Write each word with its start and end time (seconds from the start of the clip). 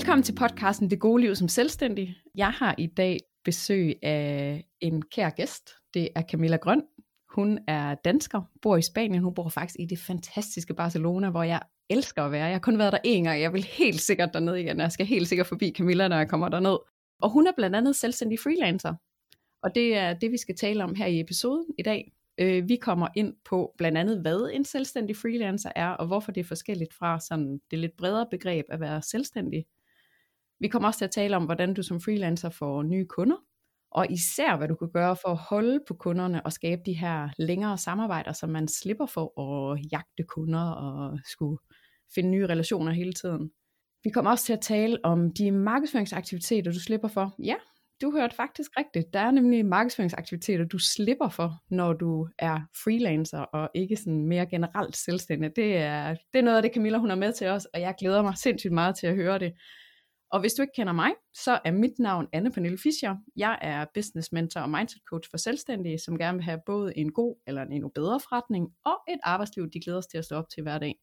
Velkommen 0.00 0.22
til 0.22 0.34
podcasten 0.34 0.90
Det 0.90 1.00
gode 1.00 1.22
liv 1.22 1.34
som 1.34 1.48
selvstændig. 1.48 2.16
Jeg 2.36 2.50
har 2.50 2.74
i 2.78 2.86
dag 2.86 3.18
besøg 3.44 3.94
af 4.02 4.64
en 4.80 5.02
kær 5.02 5.30
gæst. 5.30 5.70
Det 5.94 6.08
er 6.16 6.22
Camilla 6.22 6.56
Grøn. 6.56 6.82
Hun 7.34 7.58
er 7.68 7.94
dansker, 7.94 8.42
bor 8.62 8.76
i 8.76 8.82
Spanien. 8.82 9.22
Hun 9.22 9.34
bor 9.34 9.48
faktisk 9.48 9.76
i 9.78 9.86
det 9.86 9.98
fantastiske 9.98 10.74
Barcelona, 10.74 11.30
hvor 11.30 11.42
jeg 11.42 11.60
elsker 11.90 12.22
at 12.22 12.32
være. 12.32 12.44
Jeg 12.44 12.54
har 12.54 12.60
kun 12.60 12.78
været 12.78 12.92
der 12.92 12.98
én 13.06 13.22
gang, 13.22 13.40
jeg 13.40 13.52
vil 13.52 13.64
helt 13.64 14.00
sikkert 14.00 14.30
derned 14.34 14.54
igen. 14.54 14.80
Jeg 14.80 14.92
skal 14.92 15.06
helt 15.06 15.28
sikkert 15.28 15.46
forbi 15.46 15.72
Camilla, 15.76 16.08
når 16.08 16.16
jeg 16.16 16.28
kommer 16.28 16.48
derned. 16.48 16.78
Og 17.22 17.30
hun 17.30 17.46
er 17.46 17.52
blandt 17.56 17.76
andet 17.76 17.96
selvstændig 17.96 18.38
freelancer. 18.38 18.94
Og 19.62 19.74
det 19.74 19.96
er 19.96 20.14
det, 20.14 20.32
vi 20.32 20.36
skal 20.36 20.56
tale 20.56 20.84
om 20.84 20.94
her 20.94 21.06
i 21.06 21.20
episoden 21.20 21.66
i 21.78 21.82
dag. 21.82 22.12
Øh, 22.40 22.68
vi 22.68 22.76
kommer 22.76 23.08
ind 23.16 23.34
på 23.44 23.74
blandt 23.78 23.98
andet, 23.98 24.20
hvad 24.20 24.50
en 24.52 24.64
selvstændig 24.64 25.16
freelancer 25.16 25.72
er, 25.76 25.88
og 25.88 26.06
hvorfor 26.06 26.32
det 26.32 26.40
er 26.40 26.44
forskelligt 26.44 26.94
fra 26.94 27.20
sådan 27.20 27.60
det 27.70 27.78
lidt 27.78 27.96
bredere 27.96 28.26
begreb 28.30 28.64
at 28.68 28.80
være 28.80 29.02
selvstændig. 29.02 29.64
Vi 30.60 30.68
kommer 30.68 30.88
også 30.88 30.98
til 30.98 31.04
at 31.04 31.10
tale 31.10 31.36
om, 31.36 31.44
hvordan 31.44 31.74
du 31.74 31.82
som 31.82 32.00
freelancer 32.00 32.50
får 32.50 32.82
nye 32.82 33.06
kunder, 33.06 33.36
og 33.90 34.06
især 34.10 34.56
hvad 34.56 34.68
du 34.68 34.74
kan 34.74 34.90
gøre 34.92 35.16
for 35.16 35.28
at 35.28 35.36
holde 35.36 35.80
på 35.88 35.94
kunderne 35.94 36.46
og 36.46 36.52
skabe 36.52 36.82
de 36.86 36.92
her 36.92 37.28
længere 37.38 37.78
samarbejder, 37.78 38.32
så 38.32 38.46
man 38.46 38.68
slipper 38.68 39.06
for 39.06 39.40
at 39.40 39.80
jagte 39.92 40.22
kunder 40.22 40.70
og 40.70 41.18
skulle 41.24 41.58
finde 42.14 42.30
nye 42.30 42.46
relationer 42.46 42.92
hele 42.92 43.12
tiden. 43.12 43.50
Vi 44.04 44.10
kommer 44.10 44.30
også 44.30 44.44
til 44.44 44.52
at 44.52 44.60
tale 44.60 44.98
om 45.04 45.32
de 45.32 45.50
markedsføringsaktiviteter, 45.50 46.72
du 46.72 46.80
slipper 46.80 47.08
for. 47.08 47.34
Ja, 47.38 47.54
du 48.02 48.10
hørte 48.10 48.36
faktisk 48.36 48.70
rigtigt. 48.78 49.12
Der 49.12 49.20
er 49.20 49.30
nemlig 49.30 49.66
markedsføringsaktiviteter, 49.66 50.64
du 50.64 50.78
slipper 50.78 51.28
for, 51.28 51.54
når 51.70 51.92
du 51.92 52.28
er 52.38 52.60
freelancer 52.84 53.38
og 53.40 53.70
ikke 53.74 53.96
sådan 53.96 54.26
mere 54.26 54.46
generelt 54.46 54.96
selvstændig. 54.96 55.56
Det 55.56 55.76
er, 55.76 56.14
det 56.32 56.38
er 56.38 56.42
noget 56.42 56.56
af 56.56 56.62
det, 56.62 56.72
Camilla 56.74 56.98
hun 56.98 57.10
er 57.10 57.14
med 57.14 57.32
til 57.32 57.46
os, 57.46 57.64
og 57.64 57.80
jeg 57.80 57.94
glæder 57.98 58.22
mig 58.22 58.38
sindssygt 58.38 58.72
meget 58.72 58.96
til 58.96 59.06
at 59.06 59.14
høre 59.14 59.38
det. 59.38 59.52
Og 60.32 60.40
hvis 60.40 60.52
du 60.52 60.62
ikke 60.62 60.72
kender 60.76 60.92
mig, 60.92 61.10
så 61.34 61.60
er 61.64 61.70
mit 61.72 61.98
navn 61.98 62.28
Anne 62.32 62.52
Pernille 62.52 62.78
Fischer. 62.78 63.16
Jeg 63.36 63.58
er 63.62 63.86
business 63.94 64.32
mentor 64.32 64.60
og 64.60 64.70
mindset 64.70 65.02
coach 65.10 65.30
for 65.30 65.36
selvstændige, 65.36 65.98
som 65.98 66.18
gerne 66.18 66.38
vil 66.38 66.44
have 66.44 66.60
både 66.66 66.98
en 66.98 67.12
god 67.12 67.36
eller 67.46 67.62
en 67.62 67.72
endnu 67.72 67.88
bedre 67.88 68.20
forretning, 68.20 68.68
og 68.84 68.96
et 69.08 69.18
arbejdsliv, 69.22 69.70
de 69.70 69.80
glæder 69.80 70.00
sig 70.00 70.10
til 70.10 70.18
at 70.18 70.24
stå 70.24 70.36
op 70.36 70.48
til 70.48 70.62
hver 70.62 70.78
dag. 70.78 70.94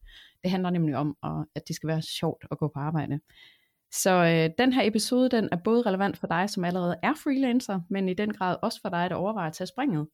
Det 0.43 0.51
handler 0.51 0.69
nemlig 0.69 0.95
om, 0.95 1.17
at 1.55 1.67
det 1.67 1.75
skal 1.75 1.87
være 1.87 2.01
sjovt 2.01 2.45
at 2.51 2.57
gå 2.57 2.67
på 2.67 2.79
arbejde. 2.79 3.19
Så 3.91 4.11
øh, 4.11 4.49
den 4.57 4.73
her 4.73 4.87
episode, 4.87 5.29
den 5.29 5.49
er 5.51 5.57
både 5.63 5.81
relevant 5.81 6.17
for 6.17 6.27
dig, 6.27 6.49
som 6.49 6.63
allerede 6.63 6.95
er 7.03 7.13
freelancer, 7.23 7.81
men 7.89 8.09
i 8.09 8.13
den 8.13 8.33
grad 8.33 8.57
også 8.61 8.81
for 8.81 8.89
dig, 8.89 9.09
der 9.09 9.15
overvejer 9.15 9.47
at 9.47 9.53
tage 9.53 9.67
springet. 9.67 10.07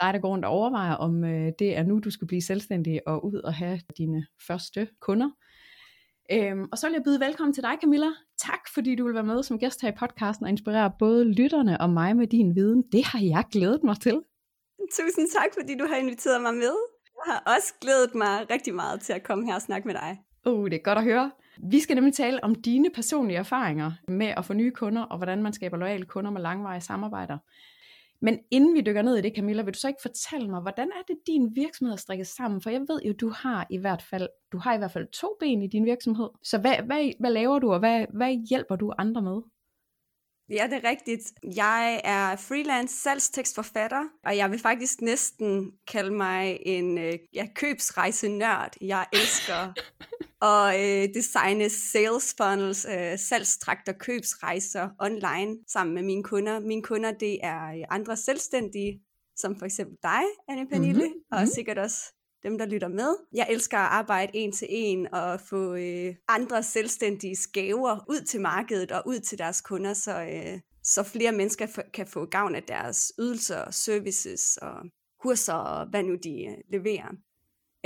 Dig, 0.00 0.14
der 0.14 0.18
går 0.18 0.28
rundt 0.28 0.44
og 0.44 0.50
overvejer, 0.50 0.94
om 0.94 1.24
øh, 1.24 1.52
det 1.58 1.76
er 1.76 1.82
nu, 1.82 1.98
du 1.98 2.10
skal 2.10 2.26
blive 2.26 2.42
selvstændig 2.42 3.08
og 3.08 3.24
ud 3.24 3.34
og 3.34 3.54
have 3.54 3.80
dine 3.98 4.26
første 4.46 4.88
kunder. 5.00 5.30
Øhm, 6.32 6.68
og 6.72 6.78
så 6.78 6.86
vil 6.86 6.94
jeg 6.94 7.02
byde 7.04 7.20
velkommen 7.20 7.54
til 7.54 7.62
dig, 7.62 7.74
Camilla. 7.80 8.10
Tak, 8.38 8.68
fordi 8.74 8.94
du 8.94 9.04
vil 9.04 9.14
være 9.14 9.30
med 9.32 9.42
som 9.42 9.58
gæst 9.58 9.82
her 9.82 9.88
i 9.88 9.96
podcasten 9.98 10.44
og 10.44 10.50
inspirere 10.50 10.92
både 10.98 11.32
lytterne 11.32 11.80
og 11.80 11.90
mig 11.90 12.16
med 12.16 12.26
din 12.26 12.54
viden. 12.54 12.82
Det 12.92 13.04
har 13.04 13.20
jeg 13.20 13.44
glædet 13.52 13.84
mig 13.84 14.00
til. 14.00 14.20
Tusind 14.92 15.28
tak, 15.38 15.50
fordi 15.58 15.78
du 15.78 15.86
har 15.86 15.96
inviteret 15.96 16.42
mig 16.42 16.54
med. 16.54 16.76
Jeg 17.16 17.32
har 17.32 17.54
også 17.56 17.74
glædet 17.80 18.14
mig 18.14 18.50
rigtig 18.50 18.74
meget 18.74 19.00
til 19.00 19.12
at 19.12 19.22
komme 19.22 19.46
her 19.46 19.54
og 19.54 19.62
snakke 19.62 19.88
med 19.88 19.94
dig. 19.94 20.20
Uh, 20.46 20.64
det 20.64 20.74
er 20.74 20.82
godt 20.82 20.98
at 20.98 21.04
høre. 21.04 21.30
Vi 21.70 21.80
skal 21.80 21.94
nemlig 21.94 22.14
tale 22.14 22.44
om 22.44 22.54
dine 22.54 22.90
personlige 22.94 23.38
erfaringer 23.38 23.92
med 24.08 24.26
at 24.36 24.44
få 24.44 24.52
nye 24.52 24.70
kunder, 24.70 25.02
og 25.02 25.16
hvordan 25.16 25.42
man 25.42 25.52
skaber 25.52 25.76
loyale 25.76 26.04
kunder 26.04 26.30
med 26.30 26.40
langvarige 26.40 26.80
samarbejder. 26.80 27.38
Men 28.22 28.38
inden 28.50 28.74
vi 28.74 28.80
dykker 28.80 29.02
ned 29.02 29.16
i 29.16 29.20
det, 29.20 29.32
Camilla, 29.36 29.62
vil 29.62 29.74
du 29.74 29.78
så 29.78 29.88
ikke 29.88 30.02
fortælle 30.02 30.50
mig, 30.50 30.60
hvordan 30.60 30.88
er 30.88 31.02
det, 31.08 31.16
din 31.26 31.56
virksomhed 31.56 31.92
er 31.92 31.96
strikket 31.96 32.26
sammen? 32.26 32.60
For 32.60 32.70
jeg 32.70 32.80
ved 32.80 33.00
jo, 33.04 33.12
du 33.12 33.28
har 33.28 33.66
i 33.70 33.76
hvert 33.76 34.02
fald, 34.02 34.28
du 34.52 34.58
har 34.58 34.74
i 34.74 34.78
hvert 34.78 34.92
fald 34.92 35.06
to 35.06 35.36
ben 35.40 35.62
i 35.62 35.66
din 35.66 35.84
virksomhed. 35.84 36.28
Så 36.42 36.58
hvad, 36.58 36.76
hvad, 36.86 37.10
hvad 37.20 37.30
laver 37.30 37.58
du, 37.58 37.72
og 37.72 37.78
hvad, 37.78 38.06
hvad 38.14 38.48
hjælper 38.48 38.76
du 38.76 38.92
andre 38.98 39.22
med? 39.22 39.40
Ja, 40.50 40.66
det 40.70 40.84
er 40.84 40.90
rigtigt. 40.90 41.32
Jeg 41.56 42.00
er 42.04 42.36
freelance 42.36 42.96
salgstekstforfatter, 42.96 44.02
og 44.24 44.36
jeg 44.36 44.50
vil 44.50 44.58
faktisk 44.58 45.00
næsten 45.00 45.72
kalde 45.88 46.14
mig 46.14 46.58
en 46.66 46.98
øh, 46.98 47.12
ja, 47.34 47.46
købsrejsenørd. 47.54 48.70
Jeg 48.80 49.06
elsker 49.12 49.72
at 50.42 50.80
øh, 50.80 51.14
designe 51.14 51.68
sales 51.68 52.34
funnels, 52.40 52.86
øh, 52.90 53.18
salgstrakter, 53.18 53.92
købsrejser 53.92 54.88
online 55.00 55.56
sammen 55.68 55.94
med 55.94 56.02
mine 56.02 56.22
kunder. 56.22 56.60
Mine 56.60 56.82
kunder, 56.82 57.12
det 57.12 57.38
er 57.42 57.66
øh, 57.66 57.84
andre 57.90 58.16
selvstændige, 58.16 59.00
som 59.36 59.58
for 59.58 59.66
eksempel 59.66 59.96
dig, 60.02 60.22
Anne 60.48 60.68
Pernille, 60.68 61.04
mm-hmm. 61.06 61.20
og 61.32 61.38
mm-hmm. 61.38 61.50
sikkert 61.54 61.78
også 61.78 62.12
dem, 62.42 62.58
der 62.58 62.66
lytter 62.66 62.88
med. 62.88 63.16
Jeg 63.32 63.46
elsker 63.50 63.78
at 63.78 63.88
arbejde 63.90 64.32
en 64.34 64.52
til 64.52 64.68
en 64.70 65.14
og 65.14 65.40
få 65.40 65.74
øh, 65.74 66.14
andre 66.28 66.62
selvstændige 66.62 67.36
gaver 67.52 68.04
ud 68.08 68.20
til 68.20 68.40
markedet 68.40 68.92
og 68.92 69.02
ud 69.06 69.20
til 69.20 69.38
deres 69.38 69.60
kunder, 69.60 69.94
så, 69.94 70.22
øh, 70.22 70.60
så 70.82 71.02
flere 71.02 71.32
mennesker 71.32 71.66
f- 71.66 71.90
kan 71.90 72.06
få 72.06 72.24
gavn 72.26 72.54
af 72.54 72.62
deres 72.62 73.12
ydelser, 73.18 73.70
services 73.70 74.56
og 74.56 74.74
kurser 75.22 75.52
og 75.52 75.86
hvad 75.86 76.02
nu 76.02 76.14
de 76.14 76.44
øh, 76.44 76.56
leverer. 76.72 77.08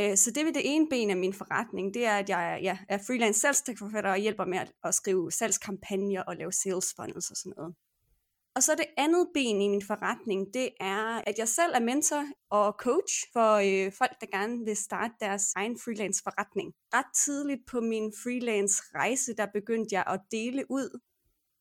Øh, 0.01 0.17
så 0.17 0.31
det 0.31 0.49
er 0.49 0.53
det 0.53 0.63
ene 0.65 0.87
ben 0.91 1.11
af 1.11 1.17
min 1.17 1.35
forretning, 1.35 1.95
det 1.95 2.07
er, 2.07 2.17
at 2.17 2.29
jeg 2.29 2.61
ja, 2.63 2.79
er 2.89 2.99
freelance 3.07 3.41
salgstekstforfatter 3.41 4.11
og 4.11 4.19
hjælper 4.19 4.45
med 4.45 4.59
at, 4.59 4.73
at 4.85 4.95
skrive 4.95 5.33
salgskampagner 5.33 6.23
og 6.23 6.37
lave 6.37 6.53
sales 6.53 6.95
funnels 6.97 7.31
og 7.31 7.37
sådan 7.37 7.55
noget. 7.57 7.75
Og 8.57 8.63
så 8.63 8.75
det 8.75 8.87
andet 8.97 9.27
ben 9.35 9.63
i 9.63 9.69
min 9.69 9.83
forretning, 9.83 10.55
det 10.55 10.69
er, 10.81 11.23
at 11.27 11.39
jeg 11.39 11.49
selv 11.49 11.73
er 11.75 11.81
mentor 11.81 12.25
og 12.51 12.75
coach 12.79 13.15
for 13.33 13.51
øh, 13.55 13.93
folk, 13.93 14.15
der 14.21 14.27
gerne 14.39 14.65
vil 14.65 14.77
starte 14.77 15.15
deres 15.21 15.53
egen 15.57 15.79
freelance 15.85 16.23
forretning. 16.23 16.73
Ret 16.95 17.13
tidligt 17.25 17.61
på 17.71 17.81
min 17.81 18.13
freelance 18.23 18.83
rejse, 18.95 19.35
der 19.37 19.47
begyndte 19.55 19.95
jeg 19.95 20.05
at 20.07 20.21
dele 20.31 20.65
ud 20.71 21.01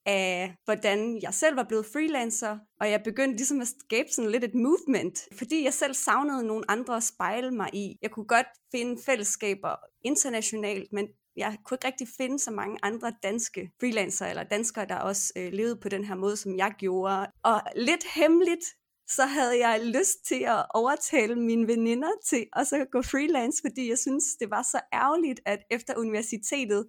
af, 0.06 0.56
hvordan 0.66 1.20
jeg 1.22 1.34
selv 1.34 1.56
var 1.56 1.66
blevet 1.68 1.86
freelancer, 1.86 2.58
og 2.82 2.92
jeg 2.92 3.02
begyndte 3.04 3.38
ligesom 3.38 3.62
at 3.62 3.68
skabe 3.68 4.10
sådan 4.12 4.32
lidt 4.32 4.44
et 4.44 4.56
movement, 4.56 5.20
fordi 5.38 5.64
jeg 5.64 5.74
selv 5.74 5.94
savnede 5.94 6.48
nogle 6.48 6.72
andre 6.72 6.98
at 6.98 7.04
spejle 7.04 7.52
mig 7.52 7.70
i. 7.74 7.98
Jeg 8.02 8.12
kunne 8.12 8.28
godt 8.28 8.48
finde 8.72 9.02
fællesskaber 9.06 9.76
internationalt, 10.06 10.94
men 10.94 11.08
jeg 11.36 11.58
kunne 11.66 11.76
ikke 11.76 11.88
rigtig 11.88 12.08
finde 12.18 12.40
så 12.40 12.52
mange 12.52 12.78
andre 12.84 13.14
danske 13.24 13.72
freelancer 13.80 14.26
eller 14.26 14.44
danskere, 14.44 14.86
der 14.86 14.96
også 14.96 15.34
øh, 15.36 15.54
levede 15.54 15.80
på 15.82 15.90
den 15.90 16.04
her 16.04 16.16
måde, 16.16 16.38
som 16.38 16.58
jeg 16.58 16.74
gjorde. 16.78 17.28
Og 17.44 17.62
lidt 17.76 18.04
hemmeligt, 18.16 18.66
så 19.10 19.26
havde 19.26 19.68
jeg 19.68 19.86
lyst 19.86 20.26
til 20.28 20.44
at 20.44 20.66
overtale 20.74 21.36
mine 21.36 21.68
veninder 21.68 22.12
til 22.26 22.46
at 22.54 22.68
så 22.68 22.86
gå 22.92 23.02
freelance, 23.02 23.58
fordi 23.66 23.90
jeg 23.90 23.98
synes, 23.98 24.24
det 24.40 24.50
var 24.50 24.64
så 24.72 24.80
ærgerligt, 24.94 25.40
at 25.46 25.60
efter 25.72 25.94
universitetet, 25.98 26.88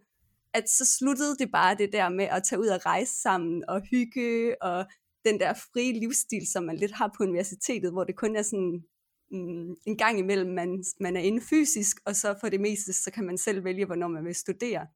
at 0.54 0.70
så 0.70 0.96
sluttede 0.98 1.36
det 1.36 1.52
bare 1.52 1.74
det 1.74 1.92
der 1.92 2.08
med 2.08 2.24
at 2.24 2.42
tage 2.44 2.60
ud 2.60 2.66
og 2.66 2.86
rejse 2.86 3.12
sammen 3.12 3.64
og 3.68 3.80
hygge 3.90 4.62
og 4.62 4.86
den 5.24 5.40
der 5.40 5.54
frie 5.54 6.00
livsstil, 6.00 6.50
som 6.52 6.64
man 6.64 6.76
lidt 6.76 6.92
har 6.92 7.14
på 7.16 7.22
universitetet, 7.22 7.92
hvor 7.92 8.04
det 8.04 8.16
kun 8.16 8.36
er 8.36 8.42
sådan 8.42 8.84
mm, 9.30 9.76
en 9.86 9.96
gang 9.96 10.18
imellem, 10.18 10.50
man, 10.50 10.84
man 11.00 11.16
er 11.16 11.20
inde 11.20 11.40
fysisk, 11.40 11.96
og 12.06 12.16
så 12.16 12.34
for 12.40 12.48
det 12.48 12.60
meste, 12.60 12.92
så 12.92 13.10
kan 13.10 13.24
man 13.24 13.38
selv 13.38 13.64
vælge, 13.64 13.86
hvornår 13.86 14.08
man 14.08 14.24
vil 14.24 14.34
studere. 14.34 14.86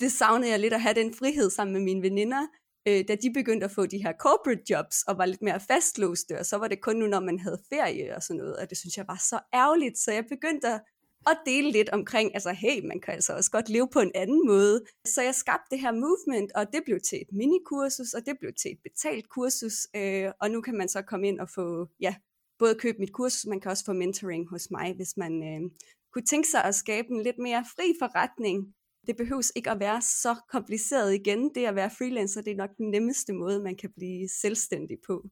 Det 0.00 0.12
savnede 0.12 0.50
jeg 0.50 0.60
lidt 0.60 0.74
at 0.74 0.80
have 0.80 0.94
den 0.94 1.14
frihed 1.14 1.50
sammen 1.50 1.74
med 1.74 1.82
mine 1.82 2.02
veninder, 2.02 2.46
øh, 2.88 3.04
da 3.08 3.14
de 3.14 3.32
begyndte 3.32 3.64
at 3.64 3.70
få 3.70 3.86
de 3.86 4.02
her 4.02 4.12
corporate 4.20 4.62
jobs, 4.70 5.02
og 5.02 5.18
var 5.18 5.26
lidt 5.26 5.42
mere 5.42 5.60
fastlåste, 5.60 6.38
og 6.38 6.46
så 6.46 6.56
var 6.56 6.68
det 6.68 6.80
kun 6.82 6.96
nu, 6.96 7.06
når 7.06 7.20
man 7.20 7.38
havde 7.38 7.62
ferie 7.68 8.16
og 8.16 8.22
sådan 8.22 8.38
noget, 8.38 8.56
og 8.56 8.70
det 8.70 8.78
synes 8.78 8.96
jeg 8.96 9.08
var 9.08 9.20
så 9.30 9.40
ærgerligt, 9.54 9.98
så 9.98 10.12
jeg 10.12 10.24
begyndte 10.28 10.68
at 10.68 10.80
og 11.26 11.34
dele 11.46 11.70
lidt 11.70 11.88
omkring, 11.88 12.34
altså 12.34 12.52
hey, 12.52 12.86
man 12.86 13.00
kan 13.00 13.14
altså 13.14 13.32
også 13.36 13.50
godt 13.50 13.68
leve 13.68 13.88
på 13.92 14.00
en 14.00 14.12
anden 14.14 14.46
måde. 14.46 14.84
Så 15.06 15.22
jeg 15.22 15.34
skabte 15.34 15.66
det 15.70 15.80
her 15.80 15.92
movement, 15.92 16.52
og 16.52 16.72
det 16.72 16.82
blev 16.84 17.00
til 17.00 17.18
et 17.20 17.32
minikursus, 17.32 18.12
og 18.14 18.26
det 18.26 18.34
blev 18.40 18.52
til 18.62 18.70
et 18.70 18.78
betalt 18.82 19.28
kursus, 19.28 19.86
øh, 19.96 20.30
og 20.40 20.50
nu 20.50 20.60
kan 20.60 20.74
man 20.74 20.88
så 20.88 21.02
komme 21.02 21.28
ind 21.28 21.40
og 21.40 21.48
få, 21.48 21.88
ja, 22.00 22.14
både 22.58 22.74
købe 22.74 22.98
mit 22.98 23.12
kursus, 23.12 23.46
man 23.46 23.60
kan 23.60 23.70
også 23.70 23.84
få 23.84 23.92
mentoring 23.92 24.48
hos 24.50 24.70
mig, 24.70 24.94
hvis 24.94 25.16
man 25.16 25.42
øh, 25.42 25.70
kunne 26.12 26.26
tænke 26.26 26.48
sig 26.48 26.64
at 26.64 26.74
skabe 26.74 27.08
en 27.10 27.22
lidt 27.22 27.38
mere 27.38 27.64
fri 27.76 27.94
forretning. 27.98 28.74
Det 29.06 29.16
behøves 29.16 29.52
ikke 29.56 29.70
at 29.70 29.80
være 29.80 30.02
så 30.02 30.36
kompliceret 30.48 31.14
igen. 31.14 31.54
Det 31.54 31.66
at 31.66 31.74
være 31.74 31.90
freelancer, 31.90 32.42
det 32.42 32.50
er 32.50 32.56
nok 32.56 32.76
den 32.78 32.90
nemmeste 32.90 33.32
måde, 33.32 33.62
man 33.62 33.76
kan 33.76 33.90
blive 33.96 34.28
selvstændig 34.28 34.98
på. 35.06 35.24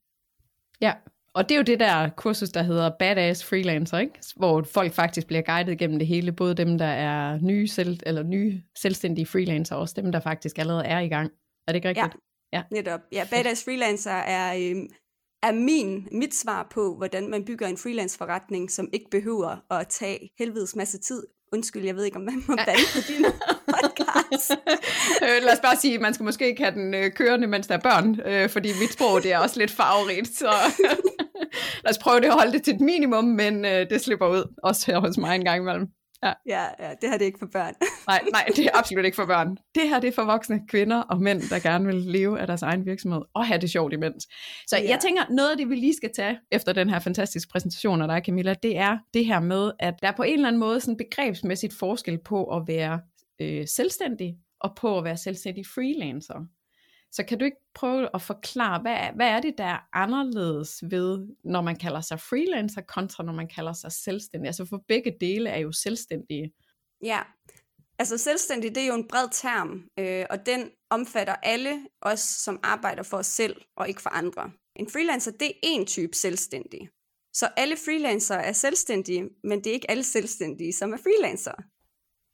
Ja, 0.80 0.94
og 1.34 1.48
det 1.48 1.54
er 1.54 1.58
jo 1.58 1.62
det 1.62 1.80
der 1.80 2.08
kursus, 2.16 2.48
der 2.48 2.62
hedder 2.62 2.90
Badass 2.98 3.44
Freelancer, 3.44 3.98
ikke? 3.98 4.14
hvor 4.36 4.62
folk 4.62 4.92
faktisk 4.92 5.26
bliver 5.26 5.42
guidet 5.42 5.78
gennem 5.78 5.98
det 5.98 6.08
hele, 6.08 6.32
både 6.32 6.54
dem, 6.54 6.78
der 6.78 6.84
er 6.84 7.38
nye, 7.42 7.68
selv, 7.68 8.00
eller 8.06 8.22
nye 8.22 8.62
selvstændige 8.78 9.26
freelancer, 9.26 9.74
og 9.74 9.80
også 9.80 9.94
dem, 9.96 10.12
der 10.12 10.20
faktisk 10.20 10.58
allerede 10.58 10.84
er 10.84 10.98
i 10.98 11.08
gang. 11.08 11.30
Er 11.68 11.72
det 11.72 11.74
ikke 11.74 11.88
rigtigt? 11.88 12.16
Ja, 12.52 12.58
ja. 12.58 12.62
netop. 12.70 13.00
Ja, 13.12 13.26
Badass 13.30 13.64
Freelancer 13.64 14.10
er, 14.10 14.54
øh, 14.54 14.76
er 15.42 15.52
min, 15.52 16.08
mit 16.12 16.34
svar 16.34 16.68
på, 16.70 16.96
hvordan 16.96 17.30
man 17.30 17.44
bygger 17.44 17.66
en 17.66 17.76
freelance 17.76 18.18
forretning, 18.18 18.70
som 18.70 18.88
ikke 18.92 19.10
behøver 19.10 19.72
at 19.72 19.88
tage 19.88 20.30
helvedes 20.38 20.76
masse 20.76 20.98
tid. 20.98 21.26
Undskyld, 21.52 21.84
jeg 21.84 21.96
ved 21.96 22.04
ikke, 22.04 22.16
om 22.16 22.22
man 22.22 22.42
må 22.48 22.56
bande 22.56 22.86
på 22.94 23.00
din 23.08 23.24
podcast. 23.66 24.52
Øh, 25.22 25.42
lad 25.42 25.52
os 25.52 25.60
bare 25.60 25.76
sige, 25.76 25.94
at 25.94 26.00
man 26.00 26.14
skal 26.14 26.24
måske 26.24 26.46
ikke 26.46 26.62
have 26.62 26.74
den 26.74 26.94
øh, 26.94 27.12
kørende, 27.12 27.46
mens 27.46 27.66
der 27.66 27.74
er 27.74 27.80
børn, 27.80 28.20
øh, 28.26 28.48
fordi 28.48 28.68
mit 28.80 28.92
sprog 28.92 29.22
det 29.22 29.32
er 29.32 29.38
også 29.38 29.58
lidt 29.58 29.70
farverigt, 29.70 30.36
så 30.36 30.50
lad 31.84 31.90
os 31.90 31.98
prøve 31.98 32.20
det 32.20 32.26
at 32.26 32.32
holde 32.32 32.52
det 32.52 32.62
til 32.62 32.74
et 32.74 32.80
minimum, 32.80 33.24
men 33.24 33.64
øh, 33.64 33.90
det 33.90 34.00
slipper 34.00 34.26
ud, 34.26 34.54
også 34.62 34.92
her 34.92 35.00
hos 35.00 35.18
mig 35.18 35.34
en 35.34 35.44
gang 35.44 35.62
imellem. 35.62 35.88
Ja. 36.24 36.32
ja, 36.46 36.64
ja, 36.78 36.90
det 37.00 37.10
her 37.10 37.12
det 37.12 37.22
er 37.22 37.26
ikke 37.26 37.38
for 37.38 37.48
børn. 37.52 37.74
nej, 38.08 38.20
nej, 38.32 38.44
det 38.56 38.66
er 38.66 38.70
absolut 38.74 39.04
ikke 39.04 39.14
for 39.14 39.26
børn. 39.26 39.56
Det 39.74 39.88
her 39.88 40.00
det 40.00 40.08
er 40.08 40.12
for 40.12 40.24
voksne 40.24 40.60
kvinder 40.68 41.00
og 41.00 41.20
mænd, 41.22 41.42
der 41.50 41.58
gerne 41.58 41.86
vil 41.86 41.94
leve 41.94 42.40
af 42.40 42.46
deres 42.46 42.62
egen 42.62 42.86
virksomhed 42.86 43.20
og 43.34 43.46
have 43.46 43.60
det 43.60 43.70
sjovt 43.70 43.92
imens. 43.92 44.28
Så 44.66 44.76
ja. 44.76 44.88
jeg 44.88 44.98
tænker, 45.00 45.22
noget 45.30 45.50
af 45.50 45.56
det, 45.56 45.68
vi 45.68 45.74
lige 45.74 45.94
skal 45.96 46.10
tage 46.16 46.38
efter 46.52 46.72
den 46.72 46.90
her 46.90 46.98
fantastiske 46.98 47.50
præsentation 47.50 48.02
af 48.02 48.08
dig, 48.08 48.22
Camilla, 48.26 48.54
det 48.62 48.76
er 48.76 48.98
det 49.14 49.26
her 49.26 49.40
med, 49.40 49.72
at 49.78 49.94
der 50.02 50.08
er 50.08 50.16
på 50.16 50.22
en 50.22 50.34
eller 50.34 50.48
anden 50.48 50.60
måde 50.60 50.80
sådan 50.80 50.96
begrebsmæssigt 50.96 51.74
forskel 51.78 52.18
på 52.24 52.44
at 52.44 52.62
være 52.66 53.00
øh, 53.40 53.66
selvstændig 53.68 54.36
og 54.60 54.76
på 54.76 54.98
at 54.98 55.04
være 55.04 55.16
selvstændig 55.16 55.64
freelancer. 55.74 56.46
Så 57.12 57.24
kan 57.24 57.38
du 57.38 57.44
ikke 57.44 57.56
prøve 57.74 58.08
at 58.14 58.22
forklare, 58.22 58.82
hvad, 58.82 58.96
hvad 59.14 59.28
er 59.28 59.40
det, 59.40 59.58
der 59.58 59.64
er 59.64 59.88
anderledes 59.92 60.82
ved, 60.90 61.28
når 61.44 61.60
man 61.60 61.76
kalder 61.76 62.00
sig 62.00 62.20
freelancer, 62.20 62.80
kontra 62.80 63.24
når 63.24 63.32
man 63.32 63.48
kalder 63.48 63.72
sig 63.72 63.92
selvstændig? 63.92 64.46
Altså 64.46 64.64
for 64.66 64.84
begge 64.88 65.16
dele 65.20 65.50
er 65.50 65.58
jo 65.58 65.72
selvstændige. 65.72 66.52
Ja, 67.04 67.20
altså 67.98 68.18
selvstændig, 68.18 68.74
det 68.74 68.82
er 68.82 68.86
jo 68.86 68.94
en 68.94 69.08
bred 69.08 69.28
term, 69.32 69.88
øh, 69.98 70.26
og 70.30 70.46
den 70.46 70.70
omfatter 70.90 71.34
alle 71.34 71.86
os, 72.00 72.20
som 72.20 72.60
arbejder 72.62 73.02
for 73.02 73.16
os 73.16 73.26
selv 73.26 73.62
og 73.76 73.88
ikke 73.88 74.02
for 74.02 74.10
andre. 74.10 74.52
En 74.76 74.90
freelancer, 74.90 75.30
det 75.30 75.48
er 75.48 75.60
en 75.62 75.86
type 75.86 76.16
selvstændig. 76.16 76.88
Så 77.32 77.48
alle 77.56 77.76
freelancer 77.76 78.34
er 78.34 78.52
selvstændige, 78.52 79.28
men 79.44 79.58
det 79.58 79.66
er 79.66 79.74
ikke 79.74 79.90
alle 79.90 80.04
selvstændige, 80.04 80.72
som 80.72 80.92
er 80.92 80.96
freelancer. 80.96 81.54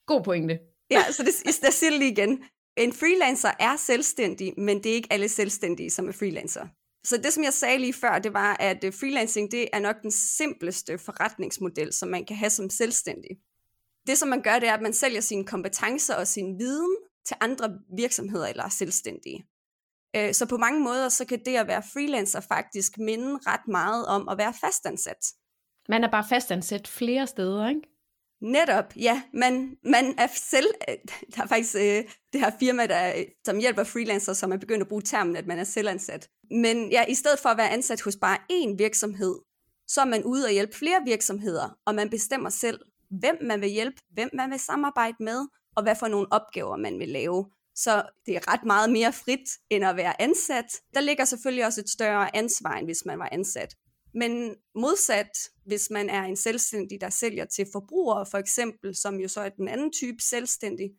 God 0.06 0.24
pointe. 0.24 0.58
Ja, 0.90 1.12
så 1.12 1.22
det, 1.22 1.62
jeg 1.62 1.72
siger 1.72 1.90
det 1.90 1.98
lige 1.98 2.12
igen 2.12 2.44
en 2.78 2.92
freelancer 2.92 3.50
er 3.60 3.76
selvstændig, 3.76 4.54
men 4.56 4.82
det 4.82 4.90
er 4.90 4.94
ikke 4.94 5.12
alle 5.12 5.28
selvstændige, 5.28 5.90
som 5.90 6.08
er 6.08 6.12
freelancer. 6.12 6.66
Så 7.04 7.16
det, 7.16 7.32
som 7.32 7.44
jeg 7.44 7.52
sagde 7.52 7.78
lige 7.78 7.92
før, 7.92 8.18
det 8.18 8.32
var, 8.32 8.56
at 8.60 8.84
øh, 8.84 8.92
freelancing, 8.92 9.50
det 9.50 9.68
er 9.72 9.80
nok 9.80 9.96
den 10.02 10.10
simpleste 10.10 10.98
forretningsmodel, 10.98 11.92
som 11.92 12.08
man 12.08 12.24
kan 12.24 12.36
have 12.36 12.50
som 12.50 12.70
selvstændig. 12.70 13.30
Det, 14.06 14.18
som 14.18 14.28
man 14.28 14.42
gør, 14.42 14.58
det 14.58 14.68
er, 14.68 14.74
at 14.74 14.82
man 14.82 14.92
sælger 14.92 15.20
sine 15.20 15.44
kompetencer 15.44 16.14
og 16.14 16.26
sin 16.26 16.58
viden 16.58 16.96
til 17.26 17.36
andre 17.40 17.78
virksomheder 17.96 18.46
eller 18.46 18.68
selvstændige. 18.68 19.44
Øh, 20.16 20.34
så 20.34 20.46
på 20.46 20.56
mange 20.56 20.80
måder, 20.80 21.08
så 21.08 21.24
kan 21.24 21.44
det 21.44 21.56
at 21.56 21.66
være 21.66 21.82
freelancer 21.92 22.40
faktisk 22.40 22.98
minde 22.98 23.38
ret 23.46 23.68
meget 23.68 24.06
om 24.06 24.28
at 24.28 24.38
være 24.38 24.54
fastansat. 24.60 25.26
Man 25.88 26.04
er 26.04 26.10
bare 26.10 26.24
fastansat 26.28 26.88
flere 26.88 27.26
steder, 27.26 27.68
ikke? 27.68 27.80
Netop, 28.40 28.96
ja. 28.96 29.22
Man, 29.34 29.76
man 29.84 30.14
er 30.18 30.26
selv... 30.34 30.66
Øh, 30.88 30.94
der 31.36 31.42
er 31.42 31.46
faktisk 31.46 31.74
øh, 31.74 32.04
det 32.32 32.40
her 32.40 32.50
firma, 32.60 32.86
der, 32.86 33.24
som 33.44 33.58
hjælper 33.58 33.84
freelancer, 33.84 34.32
som 34.32 34.52
er 34.52 34.56
begyndt 34.56 34.82
at 34.82 34.88
bruge 34.88 35.02
termen, 35.02 35.36
at 35.36 35.46
man 35.46 35.58
er 35.58 35.64
selvansat. 35.64 36.28
Men 36.50 36.90
ja, 36.90 37.04
i 37.08 37.14
stedet 37.14 37.38
for 37.38 37.48
at 37.48 37.56
være 37.56 37.70
ansat 37.70 38.02
hos 38.02 38.16
bare 38.16 38.38
én 38.52 38.76
virksomhed, 38.76 39.34
så 39.88 40.00
er 40.00 40.04
man 40.04 40.24
ude 40.24 40.44
og 40.44 40.50
hjælpe 40.50 40.76
flere 40.76 41.02
virksomheder, 41.04 41.78
og 41.86 41.94
man 41.94 42.10
bestemmer 42.10 42.50
selv, 42.50 42.80
hvem 43.10 43.36
man 43.42 43.60
vil 43.60 43.68
hjælpe, 43.68 43.96
hvem 44.12 44.30
man 44.32 44.50
vil 44.50 44.58
samarbejde 44.58 45.16
med, 45.20 45.46
og 45.76 45.82
hvad 45.82 45.96
for 45.96 46.08
nogle 46.08 46.26
opgaver 46.30 46.76
man 46.76 46.98
vil 46.98 47.08
lave. 47.08 47.46
Så 47.74 48.02
det 48.26 48.36
er 48.36 48.52
ret 48.52 48.64
meget 48.64 48.90
mere 48.90 49.12
frit 49.12 49.48
end 49.70 49.84
at 49.84 49.96
være 49.96 50.22
ansat. 50.22 50.80
Der 50.94 51.00
ligger 51.00 51.24
selvfølgelig 51.24 51.66
også 51.66 51.80
et 51.80 51.90
større 51.90 52.36
ansvar, 52.36 52.74
end 52.74 52.86
hvis 52.86 53.04
man 53.06 53.18
var 53.18 53.28
ansat. 53.32 53.74
Men 54.14 54.54
modsat, 54.74 55.30
hvis 55.64 55.90
man 55.90 56.10
er 56.10 56.22
en 56.22 56.36
selvstændig, 56.36 57.00
der 57.00 57.10
sælger 57.10 57.44
til 57.44 57.66
forbrugere 57.72 58.26
for 58.26 58.38
eksempel, 58.38 58.96
som 58.96 59.20
jo 59.20 59.28
så 59.28 59.40
er 59.40 59.48
den 59.48 59.68
anden 59.68 59.92
type 59.92 60.22
selvstændig, 60.22 60.90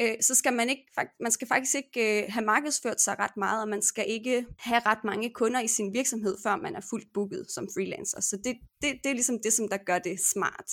øh, 0.00 0.14
så 0.20 0.34
skal 0.34 0.52
man 0.52 0.68
ikke, 0.68 0.86
man 1.20 1.32
skal 1.32 1.48
faktisk 1.48 1.74
ikke 1.74 2.22
øh, 2.22 2.24
have 2.28 2.44
markedsført 2.44 3.00
sig 3.00 3.18
ret 3.18 3.36
meget, 3.36 3.62
og 3.62 3.68
man 3.68 3.82
skal 3.82 4.04
ikke 4.08 4.46
have 4.58 4.82
ret 4.86 5.04
mange 5.04 5.30
kunder 5.30 5.60
i 5.60 5.68
sin 5.68 5.94
virksomhed, 5.94 6.36
før 6.42 6.56
man 6.56 6.76
er 6.76 6.80
fuldt 6.90 7.12
booket 7.14 7.46
som 7.48 7.68
freelancer. 7.74 8.20
Så 8.20 8.36
det, 8.44 8.56
det, 8.82 8.92
det 9.04 9.10
er 9.10 9.14
ligesom 9.14 9.38
det, 9.42 9.52
som 9.52 9.68
der 9.68 9.76
gør 9.76 9.98
det 9.98 10.20
smart. 10.20 10.70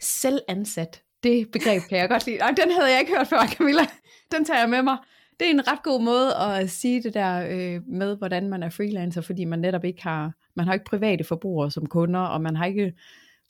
Selvansat, 0.00 1.02
det 1.22 1.50
begreb 1.50 1.82
kan 1.88 1.98
jeg 1.98 2.08
godt 2.08 2.26
lide. 2.26 2.38
Og 2.42 2.56
den 2.56 2.70
havde 2.70 2.90
jeg 2.90 3.00
ikke 3.00 3.16
hørt 3.16 3.28
før, 3.28 3.46
Camilla. 3.46 3.86
Den 4.32 4.44
tager 4.44 4.60
jeg 4.60 4.70
med 4.70 4.82
mig 4.82 4.98
det 5.40 5.46
er 5.46 5.50
en 5.50 5.68
ret 5.68 5.82
god 5.82 6.02
måde 6.02 6.36
at 6.36 6.70
sige 6.70 7.02
det 7.02 7.14
der 7.14 7.46
øh, 7.50 7.82
med, 7.86 8.16
hvordan 8.16 8.48
man 8.48 8.62
er 8.62 8.70
freelancer, 8.70 9.20
fordi 9.20 9.44
man 9.44 9.58
netop 9.58 9.84
ikke 9.84 10.02
har, 10.02 10.32
man 10.56 10.66
har 10.66 10.74
ikke 10.74 10.84
private 10.84 11.24
forbrugere 11.24 11.70
som 11.70 11.86
kunder, 11.86 12.20
og 12.20 12.40
man 12.40 12.56
har 12.56 12.66
ikke 12.66 12.92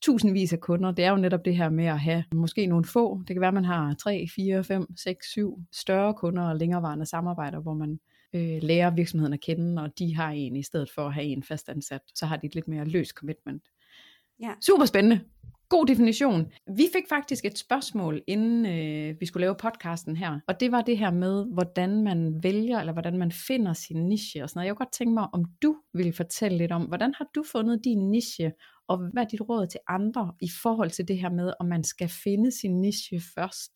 tusindvis 0.03 0.53
af 0.53 0.61
kunder. 0.61 0.93
Det 0.93 1.05
er 1.05 1.11
jo 1.11 1.17
netop 1.17 1.45
det 1.45 1.57
her 1.57 1.69
med 1.69 1.85
at 1.85 2.01
have 2.01 2.25
måske 2.35 2.67
nogle 2.67 2.85
få. 2.85 3.23
Det 3.29 3.35
kan 3.35 3.41
være, 3.41 3.49
at 3.49 3.55
man 3.55 3.65
har 3.65 3.95
3, 3.95 4.27
4, 4.35 4.65
5, 4.65 4.97
6, 4.97 5.31
7 5.31 5.61
større 5.73 6.15
kunder 6.15 6.43
og 6.43 6.57
længerevarende 6.57 7.07
samarbejder, 7.07 7.61
hvor 7.61 7.75
man 7.75 8.01
øh, 8.35 8.63
lærer 8.63 8.91
virksomheden 8.91 9.33
at 9.33 9.41
kende, 9.41 9.83
og 9.83 9.99
de 9.99 10.17
har 10.17 10.31
en 10.31 10.57
i 10.57 10.63
stedet 10.63 10.91
for 10.91 11.07
at 11.07 11.15
have 11.15 11.27
en 11.27 11.43
fastansat. 11.43 12.01
Så 12.15 12.27
har 12.27 12.37
de 12.37 12.47
et 12.47 12.55
lidt 12.55 12.69
mere 12.69 12.85
løs 12.85 13.09
commitment. 13.09 13.63
Ja. 14.41 14.51
Super 14.61 14.85
spændende 14.85 15.21
god 15.69 15.87
definition. 15.87 16.53
Vi 16.77 16.89
fik 16.93 17.05
faktisk 17.09 17.45
et 17.45 17.59
spørgsmål, 17.59 18.23
inden 18.27 18.67
øh, 18.67 19.21
vi 19.21 19.27
skulle 19.27 19.41
lave 19.41 19.55
podcasten 19.55 20.17
her, 20.17 20.41
og 20.49 20.61
det 20.61 20.73
var 20.73 20.83
det 20.83 20.99
her 20.99 21.11
med, 21.11 21.47
hvordan 21.53 22.03
man 22.03 22.43
vælger, 22.43 22.81
eller 22.81 22.93
hvordan 22.93 23.19
man 23.19 23.33
finder 23.33 23.73
sin 23.73 24.09
niche 24.09 24.43
og 24.43 24.51
sådan 24.51 24.59
noget. 24.59 24.67
Jeg 24.67 24.77
kunne 24.77 24.87
godt 24.87 24.93
tænke 24.93 25.15
mig, 25.15 25.29
om 25.33 25.45
du 25.63 25.77
ville 25.95 26.13
fortælle 26.13 26.59
lidt 26.59 26.73
om, 26.73 26.83
hvordan 26.83 27.15
har 27.19 27.27
du 27.35 27.45
fundet 27.53 27.81
din 27.85 28.11
niche, 28.11 28.53
og 28.89 28.97
hvad 29.13 29.23
er 29.23 29.29
dit 29.29 29.41
råd 29.41 29.67
til 29.67 29.81
andre 29.89 30.33
i 30.41 30.51
forhold 30.63 30.91
til 30.91 31.09
det 31.09 31.19
her 31.19 31.31
med, 31.31 31.53
om 31.61 31.67
man 31.67 31.85
skal 31.85 32.09
finde 32.09 32.59
sin 32.61 32.81
niche 32.81 33.21
først? 33.35 33.73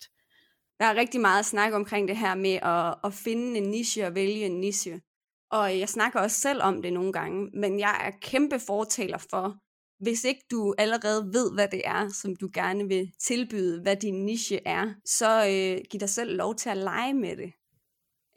Der 0.79 0.85
er 0.85 0.95
rigtig 0.95 1.21
meget 1.21 1.45
snak 1.45 1.73
omkring 1.73 2.07
det 2.07 2.17
her 2.17 2.35
med 2.35 2.59
at, 2.61 2.95
at 3.03 3.13
finde 3.13 3.57
en 3.57 3.69
niche 3.69 4.07
og 4.07 4.15
vælge 4.15 4.45
en 4.45 4.59
niche. 4.59 5.01
Og 5.51 5.79
jeg 5.79 5.89
snakker 5.89 6.19
også 6.19 6.39
selv 6.41 6.61
om 6.61 6.81
det 6.81 6.93
nogle 6.93 7.13
gange, 7.13 7.49
men 7.53 7.79
jeg 7.79 8.01
er 8.07 8.11
kæmpe 8.21 8.59
fortaler 8.59 9.17
for, 9.17 9.57
hvis 9.99 10.23
ikke 10.23 10.41
du 10.51 10.75
allerede 10.77 11.29
ved, 11.33 11.53
hvad 11.53 11.67
det 11.67 11.81
er, 11.85 12.09
som 12.09 12.35
du 12.35 12.49
gerne 12.53 12.87
vil 12.87 13.11
tilbyde, 13.19 13.81
hvad 13.81 13.95
din 13.95 14.25
niche 14.25 14.59
er, 14.67 14.93
så 15.05 15.45
øh, 15.45 15.85
giv 15.89 15.99
dig 15.99 16.09
selv 16.09 16.37
lov 16.37 16.55
til 16.55 16.69
at 16.69 16.77
lege 16.77 17.13
med 17.13 17.37
det. 17.37 17.53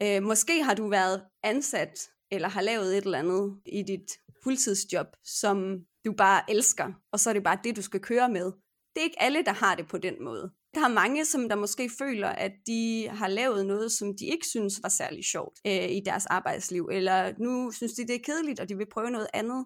Øh, 0.03 0.23
måske 0.23 0.63
har 0.63 0.73
du 0.73 0.89
været 0.89 1.23
ansat, 1.43 2.09
eller 2.31 2.47
har 2.47 2.61
lavet 2.61 2.97
et 2.97 3.03
eller 3.03 3.19
andet 3.19 3.61
i 3.65 3.83
dit 3.83 4.11
fuldtidsjob, 4.43 5.07
som 5.23 5.79
du 6.05 6.13
bare 6.13 6.51
elsker, 6.51 6.93
og 7.11 7.19
så 7.19 7.29
er 7.29 7.33
det 7.33 7.43
bare 7.43 7.59
det, 7.63 7.75
du 7.75 7.81
skal 7.81 7.99
køre 7.99 8.29
med. 8.29 8.45
Det 8.95 8.99
er 8.99 9.03
ikke 9.03 9.21
alle, 9.21 9.43
der 9.45 9.53
har 9.53 9.75
det 9.75 9.87
på 9.87 9.97
den 9.97 10.23
måde. 10.23 10.51
Der 10.73 10.85
er 10.85 10.93
mange, 10.93 11.25
som 11.25 11.49
der 11.49 11.55
måske 11.55 11.89
føler, 11.97 12.27
at 12.27 12.51
de 12.67 13.07
har 13.09 13.27
lavet 13.27 13.65
noget, 13.65 13.91
som 13.91 14.17
de 14.17 14.25
ikke 14.25 14.47
synes 14.47 14.79
var 14.83 14.89
særlig 14.89 15.25
sjovt 15.25 15.59
øh, 15.67 15.91
i 15.91 16.01
deres 16.05 16.25
arbejdsliv, 16.25 16.89
eller 16.91 17.33
nu 17.39 17.71
synes 17.71 17.93
de, 17.93 18.07
det 18.07 18.15
er 18.15 18.23
kedeligt, 18.23 18.59
og 18.59 18.69
de 18.69 18.77
vil 18.77 18.89
prøve 18.89 19.11
noget 19.11 19.27
andet. 19.33 19.65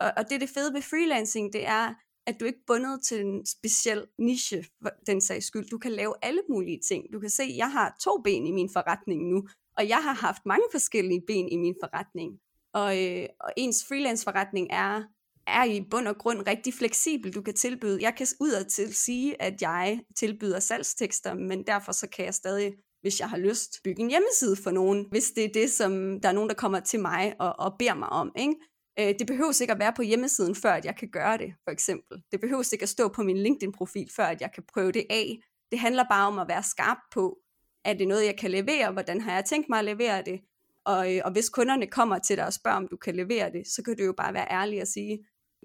Og, 0.00 0.12
og 0.16 0.24
det 0.28 0.34
er 0.34 0.38
det 0.38 0.48
fede 0.48 0.74
ved 0.74 0.82
freelancing, 0.82 1.52
det 1.52 1.66
er, 1.66 1.94
at 2.26 2.40
du 2.40 2.44
ikke 2.44 2.58
er 2.58 2.66
bundet 2.66 3.02
til 3.02 3.20
en 3.20 3.46
speciel 3.46 4.06
niche, 4.18 4.64
for 4.82 4.90
den 5.06 5.20
sags 5.20 5.46
skyld. 5.46 5.68
Du 5.68 5.78
kan 5.78 5.92
lave 5.92 6.14
alle 6.22 6.42
mulige 6.50 6.80
ting. 6.88 7.04
Du 7.12 7.20
kan 7.20 7.30
se, 7.30 7.42
at 7.42 7.56
jeg 7.56 7.72
har 7.72 7.96
to 8.04 8.20
ben 8.24 8.46
i 8.46 8.52
min 8.52 8.70
forretning 8.72 9.30
nu, 9.30 9.48
og 9.78 9.88
jeg 9.88 10.02
har 10.02 10.12
haft 10.12 10.46
mange 10.46 10.64
forskellige 10.70 11.22
ben 11.26 11.48
i 11.48 11.56
min 11.56 11.74
forretning. 11.82 12.38
Og, 12.74 13.04
øh, 13.04 13.26
og 13.40 13.50
ens 13.56 13.84
freelance 13.88 14.24
forretning 14.24 14.66
er, 14.70 15.02
er 15.46 15.64
i 15.64 15.86
bund 15.90 16.08
og 16.08 16.16
grund 16.18 16.46
rigtig 16.46 16.74
fleksibel. 16.74 17.34
Du 17.34 17.42
kan 17.42 17.54
tilbyde, 17.54 18.02
jeg 18.02 18.14
kan 18.16 18.26
udadtil 18.40 18.94
sige, 18.94 19.42
at 19.42 19.62
jeg 19.62 20.00
tilbyder 20.16 20.60
salgstekster, 20.60 21.34
men 21.34 21.66
derfor 21.66 21.92
så 21.92 22.08
kan 22.08 22.24
jeg 22.24 22.34
stadig 22.34 22.74
hvis 23.04 23.20
jeg 23.20 23.30
har 23.30 23.36
lyst, 23.36 23.80
bygge 23.84 24.02
en 24.02 24.10
hjemmeside 24.10 24.56
for 24.56 24.70
nogen, 24.70 25.06
hvis 25.10 25.30
det 25.30 25.44
er 25.44 25.52
det, 25.54 25.70
som 25.72 26.20
der 26.20 26.28
er 26.28 26.32
nogen, 26.32 26.48
der 26.48 26.54
kommer 26.54 26.80
til 26.80 27.00
mig 27.00 27.34
og, 27.38 27.54
og 27.58 27.74
beder 27.78 27.94
mig 27.94 28.08
om. 28.08 28.32
Ikke? 28.38 28.54
Øh, 29.00 29.14
det 29.18 29.26
behøver 29.26 29.62
ikke 29.62 29.72
at 29.72 29.78
være 29.78 29.92
på 29.96 30.02
hjemmesiden, 30.02 30.54
før 30.54 30.72
at 30.72 30.84
jeg 30.84 30.96
kan 30.96 31.08
gøre 31.08 31.38
det, 31.38 31.54
for 31.64 31.70
eksempel. 31.70 32.22
Det 32.32 32.40
behøver 32.40 32.72
ikke 32.72 32.82
at 32.82 32.88
stå 32.88 33.08
på 33.08 33.22
min 33.22 33.38
LinkedIn-profil, 33.38 34.10
før 34.16 34.24
at 34.24 34.40
jeg 34.40 34.52
kan 34.54 34.62
prøve 34.74 34.92
det 34.92 35.06
af. 35.10 35.38
Det 35.70 35.78
handler 35.78 36.04
bare 36.10 36.26
om 36.26 36.38
at 36.38 36.48
være 36.48 36.62
skarp 36.62 36.98
på, 37.12 37.38
er 37.84 37.92
det 37.92 38.08
noget, 38.08 38.24
jeg 38.24 38.36
kan 38.38 38.50
levere? 38.50 38.92
Hvordan 38.92 39.20
har 39.20 39.34
jeg 39.34 39.44
tænkt 39.44 39.68
mig 39.68 39.78
at 39.78 39.84
levere 39.84 40.22
det? 40.22 40.40
Og, 40.84 41.16
øh, 41.16 41.22
og 41.24 41.32
hvis 41.32 41.48
kunderne 41.48 41.86
kommer 41.86 42.18
til 42.18 42.36
dig 42.36 42.46
og 42.46 42.52
spørger, 42.52 42.76
om 42.76 42.88
du 42.88 42.96
kan 42.96 43.14
levere 43.14 43.52
det, 43.52 43.66
så 43.66 43.82
kan 43.82 43.96
du 43.96 44.04
jo 44.04 44.12
bare 44.12 44.34
være 44.34 44.52
ærlig 44.52 44.82
og 44.82 44.88
sige, 44.88 45.18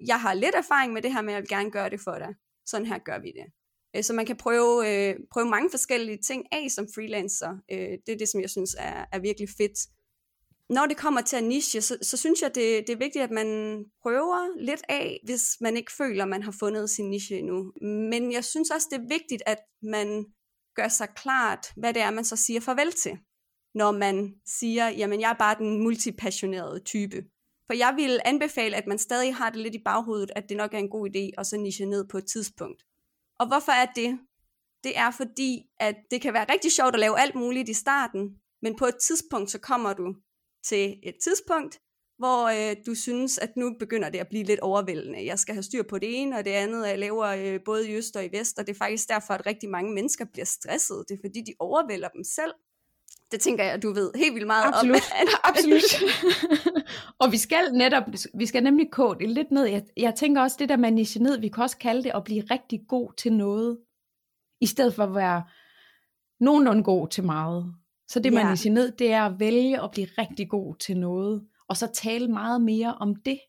jeg 0.07 0.21
har 0.21 0.33
lidt 0.33 0.55
erfaring 0.55 0.93
med 0.93 1.01
det 1.01 1.13
her, 1.13 1.21
men 1.21 1.29
jeg 1.29 1.41
vil 1.41 1.49
gerne 1.49 1.71
gøre 1.71 1.89
det 1.89 1.99
for 2.01 2.15
dig. 2.15 2.35
Sådan 2.65 2.87
her 2.87 2.97
gør 2.97 3.19
vi 3.19 3.27
det. 3.27 3.45
Øh, 3.95 4.03
så 4.03 4.13
man 4.13 4.25
kan 4.25 4.37
prøve, 4.37 4.73
øh, 4.89 5.15
prøve 5.31 5.49
mange 5.49 5.69
forskellige 5.69 6.17
ting 6.17 6.45
af 6.51 6.71
som 6.71 6.87
freelancer. 6.95 7.57
det 7.69 8.09
er 8.09 8.17
det, 8.17 8.29
som 8.29 8.41
jeg 8.41 8.49
synes 8.49 8.75
er, 8.79 9.05
er 9.11 9.19
virkelig 9.19 9.49
fedt 9.57 9.79
når 10.69 10.85
det 10.85 10.97
kommer 10.97 11.21
til 11.21 11.35
at 11.35 11.43
niche, 11.43 11.81
så, 11.81 11.97
så 12.01 12.17
synes 12.17 12.41
jeg, 12.41 12.55
det, 12.55 12.87
det 12.87 12.93
er 12.93 12.97
vigtigt, 12.97 13.23
at 13.23 13.31
man 13.31 13.83
prøver 14.01 14.61
lidt 14.61 14.81
af, 14.89 15.19
hvis 15.23 15.57
man 15.61 15.77
ikke 15.77 15.91
føler, 15.97 16.25
man 16.25 16.43
har 16.43 16.55
fundet 16.59 16.89
sin 16.89 17.09
niche 17.09 17.37
endnu. 17.37 17.73
Men 17.81 18.31
jeg 18.31 18.45
synes 18.45 18.69
også, 18.69 18.87
det 18.91 18.97
er 18.97 19.07
vigtigt, 19.19 19.43
at 19.45 19.57
man 19.81 20.25
gør 20.75 20.87
sig 20.87 21.07
klart, 21.15 21.67
hvad 21.77 21.93
det 21.93 22.01
er, 22.01 22.11
man 22.11 22.25
så 22.25 22.35
siger 22.35 22.59
farvel 22.59 22.91
til. 22.91 23.17
Når 23.75 23.91
man 23.91 24.33
siger, 24.45 24.89
jamen 24.89 25.21
jeg 25.21 25.29
er 25.29 25.37
bare 25.39 25.55
den 25.57 25.83
multipassionerede 25.83 26.79
type. 26.79 27.23
For 27.67 27.73
jeg 27.73 27.93
vil 27.95 28.19
anbefale, 28.25 28.75
at 28.75 28.87
man 28.87 28.97
stadig 28.97 29.35
har 29.35 29.49
det 29.49 29.59
lidt 29.59 29.75
i 29.75 29.81
baghovedet, 29.85 30.31
at 30.35 30.49
det 30.49 30.57
nok 30.57 30.73
er 30.73 30.77
en 30.77 30.89
god 30.89 31.09
idé 31.09 31.29
at 31.37 31.47
så 31.47 31.57
niche 31.57 31.85
ned 31.85 32.07
på 32.07 32.17
et 32.17 32.25
tidspunkt. 32.25 32.83
Og 33.39 33.47
hvorfor 33.47 33.71
er 33.71 33.85
det? 33.95 34.19
Det 34.83 34.97
er 34.97 35.11
fordi, 35.11 35.61
at 35.79 35.95
det 36.11 36.21
kan 36.21 36.33
være 36.33 36.51
rigtig 36.51 36.71
sjovt 36.71 36.93
at 36.93 36.99
lave 36.99 37.19
alt 37.19 37.35
muligt 37.35 37.69
i 37.69 37.73
starten, 37.73 38.29
men 38.61 38.75
på 38.75 38.85
et 38.85 38.95
tidspunkt, 39.07 39.51
så 39.51 39.59
kommer 39.59 39.93
du 39.93 40.15
til 40.69 40.99
et 41.03 41.15
tidspunkt, 41.23 41.79
hvor 42.17 42.47
øh, 42.47 42.75
du 42.85 42.95
synes, 42.95 43.37
at 43.37 43.57
nu 43.57 43.75
begynder 43.79 44.09
det 44.09 44.19
at 44.19 44.27
blive 44.27 44.43
lidt 44.43 44.59
overvældende. 44.59 45.25
Jeg 45.25 45.39
skal 45.39 45.53
have 45.53 45.63
styr 45.63 45.83
på 45.83 45.99
det 45.99 46.21
ene 46.21 46.37
og 46.37 46.45
det 46.45 46.51
andet, 46.51 46.83
og 46.83 46.89
jeg 46.89 46.99
laver 46.99 47.25
øh, 47.25 47.59
både 47.65 47.89
i 47.89 47.95
øst 47.95 48.15
og 48.15 48.25
i 48.25 48.29
vest, 48.31 48.59
og 48.59 48.67
det 48.67 48.73
er 48.73 48.77
faktisk 48.77 49.09
derfor, 49.09 49.33
at 49.33 49.45
rigtig 49.45 49.69
mange 49.69 49.93
mennesker 49.93 50.25
bliver 50.25 50.45
stresset. 50.45 51.05
Det 51.09 51.15
er 51.15 51.19
fordi, 51.23 51.39
de 51.41 51.53
overvælder 51.59 52.07
dem 52.07 52.23
selv. 52.23 52.53
Det 53.31 53.41
tænker 53.41 53.63
jeg, 53.63 53.83
du 53.83 53.93
ved 53.93 54.11
helt 54.15 54.33
vildt 54.33 54.47
meget 54.47 54.65
Absolut. 54.67 54.95
om. 54.95 55.27
Absolut. 55.43 55.83
og 57.21 57.31
vi 57.31 57.37
skal 57.37 57.73
netop, 57.73 58.03
vi 58.33 58.45
skal 58.45 58.63
nemlig 58.63 58.91
kode 58.91 59.19
det 59.19 59.29
lidt 59.29 59.51
ned. 59.51 59.65
Jeg, 59.65 59.83
jeg 59.97 60.15
tænker 60.15 60.41
også, 60.41 60.55
det 60.59 60.69
der 60.69 60.77
med 60.77 60.91
ned, 60.91 61.39
vi 61.39 61.47
kan 61.47 61.63
også 61.63 61.77
kalde 61.77 62.03
det 62.03 62.11
at 62.15 62.23
blive 62.23 62.43
rigtig 62.51 62.79
god 62.87 63.13
til 63.17 63.33
noget, 63.33 63.77
i 64.61 64.65
stedet 64.65 64.93
for 64.95 65.03
at 65.03 65.15
være 65.15 65.43
nogenlunde 66.39 66.83
god 66.83 67.07
til 67.07 67.23
meget. 67.23 67.75
Så 68.09 68.19
det, 68.19 68.33
man 68.33 68.43
ja. 68.43 68.49
niche 68.49 68.69
ned, 68.69 68.91
det 68.91 69.11
er 69.11 69.23
at 69.23 69.39
vælge 69.39 69.83
at 69.83 69.91
blive 69.91 70.07
rigtig 70.17 70.49
god 70.49 70.75
til 70.75 70.97
noget, 70.97 71.47
og 71.67 71.77
så 71.77 71.87
tale 71.87 72.27
meget 72.27 72.61
mere 72.61 72.95
om 72.95 73.15
det. 73.15 73.39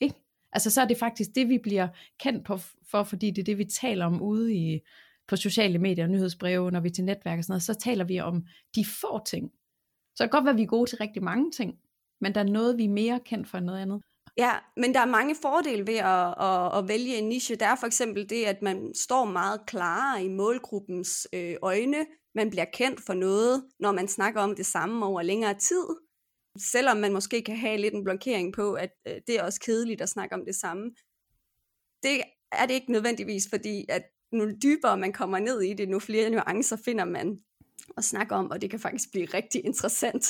Ikke? 0.00 0.14
Altså 0.52 0.70
så 0.70 0.80
er 0.80 0.84
det 0.84 0.96
faktisk 0.96 1.30
det, 1.34 1.48
vi 1.48 1.58
bliver 1.58 1.88
kendt 2.20 2.46
på, 2.46 2.58
for, 2.90 3.02
fordi 3.02 3.30
det 3.30 3.38
er 3.38 3.44
det, 3.44 3.58
vi 3.58 3.64
taler 3.64 4.06
om 4.06 4.22
ude 4.22 4.54
i, 4.54 4.80
på 5.28 5.36
sociale 5.36 5.78
medier 5.78 6.04
og 6.04 6.10
nyhedsbreve, 6.10 6.70
når 6.70 6.80
vi 6.80 6.88
er 6.88 6.92
til 6.92 7.04
netværk 7.04 7.38
og 7.38 7.44
sådan 7.44 7.52
noget, 7.52 7.62
så 7.62 7.74
taler 7.74 8.04
vi 8.04 8.20
om 8.20 8.46
de 8.74 8.84
få 8.84 9.24
ting. 9.24 9.52
Så 10.14 10.24
det 10.24 10.30
kan 10.30 10.38
godt 10.38 10.44
være, 10.44 10.52
at 10.52 10.58
vi 10.58 10.62
er 10.62 10.66
gode 10.66 10.90
til 10.90 10.98
rigtig 10.98 11.22
mange 11.22 11.50
ting, 11.50 11.78
men 12.20 12.34
der 12.34 12.40
er 12.40 12.44
noget, 12.44 12.78
vi 12.78 12.84
er 12.84 12.88
mere 12.88 13.20
kendt 13.24 13.48
for 13.48 13.58
end 13.58 13.66
noget 13.66 13.80
andet. 13.80 14.02
Ja, 14.38 14.52
men 14.76 14.94
der 14.94 15.00
er 15.00 15.06
mange 15.06 15.36
fordele 15.42 15.86
ved 15.86 15.96
at, 15.96 16.34
at, 16.40 16.78
at 16.78 16.88
vælge 16.88 17.16
en 17.16 17.28
niche. 17.28 17.56
Der 17.56 17.66
er 17.66 17.76
for 17.76 17.86
eksempel 17.86 18.30
det, 18.30 18.44
at 18.44 18.62
man 18.62 18.94
står 18.94 19.24
meget 19.24 19.66
klarere 19.66 20.24
i 20.24 20.28
målgruppens 20.28 21.28
øh, 21.32 21.54
øjne. 21.62 22.06
Man 22.38 22.50
bliver 22.50 22.64
kendt 22.64 23.00
for 23.06 23.14
noget, 23.14 23.64
når 23.80 23.92
man 23.92 24.08
snakker 24.08 24.40
om 24.40 24.56
det 24.56 24.66
samme 24.66 25.06
over 25.06 25.22
længere 25.22 25.54
tid. 25.54 25.86
Selvom 26.58 26.96
man 26.96 27.12
måske 27.12 27.42
kan 27.42 27.56
have 27.56 27.78
lidt 27.78 27.94
en 27.94 28.04
blokering 28.04 28.54
på, 28.54 28.72
at 28.74 28.90
øh, 29.08 29.14
det 29.26 29.38
er 29.38 29.42
også 29.42 29.60
kedeligt 29.60 30.00
at 30.00 30.08
snakke 30.08 30.34
om 30.34 30.44
det 30.44 30.54
samme. 30.54 30.84
Det 32.02 32.22
er 32.52 32.66
det 32.66 32.74
ikke 32.74 32.92
nødvendigvis, 32.92 33.48
fordi 33.50 33.84
at 33.88 34.02
nu 34.32 34.50
dybere 34.62 34.98
man 34.98 35.12
kommer 35.12 35.38
ned 35.38 35.60
i 35.62 35.74
det, 35.74 35.88
nu 35.88 35.98
flere 35.98 36.30
nuancer 36.30 36.76
finder 36.84 37.04
man 37.04 37.38
at 37.96 38.04
snakke 38.04 38.34
om, 38.34 38.50
og 38.50 38.60
det 38.60 38.70
kan 38.70 38.80
faktisk 38.80 39.10
blive 39.10 39.26
rigtig 39.26 39.64
interessant. 39.64 40.24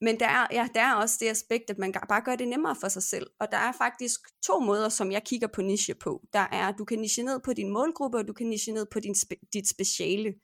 Men 0.00 0.20
der 0.20 0.26
er, 0.26 0.46
ja, 0.52 0.68
der 0.74 0.80
er 0.80 0.94
også 0.94 1.16
det 1.20 1.28
aspekt, 1.28 1.70
at 1.70 1.78
man 1.78 1.92
bare 2.08 2.24
gør 2.24 2.36
det 2.36 2.48
nemmere 2.48 2.76
for 2.80 2.88
sig 2.88 3.02
selv. 3.02 3.26
Og 3.40 3.46
der 3.50 3.58
er 3.58 3.72
faktisk 3.72 4.20
to 4.46 4.60
måder, 4.60 4.88
som 4.88 5.12
jeg 5.12 5.22
kigger 5.24 5.48
på 5.54 5.62
niche 5.62 5.94
på. 5.94 6.26
Der 6.32 6.46
er, 6.52 6.72
du 6.72 6.84
kan 6.84 6.98
niche 6.98 7.22
ned 7.22 7.40
på 7.44 7.52
din 7.52 7.72
målgruppe, 7.72 8.18
og 8.18 8.28
du 8.28 8.32
kan 8.32 8.46
niche 8.46 8.72
ned 8.72 8.86
på 8.92 9.00
din 9.00 9.14
spe- 9.14 9.48
dit 9.52 9.68
speciale. 9.68 10.34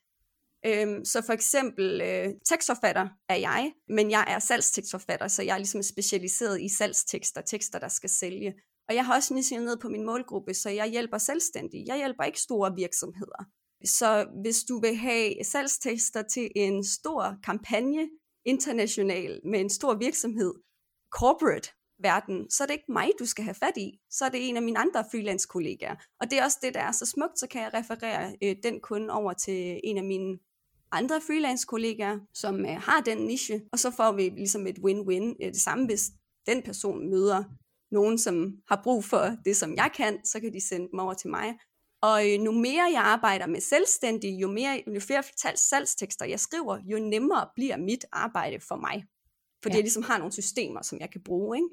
Øhm, 0.66 1.04
så 1.04 1.22
for 1.22 1.32
eksempel 1.32 2.00
øh, 2.00 2.28
tekstforfatter 2.44 3.08
er 3.28 3.36
jeg, 3.36 3.72
men 3.88 4.10
jeg 4.10 4.24
er 4.28 4.38
salgstekstforfatter, 4.38 5.28
så 5.28 5.42
jeg 5.42 5.54
er 5.54 5.58
ligesom 5.58 5.82
specialiseret 5.82 6.60
i 6.60 6.68
salgstekster, 6.68 7.40
tekster, 7.40 7.78
der 7.78 7.88
skal 7.88 8.10
sælge. 8.10 8.54
Og 8.88 8.94
jeg 8.94 9.06
har 9.06 9.14
også 9.14 9.34
nichet 9.34 9.62
ned 9.62 9.76
på 9.76 9.88
min 9.88 10.06
målgruppe, 10.06 10.54
så 10.54 10.70
jeg 10.70 10.90
hjælper 10.90 11.18
selvstændige. 11.18 11.84
Jeg 11.86 11.96
hjælper 11.96 12.24
ikke 12.24 12.40
store 12.40 12.74
virksomheder. 12.76 13.44
Så 13.84 14.26
hvis 14.42 14.64
du 14.64 14.80
vil 14.80 14.96
have 14.96 15.34
salgstekster 15.44 16.22
til 16.22 16.50
en 16.56 16.84
stor 16.84 17.36
kampagne, 17.44 18.08
international, 18.44 19.40
med 19.44 19.60
en 19.60 19.70
stor 19.70 19.94
virksomhed, 19.94 20.54
corporate 21.10 21.68
verden, 21.98 22.50
så 22.50 22.62
er 22.62 22.66
det 22.66 22.74
ikke 22.74 22.92
mig, 22.92 23.10
du 23.18 23.26
skal 23.26 23.44
have 23.44 23.54
fat 23.54 23.76
i. 23.76 23.98
Så 24.10 24.24
er 24.24 24.28
det 24.28 24.48
en 24.48 24.56
af 24.56 24.62
mine 24.62 24.78
andre 24.78 25.04
freelance 25.10 25.48
kollegaer. 25.48 25.96
Og 26.20 26.30
det 26.30 26.38
er 26.38 26.44
også 26.44 26.58
det, 26.62 26.74
der 26.74 26.80
er 26.80 26.92
så 26.92 27.06
smukt, 27.06 27.38
så 27.38 27.46
kan 27.46 27.62
jeg 27.62 27.74
referere 27.74 28.36
øh, 28.42 28.56
den 28.62 28.80
kunde 28.80 29.12
over 29.12 29.32
til 29.32 29.80
en 29.84 29.98
af 29.98 30.04
mine 30.04 30.38
andre 30.96 31.20
freelance 31.20 31.66
kollegaer, 31.66 32.18
som 32.34 32.60
øh, 32.60 32.76
har 32.76 33.00
den 33.00 33.18
niche, 33.18 33.62
og 33.72 33.78
så 33.78 33.90
får 33.90 34.12
vi 34.12 34.22
ligesom 34.22 34.66
et 34.66 34.78
win-win. 34.78 35.36
Det 35.46 35.56
samme, 35.56 35.86
hvis 35.86 36.10
den 36.46 36.62
person 36.62 37.10
møder 37.10 37.44
nogen, 37.90 38.18
som 38.18 38.52
har 38.68 38.80
brug 38.84 39.04
for 39.04 39.36
det, 39.44 39.56
som 39.56 39.76
jeg 39.76 39.90
kan, 39.96 40.24
så 40.24 40.40
kan 40.40 40.52
de 40.52 40.68
sende 40.68 40.88
dem 40.90 40.98
over 40.98 41.14
til 41.14 41.30
mig. 41.30 41.54
Og 42.02 42.32
øh, 42.32 42.40
nu 42.40 42.52
mere 42.52 42.90
jeg 42.92 43.02
arbejder 43.02 43.46
med 43.46 43.60
selvstændig, 43.60 44.42
jo, 44.42 44.48
mere, 44.48 44.82
jo 44.94 45.00
flere 45.00 45.22
salgstekster 45.56 46.24
jeg 46.24 46.40
skriver, 46.40 46.78
jo 46.84 46.98
nemmere 46.98 47.48
bliver 47.54 47.76
mit 47.76 48.04
arbejde 48.12 48.60
for 48.60 48.76
mig. 48.76 49.04
Fordi 49.62 49.74
ja. 49.74 49.76
jeg 49.76 49.82
ligesom 49.82 50.02
har 50.02 50.18
nogle 50.18 50.32
systemer, 50.32 50.82
som 50.82 50.98
jeg 51.00 51.10
kan 51.10 51.22
bruge. 51.22 51.56
Ikke? 51.56 51.68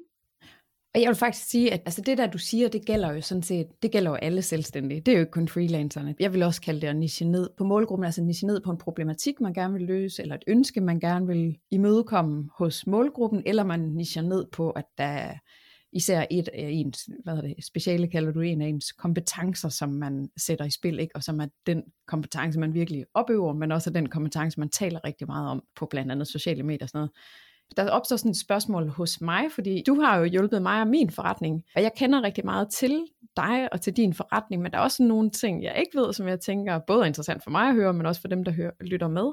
Og 0.94 1.00
jeg 1.00 1.08
vil 1.08 1.16
faktisk 1.16 1.50
sige, 1.50 1.72
at 1.72 1.80
altså 1.84 2.02
det 2.06 2.18
der, 2.18 2.26
du 2.26 2.38
siger, 2.38 2.68
det 2.68 2.86
gælder 2.86 3.12
jo 3.12 3.20
sådan 3.20 3.42
set, 3.42 3.66
det 3.82 3.92
gælder 3.92 4.10
jo 4.10 4.16
alle 4.16 4.42
selvstændige. 4.42 5.00
Det 5.00 5.12
er 5.12 5.16
jo 5.16 5.20
ikke 5.20 5.32
kun 5.32 5.48
freelancerne. 5.48 6.14
Jeg 6.20 6.32
vil 6.32 6.42
også 6.42 6.60
kalde 6.60 6.80
det 6.80 6.86
at 6.86 6.96
niche 6.96 7.26
ned 7.26 7.50
på 7.58 7.64
målgruppen, 7.64 8.04
altså 8.04 8.22
niche 8.22 8.46
ned 8.46 8.60
på 8.60 8.70
en 8.70 8.78
problematik, 8.78 9.40
man 9.40 9.54
gerne 9.54 9.74
vil 9.74 9.82
løse, 9.82 10.22
eller 10.22 10.34
et 10.34 10.44
ønske, 10.46 10.80
man 10.80 11.00
gerne 11.00 11.26
vil 11.26 11.58
imødekomme 11.70 12.48
hos 12.58 12.86
målgruppen, 12.86 13.42
eller 13.46 13.64
man 13.64 13.80
nicher 13.80 14.22
ned 14.22 14.46
på, 14.52 14.70
at 14.70 14.84
der 14.98 15.32
især 15.92 16.26
et 16.30 16.48
af 16.48 16.68
ens, 16.72 17.08
hvad 17.24 17.34
hedder 17.34 17.54
det, 17.54 17.64
speciale 17.64 18.08
kalder 18.08 18.32
du 18.32 18.40
en 18.40 18.62
af 18.62 18.66
ens 18.66 18.92
kompetencer, 18.92 19.68
som 19.68 19.88
man 19.88 20.28
sætter 20.36 20.64
i 20.64 20.70
spil, 20.70 20.98
ikke? 20.98 21.16
og 21.16 21.22
som 21.22 21.40
er 21.40 21.46
den 21.66 21.82
kompetence, 22.06 22.58
man 22.58 22.74
virkelig 22.74 23.04
opøver, 23.14 23.52
men 23.52 23.72
også 23.72 23.90
den 23.90 24.08
kompetence, 24.08 24.60
man 24.60 24.68
taler 24.68 25.04
rigtig 25.04 25.26
meget 25.26 25.50
om 25.50 25.62
på 25.76 25.86
blandt 25.86 26.12
andet 26.12 26.28
sociale 26.28 26.62
medier 26.62 26.84
og 26.84 26.88
sådan 26.88 26.98
noget. 26.98 27.10
Der 27.76 27.90
opstår 27.90 28.16
sådan 28.16 28.30
et 28.30 28.40
spørgsmål 28.40 28.88
hos 28.88 29.20
mig, 29.20 29.52
fordi 29.52 29.82
du 29.86 30.00
har 30.00 30.18
jo 30.18 30.24
hjulpet 30.24 30.62
mig 30.62 30.80
og 30.80 30.88
min 30.88 31.10
forretning, 31.10 31.62
og 31.76 31.82
jeg 31.82 31.92
kender 31.96 32.22
rigtig 32.22 32.44
meget 32.44 32.68
til 32.70 33.06
dig 33.36 33.72
og 33.72 33.80
til 33.80 33.96
din 33.96 34.14
forretning, 34.14 34.62
men 34.62 34.72
der 34.72 34.78
er 34.78 34.82
også 34.82 35.02
nogle 35.02 35.30
ting, 35.30 35.62
jeg 35.62 35.78
ikke 35.78 35.98
ved, 35.98 36.12
som 36.12 36.28
jeg 36.28 36.40
tænker 36.40 36.80
både 36.86 37.00
er 37.00 37.06
interessant 37.06 37.44
for 37.44 37.50
mig 37.50 37.68
at 37.68 37.74
høre, 37.74 37.92
men 37.92 38.06
også 38.06 38.20
for 38.20 38.28
dem, 38.28 38.44
der 38.44 38.52
hører, 38.52 38.70
lytter 38.80 39.08
med. 39.08 39.32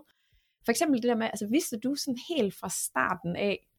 For 0.65 0.71
eksempel 0.71 1.01
det 1.01 1.09
der 1.09 1.15
med, 1.15 1.25
altså 1.25 1.47
vidste 1.51 1.79
du 1.79 1.95
sådan 1.95 2.17
helt 2.29 2.53
fra 2.59 2.69
starten 2.69 3.35
af, 3.35 3.69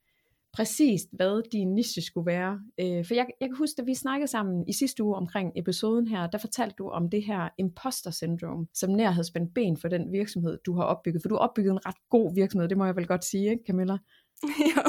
præcist, 0.52 1.08
hvad 1.12 1.50
din 1.52 1.74
niche 1.74 2.02
skulle 2.02 2.26
være. 2.26 2.60
Øh, 2.80 3.04
for 3.06 3.14
jeg, 3.14 3.26
jeg 3.40 3.48
kan 3.48 3.56
huske, 3.56 3.80
at 3.82 3.86
vi 3.86 3.94
snakkede 3.94 4.30
sammen 4.30 4.68
i 4.68 4.72
sidste 4.72 5.02
uge 5.02 5.16
omkring 5.16 5.52
episoden 5.56 6.06
her, 6.06 6.26
der 6.26 6.38
fortalte 6.38 6.74
du 6.78 6.88
om 6.88 7.10
det 7.10 7.24
her 7.24 7.48
imposter 7.58 8.10
syndrome, 8.10 8.66
som 8.74 8.90
nær 8.90 9.10
havde 9.10 9.26
spændt 9.26 9.54
ben 9.54 9.76
for 9.76 9.88
den 9.88 10.12
virksomhed, 10.12 10.58
du 10.66 10.74
har 10.74 10.82
opbygget. 10.82 11.22
For 11.22 11.28
du 11.28 11.34
har 11.34 11.40
opbygget 11.40 11.72
en 11.72 11.86
ret 11.86 12.08
god 12.10 12.34
virksomhed, 12.34 12.68
det 12.68 12.78
må 12.78 12.84
jeg 12.84 12.96
vel 12.96 13.06
godt 13.06 13.24
sige, 13.24 13.50
ikke 13.50 13.64
Camilla? 13.66 13.98
Jo. 14.76 14.82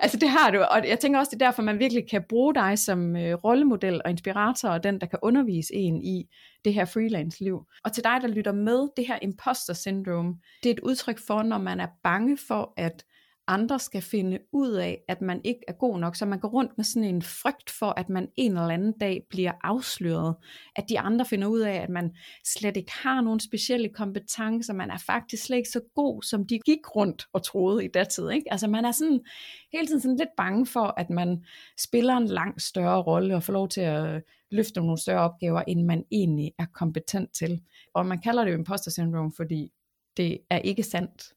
altså 0.00 0.18
det 0.18 0.28
har 0.28 0.50
du, 0.50 0.60
og 0.60 0.88
jeg 0.88 0.98
tænker 0.98 1.18
også, 1.18 1.30
det 1.30 1.42
er 1.42 1.46
derfor, 1.46 1.62
man 1.62 1.78
virkelig 1.78 2.10
kan 2.10 2.24
bruge 2.28 2.54
dig 2.54 2.78
som 2.78 3.16
øh, 3.16 3.34
rollemodel 3.34 4.00
og 4.04 4.10
inspirator, 4.10 4.68
og 4.68 4.84
den, 4.84 5.00
der 5.00 5.06
kan 5.06 5.18
undervise 5.22 5.74
en 5.74 6.02
i 6.04 6.24
det 6.64 6.74
her 6.74 6.84
freelance-liv. 6.84 7.66
Og 7.84 7.92
til 7.92 8.04
dig, 8.04 8.18
der 8.22 8.28
lytter 8.28 8.52
med, 8.52 8.88
det 8.96 9.06
her 9.06 9.18
imposter 9.22 9.74
syndrome, 9.74 10.34
det 10.62 10.68
er 10.68 10.74
et 10.74 10.80
udtryk 10.80 11.18
for, 11.26 11.42
når 11.42 11.58
man 11.58 11.80
er 11.80 11.88
bange 12.02 12.38
for, 12.48 12.72
at 12.76 13.04
andre 13.48 13.78
skal 13.78 14.02
finde 14.02 14.38
ud 14.52 14.72
af, 14.72 15.02
at 15.08 15.20
man 15.20 15.40
ikke 15.44 15.60
er 15.68 15.72
god 15.72 15.98
nok, 15.98 16.16
så 16.16 16.26
man 16.26 16.38
går 16.38 16.48
rundt 16.48 16.72
med 16.76 16.84
sådan 16.84 17.08
en 17.08 17.22
frygt 17.22 17.70
for, 17.70 17.86
at 17.86 18.08
man 18.08 18.28
en 18.36 18.50
eller 18.50 18.68
anden 18.68 18.92
dag 19.00 19.22
bliver 19.30 19.52
afsløret, 19.62 20.34
at 20.76 20.84
de 20.88 21.00
andre 21.00 21.24
finder 21.24 21.48
ud 21.48 21.60
af, 21.60 21.74
at 21.74 21.88
man 21.88 22.16
slet 22.44 22.76
ikke 22.76 22.92
har 23.02 23.20
nogen 23.20 23.40
specielle 23.40 23.88
kompetencer, 23.88 24.74
man 24.74 24.90
er 24.90 24.98
faktisk 24.98 25.44
slet 25.44 25.56
ikke 25.56 25.68
så 25.68 25.80
god, 25.94 26.22
som 26.22 26.46
de 26.46 26.58
gik 26.58 26.96
rundt 26.96 27.26
og 27.32 27.42
troede 27.42 27.84
i 27.84 27.88
datid. 27.88 28.30
Ikke? 28.30 28.52
Altså 28.52 28.68
man 28.68 28.84
er 28.84 28.92
sådan 28.92 29.20
hele 29.72 29.86
tiden 29.86 30.00
sådan 30.00 30.16
lidt 30.16 30.36
bange 30.36 30.66
for, 30.66 30.94
at 30.96 31.10
man 31.10 31.44
spiller 31.78 32.16
en 32.16 32.26
langt 32.26 32.62
større 32.62 33.02
rolle 33.02 33.36
og 33.36 33.42
får 33.42 33.52
lov 33.52 33.68
til 33.68 33.80
at 33.80 34.22
løfte 34.50 34.80
nogle 34.80 34.98
større 34.98 35.20
opgaver, 35.20 35.62
end 35.68 35.84
man 35.84 36.04
egentlig 36.12 36.52
er 36.58 36.66
kompetent 36.74 37.34
til. 37.34 37.60
Og 37.94 38.06
man 38.06 38.18
kalder 38.18 38.44
det 38.44 38.52
jo 38.52 38.56
imposter 38.56 38.90
syndrome, 38.90 39.32
fordi 39.36 39.72
det 40.16 40.38
er 40.50 40.58
ikke 40.58 40.82
sandt. 40.82 41.35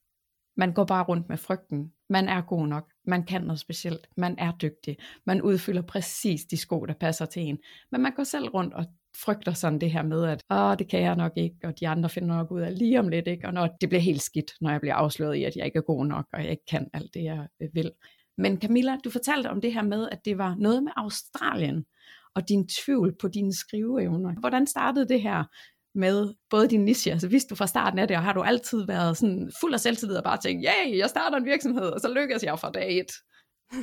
Man 0.60 0.74
går 0.74 0.86
bare 0.86 1.04
rundt 1.04 1.30
med 1.30 1.38
frygten. 1.38 1.92
Man 2.10 2.28
er 2.28 2.42
god 2.42 2.68
nok. 2.68 2.92
Man 3.06 3.24
kan 3.24 3.42
noget 3.42 3.60
specielt. 3.60 4.10
Man 4.18 4.36
er 4.38 4.52
dygtig. 4.62 4.98
Man 5.26 5.42
udfylder 5.42 5.82
præcis 5.82 6.42
de 6.46 6.58
sko, 6.58 6.86
der 6.86 6.94
passer 6.94 7.26
til 7.26 7.42
en. 7.42 7.58
Men 7.92 8.02
man 8.02 8.14
går 8.16 8.24
selv 8.24 8.50
rundt 8.50 8.74
og 8.74 8.86
frygter 9.18 9.54
sådan 9.54 9.82
det 9.82 9.92
her 9.92 10.04
med, 10.04 10.26
at 10.26 10.44
Åh, 10.52 10.78
det 10.80 10.90
kan 10.90 11.02
jeg 11.02 11.16
nok 11.16 11.32
ikke, 11.36 11.56
og 11.64 11.80
de 11.80 11.88
andre 11.88 12.10
finder 12.10 12.36
nok 12.36 12.52
ud 12.52 12.62
af 12.62 12.78
lige 12.78 13.00
om 13.00 13.08
lidt, 13.08 13.28
ikke? 13.28 13.48
og 13.48 13.54
når 13.54 13.78
det 13.82 13.90
bliver 13.90 14.02
helt 14.02 14.22
skidt, 14.22 14.52
når 14.62 14.72
jeg 14.72 14.82
bliver 14.82 14.96
afsløret 14.96 15.36
i, 15.36 15.44
at 15.44 15.56
jeg 15.56 15.66
ikke 15.66 15.78
er 15.78 15.84
god 15.84 16.06
nok, 16.06 16.26
og 16.34 16.44
jeg 16.44 16.52
ikke 16.52 16.66
kan 16.70 16.90
alt 16.94 17.14
det, 17.14 17.24
jeg 17.24 17.48
øh, 17.62 17.70
vil. 17.74 17.92
Men 18.38 18.62
Camilla, 18.62 18.98
du 19.04 19.10
fortalte 19.10 19.50
om 19.50 19.62
det 19.62 19.74
her 19.74 19.82
med, 19.82 20.10
at 20.12 20.26
det 20.26 20.38
var 20.38 20.56
noget 20.60 20.84
med 20.84 20.92
Australien, 20.96 21.86
og 22.36 22.50
din 22.50 22.68
tvivl 22.68 23.16
på 23.22 23.28
dine 23.28 23.54
skriveevner. 23.54 24.40
Hvordan 24.40 24.68
startede 24.68 25.08
det 25.08 25.22
her? 25.22 25.44
Med 25.96 26.34
både 26.50 26.68
din 26.68 26.86
niche, 26.86 27.12
altså 27.12 27.28
vidste 27.28 27.50
du 27.50 27.56
fra 27.56 27.68
starten 27.68 28.00
af 28.00 28.08
det, 28.08 28.18
og 28.18 28.24
har 28.24 28.34
du 28.34 28.42
altid 28.42 28.86
været 28.86 29.18
sådan 29.18 29.52
fuld 29.62 29.74
af 29.74 29.80
selvtillid 29.80 30.16
og 30.16 30.24
bare 30.24 30.38
tænkt, 30.38 30.64
ja, 30.64 30.74
yeah, 30.86 30.98
jeg 30.98 31.10
starter 31.10 31.38
en 31.38 31.46
virksomhed, 31.46 31.88
og 31.88 32.00
så 32.00 32.14
lykkes 32.14 32.44
jeg 32.44 32.60
fra 32.60 32.72
dag 32.72 33.00
et. 33.00 33.12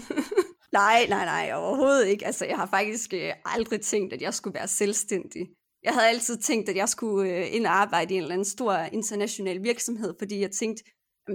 nej, 0.80 1.06
nej, 1.08 1.25
nej, 1.25 1.50
overhovedet 1.54 2.06
ikke. 2.06 2.26
Altså, 2.26 2.46
jeg 2.46 2.56
har 2.56 2.66
faktisk 2.66 3.14
øh, 3.14 3.32
aldrig 3.44 3.80
tænkt, 3.80 4.12
at 4.12 4.22
jeg 4.22 4.34
skulle 4.34 4.54
være 4.54 4.68
selvstændig. 4.68 5.46
Jeg 5.82 5.92
havde 5.94 6.08
altid 6.08 6.38
tænkt, 6.38 6.68
at 6.68 6.76
jeg 6.76 6.88
skulle 6.88 7.30
øh, 7.30 7.54
ind 7.54 7.66
og 7.66 7.72
arbejde 7.72 8.14
i 8.14 8.16
en 8.16 8.22
eller 8.22 8.34
anden 8.34 8.44
stor 8.44 8.75
international 8.75 9.62
virksomhed, 9.62 10.14
fordi 10.18 10.40
jeg 10.40 10.50
tænkte, 10.50 10.84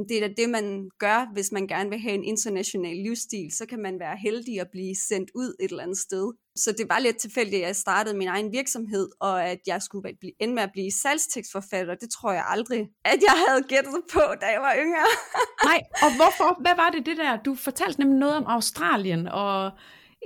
det 0.09 0.17
er 0.17 0.27
da 0.27 0.33
det, 0.41 0.49
man 0.49 0.89
gør, 0.99 1.33
hvis 1.33 1.51
man 1.51 1.67
gerne 1.67 1.89
vil 1.89 1.99
have 1.99 2.15
en 2.15 2.23
international 2.23 2.95
livsstil. 2.95 3.51
Så 3.51 3.65
kan 3.65 3.79
man 3.79 3.99
være 3.99 4.17
heldig 4.17 4.61
at 4.61 4.67
blive 4.71 4.95
sendt 4.95 5.31
ud 5.35 5.55
et 5.59 5.71
eller 5.71 5.83
andet 5.83 5.97
sted. 5.97 6.33
Så 6.55 6.71
det 6.77 6.85
var 6.89 6.99
lidt 6.99 7.17
tilfældigt, 7.17 7.61
at 7.61 7.67
jeg 7.67 7.75
startede 7.75 8.17
min 8.17 8.27
egen 8.27 8.51
virksomhed, 8.51 9.09
og 9.19 9.45
at 9.45 9.59
jeg 9.67 9.81
skulle 9.81 10.03
ende 10.39 10.53
med 10.53 10.63
at 10.63 10.71
blive 10.73 10.91
salgstekstforfatter. 10.91 11.95
Det 11.95 12.09
tror 12.09 12.31
jeg 12.31 12.45
aldrig, 12.47 12.81
at 13.05 13.19
jeg 13.27 13.35
havde 13.47 13.63
gættet 13.63 14.01
på, 14.13 14.21
da 14.41 14.45
jeg 14.45 14.61
var 14.61 14.75
yngre. 14.83 15.07
Nej, 15.69 15.79
og 16.05 16.15
hvorfor? 16.15 16.61
Hvad 16.61 16.75
var 16.75 16.89
det 16.89 17.05
det 17.05 17.17
der? 17.17 17.37
Du 17.37 17.55
fortalte 17.55 17.99
nemlig 17.99 18.19
noget 18.19 18.35
om 18.35 18.45
Australien, 18.47 19.27
og 19.27 19.65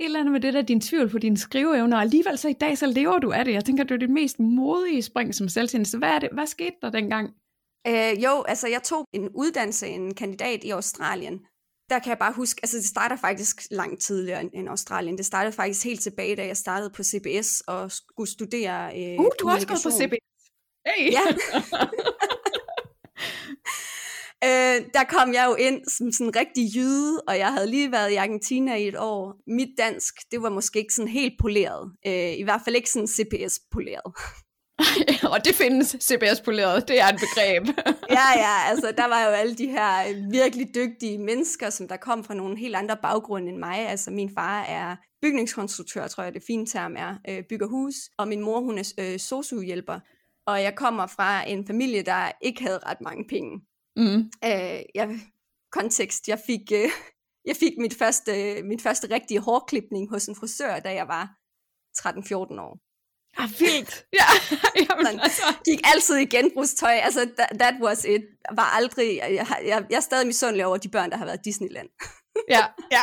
et 0.00 0.04
eller 0.04 0.20
andet 0.20 0.32
med 0.32 0.40
det 0.40 0.54
der, 0.54 0.62
din 0.62 0.80
tvivl 0.80 1.08
på 1.08 1.18
dine 1.18 1.36
skriveevner, 1.36 1.96
og 1.96 2.02
alligevel 2.02 2.38
så 2.38 2.48
i 2.48 2.52
dag, 2.52 2.78
så 2.78 2.86
lever 2.86 3.18
du 3.18 3.32
af 3.32 3.44
det. 3.44 3.52
Jeg 3.52 3.64
tænker, 3.64 3.84
det 3.84 3.94
er 3.94 3.98
det 3.98 4.10
mest 4.10 4.40
modige 4.40 5.02
spring 5.02 5.34
som 5.34 5.48
selvstændig. 5.48 5.86
Så 5.86 5.98
hvad, 5.98 6.08
er 6.08 6.18
det, 6.18 6.28
hvad 6.32 6.46
skete 6.46 6.76
der 6.82 6.90
dengang? 6.90 7.30
Øh, 7.88 8.24
jo, 8.24 8.42
altså 8.42 8.68
jeg 8.68 8.82
tog 8.82 9.04
en 9.12 9.28
uddannelse, 9.34 9.86
en 9.86 10.14
kandidat 10.14 10.64
i 10.64 10.70
Australien. 10.70 11.40
Der 11.90 11.98
kan 11.98 12.10
jeg 12.10 12.18
bare 12.18 12.32
huske, 12.32 12.60
altså 12.62 12.76
det 12.76 12.84
starter 12.84 13.16
faktisk 13.16 13.56
langt 13.70 14.02
tidligere 14.02 14.54
end 14.54 14.68
Australien. 14.68 15.18
Det 15.18 15.26
startede 15.26 15.52
faktisk 15.52 15.84
helt 15.84 16.00
tilbage, 16.00 16.36
da 16.36 16.46
jeg 16.46 16.56
startede 16.56 16.90
på 16.90 17.02
CBS 17.02 17.60
og 17.60 17.92
skulle 17.92 18.30
studere 18.30 18.98
øh, 18.98 19.18
Uh, 19.18 19.26
du 19.40 19.46
har 19.46 19.54
også 19.54 19.66
gået 19.66 19.80
på 19.84 19.90
CBS. 19.90 20.26
Hey. 20.86 21.12
Ja. 21.12 21.24
øh, 24.48 24.86
der 24.94 25.04
kom 25.08 25.34
jeg 25.34 25.46
jo 25.46 25.54
ind 25.54 25.80
som 25.88 26.12
sådan 26.12 26.26
en 26.26 26.36
rigtig 26.36 26.76
jyde, 26.76 27.22
og 27.28 27.38
jeg 27.38 27.52
havde 27.52 27.70
lige 27.70 27.92
været 27.92 28.10
i 28.12 28.16
Argentina 28.16 28.74
i 28.74 28.88
et 28.88 28.98
år. 28.98 29.34
Mit 29.46 29.78
dansk, 29.78 30.14
det 30.30 30.42
var 30.42 30.50
måske 30.50 30.78
ikke 30.78 30.94
sådan 30.94 31.08
helt 31.08 31.34
poleret. 31.40 31.92
Øh, 32.06 32.32
I 32.38 32.42
hvert 32.42 32.60
fald 32.64 32.76
ikke 32.76 32.90
sådan 32.90 33.08
CPS-poleret. 33.08 34.12
og 35.32 35.44
det 35.44 35.54
findes 35.54 35.96
CBS-poleret, 36.02 36.88
det 36.88 37.00
er 37.00 37.06
et 37.06 37.20
begreb. 37.20 37.66
ja, 38.18 38.28
ja, 38.36 38.70
altså 38.70 38.92
der 38.96 39.08
var 39.08 39.24
jo 39.24 39.30
alle 39.30 39.54
de 39.54 39.66
her 39.66 39.90
virkelig 40.30 40.74
dygtige 40.74 41.18
mennesker, 41.18 41.70
som 41.70 41.88
der 41.88 41.96
kom 41.96 42.24
fra 42.24 42.34
nogle 42.34 42.58
helt 42.58 42.76
andre 42.76 42.96
baggrunde 43.02 43.48
end 43.48 43.58
mig. 43.58 43.88
Altså 43.88 44.10
min 44.10 44.30
far 44.34 44.62
er 44.62 44.96
bygningskonstruktør, 45.22 46.06
tror 46.06 46.24
jeg 46.24 46.34
det 46.34 46.42
fine 46.46 46.66
term 46.66 46.94
er, 46.96 47.14
øh, 47.28 47.42
bygger 47.48 47.66
hus, 47.66 47.94
og 48.18 48.28
min 48.28 48.40
mor 48.40 48.60
hun 48.60 48.78
er 48.78 48.92
øh, 48.98 49.18
sosuhjælper. 49.18 50.00
Og 50.46 50.62
jeg 50.62 50.74
kommer 50.74 51.06
fra 51.06 51.48
en 51.48 51.66
familie, 51.66 52.02
der 52.02 52.32
ikke 52.40 52.62
havde 52.62 52.78
ret 52.86 53.00
mange 53.00 53.24
penge. 53.28 53.60
Mm. 53.96 54.30
Øh, 54.44 54.80
jeg, 54.94 55.20
kontekst, 55.72 56.28
jeg 56.28 56.40
fik, 56.46 56.72
øh, 56.72 56.90
jeg 57.48 57.56
fik 57.56 57.72
mit 57.78 57.94
første, 57.94 58.62
mit 58.62 58.82
første 58.82 59.14
rigtige 59.14 59.40
hårklipning 59.40 60.10
hos 60.10 60.26
en 60.26 60.36
frisør, 60.36 60.78
da 60.78 60.94
jeg 60.94 61.08
var 61.08 61.34
13-14 61.98 62.60
år. 62.60 62.85
Ah, 63.38 63.48
vildt. 63.60 64.04
Ja, 64.20 64.28
jamen, 64.86 65.06
Sådan, 65.06 65.20
altså. 65.20 65.42
Gik 65.64 65.80
altid 65.94 66.16
i 66.16 66.24
genbrugstøj. 66.24 66.92
Altså, 66.92 67.20
that, 67.38 67.50
that 67.60 67.74
was 67.82 68.04
it. 68.04 68.22
Var 68.54 68.76
aldrig... 68.76 69.16
Jeg, 69.16 69.46
jeg, 69.66 69.84
jeg 69.90 69.96
er 69.96 70.00
stadig 70.00 70.26
misundelig 70.26 70.66
over 70.66 70.76
de 70.76 70.88
børn, 70.88 71.10
der 71.10 71.16
har 71.16 71.24
været 71.24 71.38
i 71.38 71.44
Disneyland. 71.44 71.88
ja, 72.54 72.64
ja. 72.92 73.02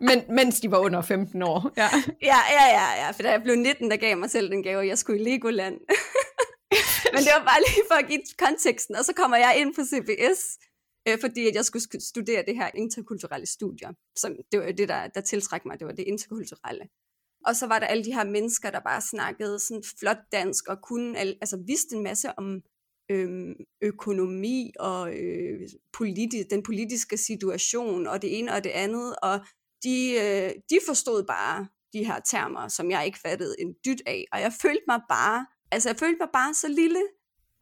Men, 0.00 0.22
mens 0.28 0.60
de 0.60 0.70
var 0.70 0.78
under 0.78 1.02
15 1.02 1.42
år. 1.42 1.70
Ja. 1.76 1.88
ja, 2.22 2.40
ja, 2.58 2.66
ja, 2.78 3.04
ja. 3.04 3.10
For 3.10 3.22
da 3.22 3.30
jeg 3.30 3.42
blev 3.42 3.56
19, 3.56 3.90
der 3.90 3.96
gav 3.96 4.16
mig 4.16 4.30
selv 4.30 4.50
den 4.50 4.62
gave, 4.62 4.86
jeg 4.86 4.98
skulle 4.98 5.20
i 5.20 5.24
Legoland. 5.24 5.78
Men 7.14 7.20
det 7.24 7.32
var 7.38 7.44
bare 7.44 7.60
lige 7.68 7.84
for 7.90 7.94
at 7.94 8.06
give 8.08 8.22
konteksten. 8.38 8.96
Og 8.96 9.04
så 9.04 9.12
kommer 9.12 9.36
jeg 9.36 9.54
ind 9.58 9.74
på 9.74 9.82
CBS, 9.90 10.58
øh, 11.08 11.18
fordi 11.20 11.48
at 11.48 11.54
jeg 11.54 11.64
skulle 11.64 11.84
studere 12.00 12.42
det 12.46 12.56
her 12.56 12.70
interkulturelle 12.74 13.46
studier. 13.46 13.90
Som, 14.16 14.36
det 14.52 14.60
var 14.60 14.72
det, 14.72 14.88
der, 14.88 15.08
der 15.08 15.20
tiltrækker 15.20 15.68
mig. 15.68 15.78
Det 15.78 15.86
var 15.86 15.92
det 15.92 16.04
interkulturelle. 16.04 16.84
Og 17.46 17.56
så 17.56 17.66
var 17.66 17.78
der 17.78 17.86
alle 17.86 18.04
de 18.04 18.14
her 18.14 18.24
mennesker, 18.24 18.70
der 18.70 18.80
bare 18.80 19.00
snakkede 19.00 19.58
sådan 19.58 19.82
flot 19.98 20.18
dansk 20.32 20.68
og 20.68 20.78
kunne, 20.82 21.18
altså 21.18 21.62
vidste 21.66 21.96
en 21.96 22.02
masse 22.02 22.38
om 22.38 22.62
øhm, 23.10 23.54
økonomi 23.82 24.72
og 24.78 25.14
øh, 25.14 25.60
politi- 25.92 26.48
den 26.50 26.62
politiske 26.62 27.16
situation 27.16 28.06
og 28.06 28.22
det 28.22 28.38
ene 28.38 28.52
og 28.52 28.64
det 28.64 28.70
andet. 28.70 29.16
Og 29.22 29.40
de, 29.84 30.12
øh, 30.12 30.50
de 30.70 30.78
forstod 30.86 31.24
bare 31.24 31.66
de 31.92 32.04
her 32.04 32.20
termer, 32.20 32.68
som 32.68 32.90
jeg 32.90 33.06
ikke 33.06 33.18
fattede 33.18 33.54
en 33.58 33.74
dyt 33.84 34.02
af. 34.06 34.24
Og 34.32 34.40
jeg 34.40 34.52
følte 34.62 34.84
mig 34.88 35.00
bare, 35.08 35.46
altså 35.72 35.88
jeg 35.88 35.96
følte 35.96 36.16
mig 36.20 36.28
bare 36.32 36.54
så 36.54 36.68
lille, 36.68 37.02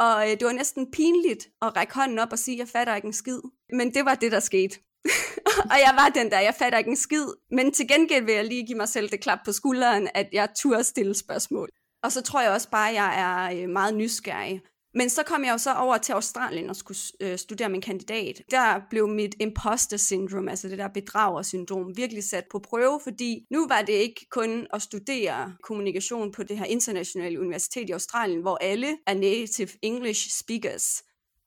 og 0.01 0.31
øh, 0.31 0.31
det 0.39 0.45
var 0.45 0.53
næsten 0.53 0.91
pinligt 0.91 1.49
at 1.63 1.77
række 1.77 1.95
hånden 1.95 2.19
op 2.19 2.33
og 2.33 2.39
sige, 2.39 2.59
jeg 2.59 2.69
fatter 2.69 2.95
ikke 2.97 3.07
en 3.07 3.13
skid. 3.13 3.41
Men 3.73 3.95
det 3.95 4.05
var 4.05 4.15
det, 4.15 4.33
der 4.33 4.41
skete. 4.41 4.79
og 5.73 5.79
jeg 5.87 5.93
var 5.97 6.09
den 6.09 6.31
der, 6.31 6.41
jeg 6.41 6.55
fatter 6.59 6.79
ikke 6.79 6.91
en 6.91 6.97
skid. 6.97 7.27
Men 7.51 7.73
til 7.73 7.89
gengæld 7.89 8.25
vil 8.25 8.35
jeg 8.35 8.45
lige 8.45 8.67
give 8.67 8.79
mig 8.79 8.89
selv 8.89 9.11
det 9.11 9.21
klap 9.21 9.39
på 9.45 9.53
skulderen, 9.53 10.09
at 10.15 10.29
jeg 10.33 10.49
turde 10.57 10.85
stille 10.85 11.15
spørgsmål. 11.15 11.69
Og 12.03 12.13
så 12.13 12.23
tror 12.23 12.41
jeg 12.41 12.51
også 12.51 12.71
bare, 12.71 12.89
at 12.89 12.95
jeg 12.95 13.21
er 13.21 13.63
øh, 13.63 13.69
meget 13.69 13.95
nysgerrig. 13.95 14.61
Men 14.95 15.11
så 15.11 15.23
kom 15.23 15.45
jeg 15.45 15.53
jo 15.53 15.59
så 15.59 15.75
over 15.75 15.99
til 15.99 16.13
Australien 16.13 16.71
og 16.71 16.77
skulle 16.77 16.99
øh, 17.21 17.39
studere 17.39 17.69
min 17.69 17.81
kandidat. 17.81 18.43
Der 18.51 18.81
blev 18.91 19.09
mit 19.09 19.35
imposter 19.41 19.97
syndrome, 19.97 20.51
altså 20.51 20.69
det 20.69 20.79
der 20.79 20.89
bedragersyndrom, 20.89 21.97
virkelig 21.97 22.25
sat 22.25 22.45
på 22.51 22.59
prøve, 22.59 23.01
fordi 23.03 23.47
nu 23.51 23.69
var 23.69 23.83
det 23.83 23.93
ikke 23.93 24.27
kun 24.31 24.67
at 24.73 24.83
studere 24.83 25.55
kommunikation 25.63 26.33
på 26.33 26.43
det 26.43 26.59
her 26.59 26.65
internationale 26.65 27.41
universitet 27.41 27.89
i 27.89 27.93
Australien, 27.93 28.41
hvor 28.41 28.59
alle 28.61 28.97
er 29.07 29.15
native 29.15 29.69
English 29.83 30.31
speakers 30.41 31.03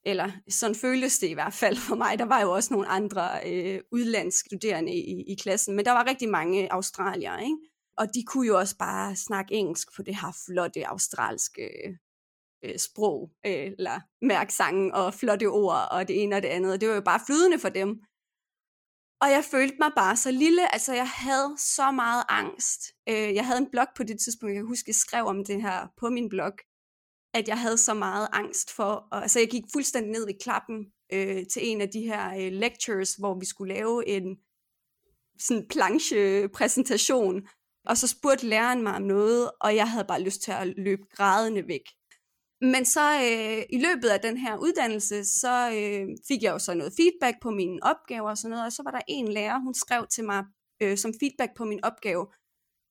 eller 0.06 0.32
sådan 0.50 0.76
føltes 0.76 1.20
det 1.20 1.28
i 1.28 1.34
hvert 1.34 1.54
fald 1.54 1.78
for 1.78 1.96
mig. 1.96 2.20
Der 2.20 2.26
var 2.26 2.42
jo 2.42 2.52
også 2.52 2.74
nogle 2.74 2.88
andre 2.88 3.40
øh, 3.46 3.80
udlandske 3.92 4.48
studerende 4.50 4.94
i, 4.94 5.24
i 5.32 5.36
klassen, 5.36 5.76
men 5.76 5.86
der 5.86 5.92
var 5.92 6.08
rigtig 6.10 6.30
mange 6.30 6.74
australiere, 6.74 7.44
ikke? 7.44 7.58
Og 7.98 8.08
de 8.14 8.24
kunne 8.24 8.48
jo 8.48 8.58
også 8.58 8.78
bare 8.78 9.16
snakke 9.16 9.54
engelsk 9.54 9.96
på 9.96 10.02
det 10.02 10.16
her 10.16 10.38
flotte 10.46 10.88
australske 10.88 11.70
øh, 12.64 12.78
sprog, 12.80 13.32
øh, 13.46 13.72
eller 13.78 14.00
mærke 14.22 14.54
sangen 14.54 14.92
og 14.92 15.14
flotte 15.14 15.46
ord 15.46 15.88
og 15.92 16.08
det 16.08 16.24
ene 16.24 16.36
og 16.36 16.42
det 16.42 16.50
andet. 16.50 16.74
Og 16.74 16.82
det 16.82 16.90
var 16.90 16.96
jo 16.96 17.02
bare 17.02 17.20
flydende 17.26 17.60
for 17.60 17.70
dem. 17.70 17.90
Og 19.22 19.32
jeg 19.32 19.44
følte 19.52 19.76
mig 19.80 19.92
bare 19.96 20.18
så 20.18 20.32
lille, 20.32 20.74
altså 20.74 20.94
jeg 20.94 21.10
havde 21.10 21.56
så 21.58 21.92
meget 21.92 22.24
angst. 22.30 22.82
Øh, 23.10 23.36
jeg 23.36 23.46
havde 23.46 23.60
en 23.60 23.72
blog 23.72 23.88
på 23.96 24.04
det 24.04 24.20
tidspunkt, 24.20 24.54
jeg 24.54 24.60
kan 24.60 24.68
huske, 24.68 24.90
jeg 24.90 24.96
skrev 24.96 25.26
om 25.26 25.46
det 25.46 25.62
her 25.62 25.88
på 25.98 26.10
min 26.10 26.30
blog, 26.30 26.54
at 27.34 27.48
jeg 27.48 27.60
havde 27.60 27.78
så 27.78 27.94
meget 27.94 28.28
angst 28.32 28.72
for, 28.72 29.08
og, 29.12 29.22
altså 29.22 29.40
jeg 29.40 29.50
gik 29.50 29.64
fuldstændig 29.74 30.12
ned 30.12 30.28
i 30.30 30.38
klappen 30.44 30.86
øh, 31.14 31.46
til 31.54 31.70
en 31.70 31.82
af 31.82 31.90
de 31.90 32.02
her 32.02 32.34
øh, 32.34 32.52
lectures, 32.52 33.14
hvor 33.14 33.40
vi 33.40 33.46
skulle 33.46 33.74
lave 33.74 34.08
en 34.08 34.38
sådan 35.40 35.68
planche-præsentation, 35.70 37.48
og 37.86 37.98
så 37.98 38.08
spurgte 38.08 38.48
læreren 38.48 38.84
mig 38.84 38.96
om 38.96 39.02
noget, 39.02 39.52
og 39.62 39.76
jeg 39.76 39.92
havde 39.92 40.06
bare 40.06 40.22
lyst 40.22 40.42
til 40.42 40.52
at 40.52 40.68
løbe 40.78 41.04
grædende 41.12 41.68
væk. 41.68 41.84
Men 42.62 42.86
så 42.86 43.14
øh, 43.14 43.64
i 43.70 43.82
løbet 43.82 44.10
af 44.10 44.20
den 44.20 44.38
her 44.38 44.58
uddannelse, 44.58 45.26
så 45.26 45.70
øh, 45.70 46.08
fik 46.28 46.44
jeg 46.44 46.52
jo 46.52 46.60
så 46.60 46.74
noget 46.74 46.94
feedback 46.98 47.38
på 47.42 47.50
mine 47.50 47.80
opgaver 47.82 48.30
og 48.30 48.38
sådan 48.38 48.50
noget, 48.50 48.66
og 48.66 48.72
så 48.72 48.84
var 48.84 48.92
der 48.92 49.02
en 49.08 49.28
lærer, 49.28 49.60
hun 49.60 49.74
skrev 49.74 50.08
til 50.08 50.24
mig 50.24 50.44
øh, 50.82 50.98
som 50.98 51.14
feedback 51.20 51.52
på 51.58 51.66
min 51.66 51.86
opgave, 51.86 52.28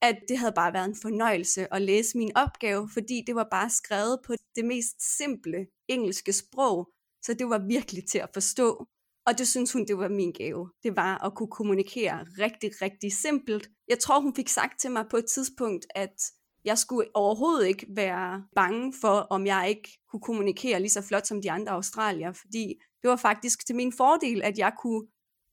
at 0.03 0.19
det 0.29 0.39
havde 0.39 0.53
bare 0.53 0.73
været 0.73 0.89
en 0.89 1.03
fornøjelse 1.03 1.75
at 1.75 1.83
læse 1.83 2.19
min 2.19 2.37
opgave, 2.37 2.89
fordi 2.93 3.25
det 3.27 3.35
var 3.35 3.49
bare 3.51 3.71
skrevet 3.71 4.19
på 4.27 4.33
det 4.57 4.65
mest 4.65 5.17
simple 5.17 5.67
engelske 5.89 6.33
sprog, 6.33 6.91
så 7.25 7.35
det 7.35 7.49
var 7.49 7.67
virkelig 7.69 8.03
til 8.09 8.19
at 8.19 8.31
forstå. 8.35 8.87
Og 9.27 9.39
det 9.39 9.49
synes 9.49 9.73
hun, 9.73 9.87
det 9.87 9.99
var 9.99 10.09
min 10.09 10.33
gave. 10.33 10.71
Det 10.83 10.97
var 10.97 11.25
at 11.25 11.35
kunne 11.35 11.51
kommunikere 11.51 12.27
rigtig, 12.39 12.71
rigtig 12.83 13.13
simpelt. 13.13 13.71
Jeg 13.89 13.99
tror, 13.99 14.21
hun 14.21 14.35
fik 14.35 14.49
sagt 14.49 14.81
til 14.81 14.91
mig 14.91 15.05
på 15.11 15.17
et 15.17 15.27
tidspunkt, 15.35 15.87
at 15.95 16.17
jeg 16.65 16.79
skulle 16.79 17.09
overhovedet 17.15 17.69
ikke 17.69 17.87
være 17.89 18.45
bange 18.55 18.95
for, 19.01 19.17
om 19.31 19.47
jeg 19.47 19.69
ikke 19.69 19.99
kunne 20.09 20.21
kommunikere 20.21 20.81
lige 20.81 20.91
så 20.91 21.03
flot 21.03 21.27
som 21.27 21.43
de 21.43 21.51
andre 21.51 21.73
australier, 21.73 22.33
fordi 22.33 22.75
det 23.03 23.11
var 23.11 23.17
faktisk 23.17 23.67
til 23.67 23.77
min 23.77 23.93
fordel, 23.93 24.43
at 24.43 24.59
jeg 24.59 24.73
kunne 24.83 25.07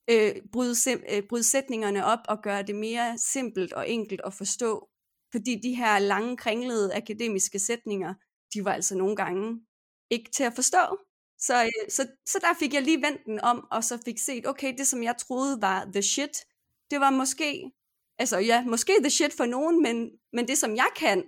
øh, 0.10 0.36
bryde, 0.52 0.76
øh, 1.10 1.24
bryde 1.30 1.44
sætningerne 1.44 2.06
op 2.06 2.20
og 2.28 2.42
gøre 2.42 2.64
det 2.64 2.76
mere 2.76 3.18
simpelt 3.18 3.74
og 3.74 3.90
enkelt 3.90 4.22
at 4.26 4.34
forstå. 4.34 4.90
Fordi 5.32 5.60
de 5.64 5.76
her 5.76 6.00
lange, 6.00 6.38
kringlede 6.38 6.96
akademiske 6.96 7.60
sætninger, 7.60 8.14
de 8.54 8.66
var 8.66 8.74
altså 8.74 8.96
nogle 8.96 9.16
gange 9.16 9.62
ikke 10.10 10.32
til 10.32 10.44
at 10.44 10.54
forstå. 10.56 10.98
Så, 11.40 11.64
øh, 11.64 11.90
så, 11.90 12.08
så 12.26 12.40
der 12.42 12.54
fik 12.60 12.74
jeg 12.74 12.82
lige 12.82 13.02
vendt 13.02 13.22
den 13.26 13.42
om, 13.42 13.68
og 13.72 13.84
så 13.84 13.98
fik 14.06 14.18
set, 14.20 14.48
okay, 14.48 14.78
det 14.78 14.88
som 14.88 15.04
jeg 15.04 15.18
troede 15.18 15.62
var 15.62 15.90
the 15.94 16.02
shit, 16.02 16.46
det 16.92 17.00
var 17.00 17.10
måske, 17.10 17.72
altså 18.20 18.38
ja, 18.38 18.66
måske 18.66 18.94
the 19.02 19.10
shit 19.10 19.34
for 19.34 19.46
nogen, 19.46 19.82
men, 19.82 20.10
men 20.34 20.48
det 20.48 20.58
som 20.58 20.76
jeg 20.76 20.90
kan, 20.96 21.24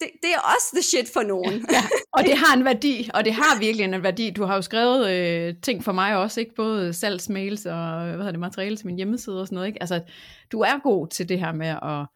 det, 0.00 0.08
det 0.22 0.30
er 0.34 0.40
også 0.54 0.66
the 0.74 0.82
shit 0.82 1.12
for 1.12 1.22
nogen. 1.22 1.66
Ja, 1.72 1.82
og 2.12 2.24
det 2.24 2.36
har 2.42 2.56
en 2.56 2.64
værdi, 2.64 3.10
og 3.14 3.24
det 3.24 3.32
har 3.32 3.58
virkelig 3.58 3.84
en 3.84 4.02
værdi. 4.02 4.30
Du 4.30 4.44
har 4.44 4.54
jo 4.54 4.62
skrevet 4.62 5.10
øh, 5.10 5.54
ting 5.62 5.84
for 5.84 5.92
mig 5.92 6.16
også, 6.16 6.40
ikke? 6.40 6.54
Både 6.54 6.92
salgsmails 6.92 7.66
og 7.66 8.04
hvad 8.04 8.16
hedder 8.16 8.30
det, 8.30 8.40
materiale 8.40 8.76
til 8.76 8.86
min 8.86 8.96
hjemmeside 8.96 9.40
og 9.40 9.46
sådan 9.46 9.56
noget. 9.56 9.68
Ikke? 9.68 9.82
Altså, 9.82 10.00
du 10.52 10.60
er 10.60 10.82
god 10.82 11.08
til 11.08 11.28
det 11.28 11.38
her 11.38 11.52
med 11.52 11.66
at 11.66 12.06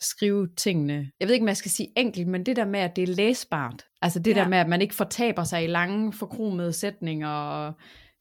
skrive 0.00 0.48
tingene. 0.56 1.10
Jeg 1.20 1.28
ved 1.28 1.34
ikke, 1.34 1.44
om 1.44 1.48
jeg 1.48 1.56
skal 1.56 1.70
sige 1.70 1.88
enkelt, 1.96 2.28
men 2.28 2.46
det 2.46 2.56
der 2.56 2.64
med, 2.64 2.80
at 2.80 2.96
det 2.96 3.02
er 3.02 3.14
læsbart. 3.14 3.84
Altså 4.02 4.18
det 4.18 4.36
ja. 4.36 4.40
der 4.40 4.48
med, 4.48 4.58
at 4.58 4.68
man 4.68 4.82
ikke 4.82 4.94
fortaber 4.94 5.44
sig 5.44 5.64
i 5.64 5.66
lange, 5.66 6.12
forkromede 6.12 6.72
sætninger 6.72 7.28
og 7.28 7.72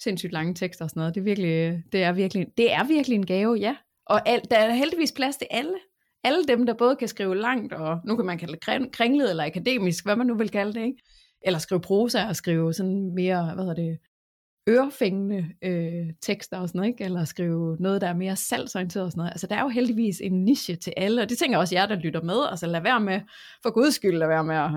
sindssygt 0.04 0.34
lange 0.34 0.54
tekster 0.54 0.86
og 0.86 0.90
sådan 0.90 1.00
noget. 1.00 1.16
Det 1.16 1.22
er 1.22 1.26
virkelig, 1.26 1.84
det 1.92 2.04
er 2.04 2.12
virkelig, 2.12 2.48
det 2.58 2.74
er 2.74 2.84
virkelig 2.84 3.16
en 3.16 3.26
gave, 3.26 3.56
ja. 3.56 3.76
Og 4.06 4.30
al, 4.30 4.42
der 4.52 4.58
er 4.58 4.74
heldigvis 4.74 5.12
plads 5.12 5.38
til 5.38 5.48
alle 5.52 5.74
alle 6.24 6.44
dem, 6.48 6.66
der 6.66 6.74
både 6.74 6.96
kan 6.96 7.08
skrive 7.08 7.36
langt, 7.36 7.74
og 7.74 8.00
nu 8.06 8.16
kan 8.16 8.26
man 8.26 8.38
kalde 8.38 8.54
det 8.54 8.92
kringlet 8.92 9.30
eller 9.30 9.46
akademisk, 9.46 10.06
hvad 10.06 10.16
man 10.16 10.28
nu 10.28 10.36
vil 10.36 10.50
kalde 10.50 10.74
det, 10.74 10.86
ikke? 10.86 11.04
eller 11.42 11.60
skrive 11.60 11.82
prosa 11.82 12.28
og 12.28 12.36
skrive 12.36 12.74
sådan 12.74 13.14
mere, 13.16 13.54
hvad 13.54 13.64
hedder 13.64 13.82
det, 13.82 14.00
ørefængende 14.70 15.50
øh, 15.62 16.14
tekster 16.22 16.58
og 16.58 16.68
sådan 16.70 16.80
noget, 16.80 16.90
ikke? 16.90 17.04
eller 17.04 17.26
skrive 17.26 17.78
noget, 17.80 18.02
der 18.02 18.08
er 18.08 18.14
mere 18.14 18.36
salgsorienteret 18.36 19.06
og 19.06 19.12
sådan 19.12 19.20
noget. 19.20 19.32
Altså 19.32 19.48
der 19.48 19.56
er 19.56 19.62
jo 19.62 19.70
heldigvis 19.70 20.22
en 20.22 20.46
niche 20.46 20.76
til 20.76 20.94
alle, 20.98 21.22
og 21.22 21.30
det 21.30 21.38
tænker 21.38 21.58
også 21.58 21.76
jer, 21.76 21.86
der 21.86 21.96
lytter 21.96 22.22
med. 22.22 22.48
Altså 22.50 22.68
lad 22.68 22.82
være 22.82 23.00
med, 23.00 23.22
for 23.64 23.72
guds 23.72 23.96
skyld, 23.96 24.18
lad 24.18 24.28
være 24.28 24.44
med 24.44 24.56
at 24.56 24.72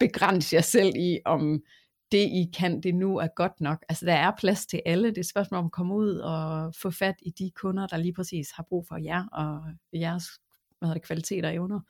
begrænse 0.00 0.54
jer 0.56 0.62
selv 0.62 0.96
i, 0.96 1.18
om 1.24 1.62
det 2.12 2.18
I 2.18 2.50
kan, 2.58 2.80
det 2.80 2.94
nu 2.94 3.16
er 3.16 3.26
godt 3.36 3.60
nok. 3.60 3.84
Altså 3.88 4.06
der 4.06 4.12
er 4.12 4.32
plads 4.38 4.66
til 4.66 4.82
alle. 4.86 5.08
Det 5.08 5.18
er 5.18 5.20
et 5.20 5.28
spørgsmål 5.28 5.58
om 5.58 5.64
at 5.64 5.72
komme 5.72 5.94
ud 5.94 6.14
og 6.14 6.74
få 6.74 6.90
fat 6.90 7.14
i 7.22 7.30
de 7.30 7.50
kunder, 7.50 7.86
der 7.86 7.96
lige 7.96 8.12
præcis 8.12 8.50
har 8.50 8.62
brug 8.68 8.86
for 8.88 8.96
jer 8.96 9.24
og 9.32 9.62
jeres 9.92 10.24
hvad 10.78 10.86
hedder 10.88 11.00
det, 11.00 11.06
kvaliteter 11.06 11.48
og 11.48 11.54
evner. 11.54 11.80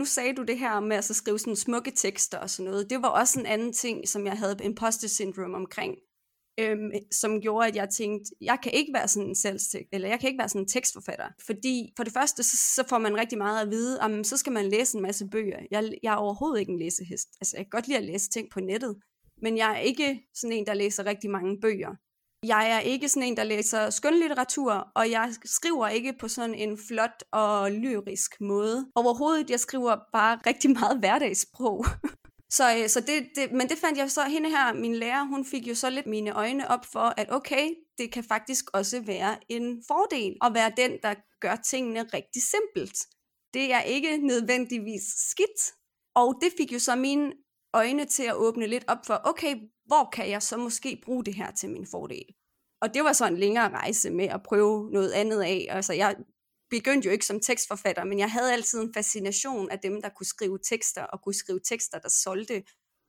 Nu 0.00 0.04
sagde 0.04 0.34
du 0.34 0.42
det 0.42 0.58
her 0.58 0.80
med 0.80 0.96
at 0.96 1.04
så 1.04 1.14
skrive 1.14 1.38
sådan 1.38 1.56
smukke 1.56 1.92
tekster 1.96 2.38
og 2.38 2.50
sådan 2.50 2.70
noget. 2.70 2.90
Det 2.90 3.02
var 3.02 3.08
også 3.08 3.40
en 3.40 3.46
anden 3.46 3.72
ting, 3.72 4.08
som 4.08 4.26
jeg 4.26 4.38
havde 4.38 4.56
imposter 4.62 5.08
syndrome 5.08 5.56
omkring. 5.56 5.94
Øhm, 6.60 6.90
som 7.12 7.40
gjorde, 7.40 7.68
at 7.68 7.76
jeg 7.76 7.88
tænkte, 7.88 8.30
jeg 8.40 8.58
kan 8.62 8.72
ikke 8.72 8.92
være 8.94 9.08
sådan 9.08 9.28
en 9.28 9.34
selvstek, 9.34 9.86
eller 9.92 10.08
jeg 10.08 10.20
kan 10.20 10.28
ikke 10.28 10.38
være 10.38 10.48
sådan 10.48 10.62
en 10.62 10.68
tekstforfatter. 10.68 11.28
Fordi 11.46 11.92
for 11.96 12.04
det 12.04 12.12
første, 12.12 12.42
så, 12.42 12.56
så 12.56 12.88
får 12.88 12.98
man 12.98 13.16
rigtig 13.16 13.38
meget 13.38 13.62
at 13.62 13.70
vide, 13.70 14.00
om 14.00 14.24
så 14.24 14.36
skal 14.36 14.52
man 14.52 14.68
læse 14.68 14.96
en 14.96 15.02
masse 15.02 15.28
bøger. 15.28 15.60
Jeg, 15.70 15.92
jeg 16.02 16.12
er 16.12 16.16
overhovedet 16.16 16.60
ikke 16.60 16.72
en 16.72 16.78
læsehest. 16.78 17.28
Altså, 17.40 17.56
jeg 17.56 17.64
kan 17.64 17.70
godt 17.70 17.88
lide 17.88 17.98
at 17.98 18.04
læse 18.04 18.30
ting 18.30 18.50
på 18.50 18.60
nettet, 18.60 18.96
men 19.42 19.56
jeg 19.56 19.70
er 19.72 19.78
ikke 19.78 20.28
sådan 20.34 20.56
en, 20.56 20.66
der 20.66 20.74
læser 20.74 21.06
rigtig 21.06 21.30
mange 21.30 21.60
bøger. 21.60 21.96
Jeg 22.46 22.70
er 22.72 22.80
ikke 22.80 23.08
sådan 23.08 23.28
en, 23.28 23.36
der 23.36 23.44
læser 23.44 23.90
skønlitteratur, 23.90 24.72
og 24.94 25.10
jeg 25.10 25.34
skriver 25.44 25.88
ikke 25.88 26.12
på 26.12 26.28
sådan 26.28 26.54
en 26.54 26.78
flot 26.88 27.24
og 27.32 27.72
lyrisk 27.72 28.40
måde. 28.40 28.90
Overhovedet, 28.94 29.50
jeg 29.50 29.60
skriver 29.60 29.96
bare 30.12 30.38
rigtig 30.46 30.70
meget 30.70 30.98
hverdagssprog. 30.98 31.84
så, 32.58 32.76
øh, 32.76 32.88
så 32.88 33.00
det, 33.00 33.28
det, 33.36 33.52
men 33.52 33.68
det 33.68 33.78
fandt 33.78 33.98
jeg 33.98 34.10
så, 34.10 34.24
hende 34.24 34.50
her, 34.50 34.74
min 34.74 34.94
lærer, 34.94 35.24
hun 35.24 35.44
fik 35.44 35.68
jo 35.68 35.74
så 35.74 35.90
lidt 35.90 36.06
mine 36.06 36.32
øjne 36.32 36.70
op 36.70 36.86
for, 36.92 37.14
at 37.16 37.32
okay, 37.32 37.68
det 37.98 38.12
kan 38.12 38.24
faktisk 38.24 38.64
også 38.74 39.00
være 39.00 39.36
en 39.48 39.82
fordel 39.88 40.36
at 40.44 40.54
være 40.54 40.72
den, 40.76 40.98
der 41.02 41.14
gør 41.40 41.56
tingene 41.56 42.02
rigtig 42.02 42.42
simpelt. 42.42 42.98
Det 43.54 43.72
er 43.72 43.80
ikke 43.80 44.16
nødvendigvis 44.16 45.02
skidt, 45.30 45.60
og 46.14 46.34
det 46.40 46.52
fik 46.58 46.72
jo 46.72 46.78
så 46.78 46.96
mine 46.96 47.32
øjne 47.74 48.04
til 48.04 48.22
at 48.22 48.36
åbne 48.36 48.66
lidt 48.66 48.84
op 48.88 49.06
for, 49.06 49.20
okay, 49.24 49.54
hvor 49.86 50.10
kan 50.12 50.30
jeg 50.30 50.42
så 50.42 50.56
måske 50.56 51.00
bruge 51.04 51.24
det 51.24 51.34
her 51.34 51.50
til 51.50 51.70
min 51.70 51.86
fordel? 51.86 52.24
Og 52.82 52.94
det 52.94 53.04
var 53.04 53.12
så 53.12 53.26
en 53.26 53.38
længere 53.38 53.68
rejse 53.68 54.10
med 54.10 54.24
at 54.24 54.42
prøve 54.42 54.90
noget 54.90 55.12
andet 55.12 55.42
af. 55.42 55.66
Altså 55.68 55.92
jeg 55.92 56.16
begyndte 56.70 57.06
jo 57.06 57.12
ikke 57.12 57.26
som 57.26 57.40
tekstforfatter, 57.40 58.04
men 58.04 58.18
jeg 58.18 58.30
havde 58.30 58.52
altid 58.52 58.80
en 58.80 58.94
fascination 58.94 59.70
af 59.70 59.78
dem, 59.78 60.02
der 60.02 60.08
kunne 60.08 60.26
skrive 60.26 60.58
tekster, 60.68 61.02
og 61.02 61.22
kunne 61.22 61.34
skrive 61.34 61.60
tekster, 61.60 61.98
der 61.98 62.08
solgte. 62.08 62.62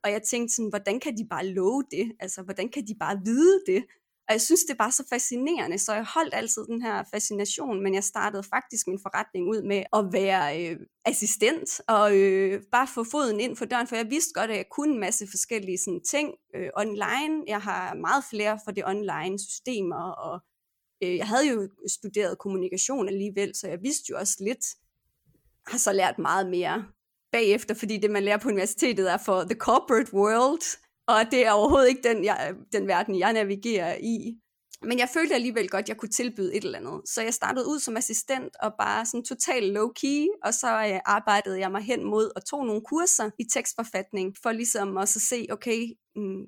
Og 0.04 0.12
jeg 0.12 0.22
tænkte 0.22 0.56
sådan, 0.56 0.70
hvordan 0.70 1.00
kan 1.00 1.18
de 1.18 1.28
bare 1.30 1.46
love 1.46 1.84
det? 1.92 2.12
Altså, 2.20 2.42
hvordan 2.42 2.70
kan 2.70 2.88
de 2.88 2.96
bare 3.00 3.22
vide 3.26 3.64
det? 3.68 3.86
Og 4.28 4.34
jeg 4.34 4.42
synes, 4.42 4.62
det 4.64 4.74
er 4.74 4.84
bare 4.84 4.92
så 4.92 5.04
fascinerende, 5.10 5.78
så 5.78 5.94
jeg 5.94 6.06
holdt 6.06 6.34
altid 6.34 6.66
den 6.66 6.82
her 6.82 7.04
fascination, 7.14 7.84
men 7.84 7.94
jeg 7.94 8.04
startede 8.04 8.44
faktisk 8.44 8.88
min 8.88 9.00
forretning 9.02 9.50
ud 9.50 9.62
med 9.62 9.84
at 9.94 10.06
være 10.14 10.62
øh, 10.62 10.80
assistent 11.06 11.82
og 11.88 12.18
øh, 12.18 12.62
bare 12.72 12.88
få 12.88 13.04
foden 13.04 13.40
ind 13.40 13.56
for 13.56 13.66
døren, 13.66 13.88
for 13.88 13.96
jeg 13.96 14.10
vidste 14.10 14.34
godt, 14.34 14.52
at 14.52 14.58
jeg 14.58 14.66
kunne 14.72 14.94
en 14.94 15.00
masse 15.00 15.28
forskellige 15.28 15.78
sådan, 15.78 16.02
ting 16.12 16.34
øh, 16.56 16.70
online. 16.78 17.44
Jeg 17.48 17.62
har 17.62 17.94
meget 17.94 18.24
flere 18.30 18.60
for 18.66 18.72
det 18.72 18.86
online 18.86 19.40
systemer, 19.40 20.12
og 20.12 20.40
øh, 21.04 21.18
jeg 21.18 21.28
havde 21.28 21.48
jo 21.48 21.70
studeret 21.88 22.38
kommunikation 22.38 23.08
alligevel, 23.08 23.56
så 23.56 23.68
jeg 23.68 23.80
vidste 23.82 24.06
jo 24.10 24.18
også 24.18 24.38
lidt, 24.40 24.66
har 25.68 25.78
så 25.78 25.92
lært 25.92 26.20
meget 26.20 26.50
mere 26.50 26.86
bagefter, 27.32 27.74
fordi 27.76 27.98
det, 27.98 28.12
man 28.12 28.24
lærer 28.24 28.38
på 28.38 28.48
universitetet, 28.48 29.12
er 29.12 29.18
for 29.18 29.42
the 29.42 29.60
corporate 29.60 30.14
world, 30.14 30.83
og 31.08 31.32
det 31.32 31.46
er 31.46 31.52
overhovedet 31.52 31.90
ikke 31.90 32.10
den, 32.10 32.24
jeg, 32.24 32.54
den 32.72 32.88
verden, 32.88 33.20
jeg 33.20 33.34
navigerer 33.34 33.98
i. 33.98 34.40
Men 34.82 35.00
jeg 35.00 35.10
følte 35.14 35.36
alligevel 35.36 35.70
godt, 35.70 35.84
at 35.84 35.90
jeg 35.90 35.98
kunne 35.98 36.10
tilbyde 36.10 36.56
et 36.56 36.64
eller 36.64 36.80
andet. 36.80 37.10
Så 37.10 37.22
jeg 37.22 37.34
startede 37.34 37.68
ud 37.68 37.80
som 37.80 37.98
assistent 37.98 38.56
og 38.62 38.74
bare 38.80 39.06
sådan 39.06 39.24
total 39.24 39.78
low-key, 39.78 40.28
og 40.44 40.54
så 40.54 40.68
øh, 40.68 41.00
arbejdede 41.06 41.60
jeg 41.60 41.72
mig 41.72 41.82
hen 41.82 42.04
mod 42.04 42.32
og 42.36 42.46
tog 42.46 42.66
nogle 42.66 42.82
kurser 42.82 43.30
i 43.40 43.44
tekstforfatning, 43.54 44.36
for 44.44 44.52
ligesom 44.52 44.96
også 44.96 45.18
at 45.18 45.22
se, 45.22 45.48
okay, 45.52 45.88
mm, 46.16 46.46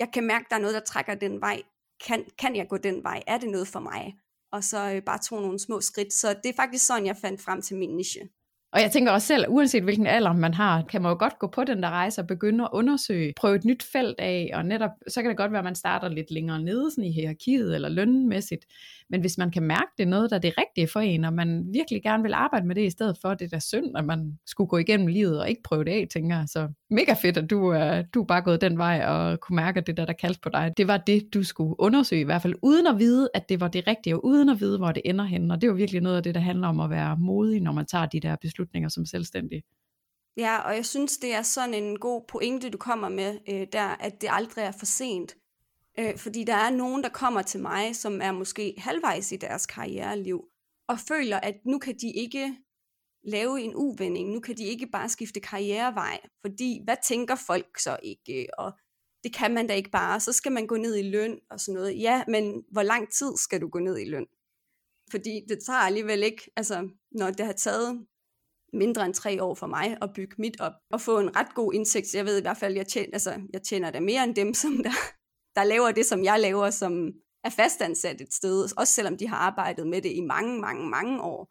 jeg 0.00 0.08
kan 0.12 0.26
mærke, 0.26 0.44
at 0.44 0.50
der 0.50 0.56
er 0.56 0.60
noget, 0.60 0.74
der 0.74 0.80
trækker 0.80 1.14
den 1.14 1.40
vej. 1.40 1.62
Kan, 2.06 2.24
kan 2.38 2.56
jeg 2.56 2.68
gå 2.68 2.76
den 2.76 3.04
vej? 3.04 3.22
Er 3.26 3.38
det 3.38 3.48
noget 3.48 3.68
for 3.68 3.80
mig? 3.80 4.14
Og 4.52 4.64
så 4.64 4.92
øh, 4.94 5.02
bare 5.02 5.18
tog 5.18 5.42
nogle 5.42 5.58
små 5.58 5.80
skridt. 5.80 6.12
Så 6.12 6.28
det 6.42 6.48
er 6.48 6.56
faktisk 6.56 6.86
sådan, 6.86 7.06
jeg 7.06 7.16
fandt 7.16 7.40
frem 7.40 7.62
til 7.62 7.76
min 7.76 7.96
niche. 7.96 8.28
Og 8.72 8.80
jeg 8.80 8.90
tænker 8.90 9.12
også 9.12 9.26
selv, 9.26 9.44
uanset 9.48 9.82
hvilken 9.82 10.06
alder 10.06 10.32
man 10.32 10.54
har, 10.54 10.82
kan 10.82 11.02
man 11.02 11.12
jo 11.12 11.18
godt 11.18 11.38
gå 11.38 11.46
på 11.46 11.64
den 11.64 11.82
der 11.82 11.90
rejse 11.90 12.20
og 12.20 12.26
begynde 12.26 12.64
at 12.64 12.70
undersøge, 12.72 13.32
prøve 13.36 13.56
et 13.56 13.64
nyt 13.64 13.82
felt 13.82 14.20
af, 14.20 14.50
og 14.54 14.64
netop, 14.64 14.90
så 15.08 15.22
kan 15.22 15.28
det 15.28 15.36
godt 15.36 15.52
være, 15.52 15.58
at 15.58 15.64
man 15.64 15.74
starter 15.74 16.08
lidt 16.08 16.30
længere 16.30 16.62
nede 16.62 16.90
sådan 16.90 17.04
i 17.04 17.12
hierarkiet 17.12 17.74
eller 17.74 17.88
lønmæssigt. 17.88 18.64
Men 19.12 19.20
hvis 19.20 19.38
man 19.38 19.50
kan 19.50 19.62
mærke, 19.62 19.86
det 19.98 20.02
er 20.02 20.08
noget, 20.08 20.30
der 20.30 20.36
er 20.36 20.40
det 20.40 20.54
rigtige 20.58 20.88
for 20.88 21.00
en, 21.00 21.24
og 21.24 21.32
man 21.32 21.64
virkelig 21.72 22.02
gerne 22.02 22.22
vil 22.22 22.34
arbejde 22.34 22.66
med 22.66 22.74
det 22.74 22.86
i 22.86 22.90
stedet 22.90 23.18
for, 23.22 23.34
det 23.34 23.44
er 23.44 23.48
da 23.48 23.58
synd, 23.58 23.96
at 23.96 24.04
man 24.04 24.38
skulle 24.46 24.68
gå 24.68 24.78
igennem 24.78 25.06
livet 25.06 25.40
og 25.40 25.48
ikke 25.48 25.62
prøve 25.62 25.84
det 25.84 25.90
af, 25.90 26.06
tænker 26.12 26.36
jeg. 26.36 26.44
Så 26.48 26.68
mega 26.90 27.12
fedt, 27.12 27.36
at 27.36 27.50
du, 27.50 27.68
er, 27.68 28.02
du 28.02 28.22
er 28.22 28.26
bare 28.26 28.42
gået 28.42 28.60
den 28.60 28.78
vej 28.78 29.04
og 29.06 29.40
kunne 29.40 29.56
mærke, 29.56 29.78
at 29.78 29.86
det 29.86 29.96
der, 29.96 30.04
der 30.04 30.12
kaldte 30.12 30.40
på 30.40 30.48
dig, 30.48 30.72
det 30.76 30.88
var 30.88 30.96
det, 30.96 31.34
du 31.34 31.42
skulle 31.42 31.80
undersøge 31.80 32.20
i 32.20 32.24
hvert 32.24 32.42
fald, 32.42 32.54
uden 32.62 32.86
at 32.86 32.98
vide, 32.98 33.28
at 33.34 33.48
det 33.48 33.60
var 33.60 33.68
det 33.68 33.86
rigtige, 33.86 34.16
og 34.16 34.24
uden 34.24 34.48
at 34.48 34.60
vide, 34.60 34.78
hvor 34.78 34.92
det 34.92 35.02
ender 35.04 35.24
hen. 35.24 35.50
Og 35.50 35.60
det 35.60 35.66
er 35.66 35.70
jo 35.70 35.76
virkelig 35.76 36.00
noget 36.00 36.16
af 36.16 36.22
det, 36.22 36.34
der 36.34 36.40
handler 36.40 36.68
om 36.68 36.80
at 36.80 36.90
være 36.90 37.16
modig, 37.16 37.60
når 37.60 37.72
man 37.72 37.86
tager 37.86 38.06
de 38.06 38.20
der 38.20 38.36
beslutninger 38.36 38.88
som 38.88 39.06
selvstændig. 39.06 39.62
Ja, 40.36 40.58
og 40.58 40.76
jeg 40.76 40.86
synes, 40.86 41.16
det 41.16 41.34
er 41.34 41.42
sådan 41.42 41.74
en 41.74 41.98
god 41.98 42.22
pointe, 42.28 42.70
du 42.70 42.78
kommer 42.78 43.08
med 43.08 43.38
øh, 43.48 43.66
der, 43.72 43.96
at 44.00 44.20
det 44.20 44.28
aldrig 44.32 44.64
er 44.64 44.72
for 44.72 44.86
sent. 44.86 45.34
Øh, 45.98 46.18
fordi 46.18 46.44
der 46.44 46.54
er 46.54 46.70
nogen, 46.70 47.02
der 47.02 47.08
kommer 47.08 47.42
til 47.42 47.60
mig, 47.60 47.96
som 47.96 48.20
er 48.22 48.32
måske 48.32 48.74
halvvejs 48.78 49.32
i 49.32 49.36
deres 49.36 49.66
karriereliv, 49.66 50.44
og 50.88 50.98
føler, 50.98 51.40
at 51.40 51.54
nu 51.66 51.78
kan 51.78 51.96
de 52.00 52.12
ikke 52.12 52.56
lave 53.24 53.60
en 53.60 53.74
uvending, 53.74 54.30
nu 54.30 54.40
kan 54.40 54.56
de 54.56 54.64
ikke 54.64 54.86
bare 54.86 55.08
skifte 55.08 55.40
karrierevej, 55.40 56.20
fordi 56.40 56.80
hvad 56.84 56.96
tænker 57.08 57.34
folk 57.46 57.78
så 57.78 57.96
ikke, 58.02 58.46
og 58.58 58.72
det 59.24 59.34
kan 59.34 59.54
man 59.54 59.66
da 59.66 59.74
ikke 59.74 59.90
bare, 59.90 60.20
så 60.20 60.32
skal 60.32 60.52
man 60.52 60.66
gå 60.66 60.76
ned 60.76 60.96
i 60.96 61.10
løn 61.10 61.40
og 61.50 61.60
sådan 61.60 61.74
noget. 61.74 62.00
Ja, 62.00 62.24
men 62.28 62.64
hvor 62.72 62.82
lang 62.82 63.12
tid 63.12 63.36
skal 63.36 63.60
du 63.60 63.68
gå 63.68 63.78
ned 63.78 63.98
i 63.98 64.04
løn? 64.04 64.26
Fordi 65.10 65.40
det 65.48 65.58
tager 65.66 65.78
alligevel 65.78 66.22
ikke, 66.22 66.50
altså 66.56 66.88
når 67.12 67.30
det 67.30 67.46
har 67.46 67.52
taget 67.52 68.06
mindre 68.72 69.06
end 69.06 69.14
tre 69.14 69.42
år 69.42 69.54
for 69.54 69.66
mig 69.66 69.98
at 70.02 70.10
bygge 70.14 70.34
mit 70.38 70.60
op, 70.60 70.72
og 70.92 71.00
få 71.00 71.18
en 71.18 71.36
ret 71.36 71.54
god 71.54 71.74
indsigt. 71.74 72.14
Jeg 72.14 72.24
ved 72.24 72.38
i 72.38 72.42
hvert 72.42 72.56
fald, 72.56 72.74
jeg 72.74 72.86
tjener, 72.86 73.10
altså, 73.12 73.40
jeg 73.52 73.62
tjener 73.62 73.90
da 73.90 74.00
mere 74.00 74.24
end 74.24 74.34
dem, 74.34 74.54
som 74.62 74.82
der, 74.82 74.90
der 75.56 75.64
laver 75.64 75.92
det, 75.92 76.06
som 76.06 76.24
jeg 76.24 76.40
laver, 76.40 76.70
som 76.70 77.12
er 77.44 77.50
fastansat 77.50 78.20
et 78.20 78.34
sted, 78.34 78.78
også 78.78 78.92
selvom 78.92 79.16
de 79.16 79.28
har 79.28 79.36
arbejdet 79.36 79.86
med 79.86 80.02
det 80.02 80.12
i 80.12 80.20
mange, 80.20 80.60
mange, 80.60 80.88
mange 80.88 81.22
år. 81.22 81.48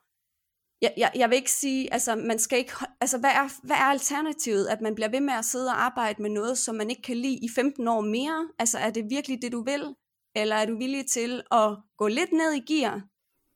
Jeg, 0.81 0.93
jeg, 0.97 1.11
jeg 1.15 1.29
vil 1.29 1.35
ikke 1.35 1.51
sige, 1.51 1.93
altså, 1.93 2.15
man 2.15 2.39
skal 2.39 2.57
ikke, 2.57 2.73
altså 3.01 3.17
hvad, 3.17 3.29
er, 3.29 3.65
hvad 3.67 3.75
er 3.75 3.89
alternativet? 3.89 4.67
At 4.67 4.81
man 4.81 4.95
bliver 4.95 5.09
ved 5.09 5.21
med 5.21 5.33
at 5.33 5.45
sidde 5.45 5.67
og 5.67 5.83
arbejde 5.83 6.21
med 6.21 6.29
noget, 6.29 6.57
som 6.57 6.75
man 6.75 6.89
ikke 6.89 7.01
kan 7.01 7.17
lide 7.17 7.39
i 7.45 7.49
15 7.55 7.87
år 7.87 8.01
mere? 8.01 8.49
Altså 8.59 8.77
er 8.77 8.89
det 8.89 9.09
virkelig 9.09 9.41
det, 9.41 9.51
du 9.51 9.63
vil? 9.63 9.95
Eller 10.35 10.55
er 10.55 10.65
du 10.65 10.77
villig 10.77 11.05
til 11.07 11.41
at 11.51 11.77
gå 11.97 12.07
lidt 12.07 12.31
ned 12.31 12.51
i 12.53 12.73
gear 12.73 13.01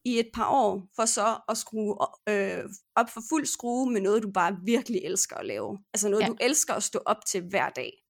i 0.06 0.20
et 0.20 0.30
par 0.34 0.50
år, 0.50 0.88
for 0.96 1.06
så 1.06 1.38
at 1.50 1.58
skrue 1.58 1.98
øh, 2.30 2.64
op 2.96 3.10
for 3.10 3.22
fuld 3.30 3.46
skrue 3.46 3.92
med 3.92 4.02
noget, 4.02 4.24
du 4.24 4.32
bare 4.32 4.58
virkelig 4.66 5.02
elsker 5.04 5.36
at 5.36 5.46
lave? 5.46 5.80
Altså 5.94 6.10
noget, 6.10 6.24
ja. 6.24 6.28
du 6.28 6.36
elsker 6.42 6.74
at 6.74 6.84
stå 6.84 7.00
op 7.06 7.26
til 7.26 7.42
hver 7.50 7.70
dag 7.70 8.05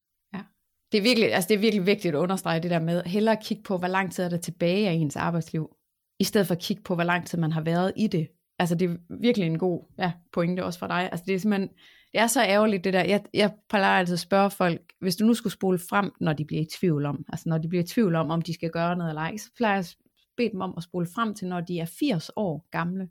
det 0.96 1.02
er, 1.02 1.04
virkelig, 1.04 1.34
altså 1.34 1.48
det 1.48 1.56
er 1.56 1.60
virkelig 1.60 1.86
vigtigt 1.86 2.16
at 2.16 2.20
understrege 2.20 2.60
det 2.60 2.72
der 2.72 2.80
med, 2.80 3.04
hellere 3.04 3.38
kigge 3.42 3.64
på, 3.64 3.78
hvor 3.78 3.88
lang 3.88 4.12
tid 4.12 4.24
er 4.24 4.30
der 4.30 4.38
tilbage 4.38 4.90
af 4.90 4.94
ens 4.94 5.16
arbejdsliv, 5.16 5.76
i 6.20 6.24
stedet 6.24 6.48
for 6.48 6.56
at 6.56 6.62
kigge 6.62 6.84
på, 6.84 6.96
hvor 6.96 7.04
lang 7.04 7.28
tid 7.28 7.38
man 7.38 7.52
har 7.52 7.62
været 7.62 7.94
i 7.96 8.08
det. 8.08 8.28
Altså 8.60 8.76
det 8.76 8.90
er 8.90 8.96
virkelig 9.22 9.48
en 9.48 9.60
god 9.60 9.94
ja, 10.00 10.12
pointe 10.34 10.66
også 10.66 10.80
for 10.80 10.88
dig. 10.88 11.10
Altså 11.12 11.24
det 11.28 11.36
er 11.36 11.40
simpelthen, 11.40 11.70
det 12.12 12.22
er 12.22 12.28
så 12.28 12.44
ærgerligt 12.44 12.84
det 12.84 12.94
der, 12.94 13.04
jeg, 13.04 13.24
jeg 13.34 13.52
plejer 13.70 14.00
altid 14.00 14.14
at 14.14 14.20
spørge 14.20 14.52
folk, 14.52 14.82
hvis 15.00 15.16
du 15.16 15.26
nu 15.26 15.34
skulle 15.34 15.54
spole 15.54 15.80
frem, 15.90 16.12
når 16.22 16.34
de 16.34 16.46
bliver 16.46 16.62
i 16.62 16.68
tvivl 16.80 17.06
om, 17.06 17.26
altså 17.30 17.50
når 17.50 17.58
de 17.58 17.68
bliver 17.68 17.84
i 17.84 17.88
tvivl 17.88 18.16
om, 18.16 18.32
om 18.32 18.42
de 18.42 18.54
skal 18.54 18.70
gøre 18.70 18.96
noget 18.96 19.10
eller 19.10 19.22
ej, 19.22 19.38
så 19.38 19.50
plejer 19.58 19.74
jeg 19.74 19.80
at 19.80 19.96
bede 20.38 20.52
dem 20.52 20.62
om 20.62 20.74
at 20.78 20.84
spole 20.84 21.08
frem 21.16 21.34
til, 21.34 21.48
når 21.48 21.62
de 21.62 21.80
er 21.80 21.86
80 22.00 22.32
år 22.36 22.68
gamle 22.72 23.10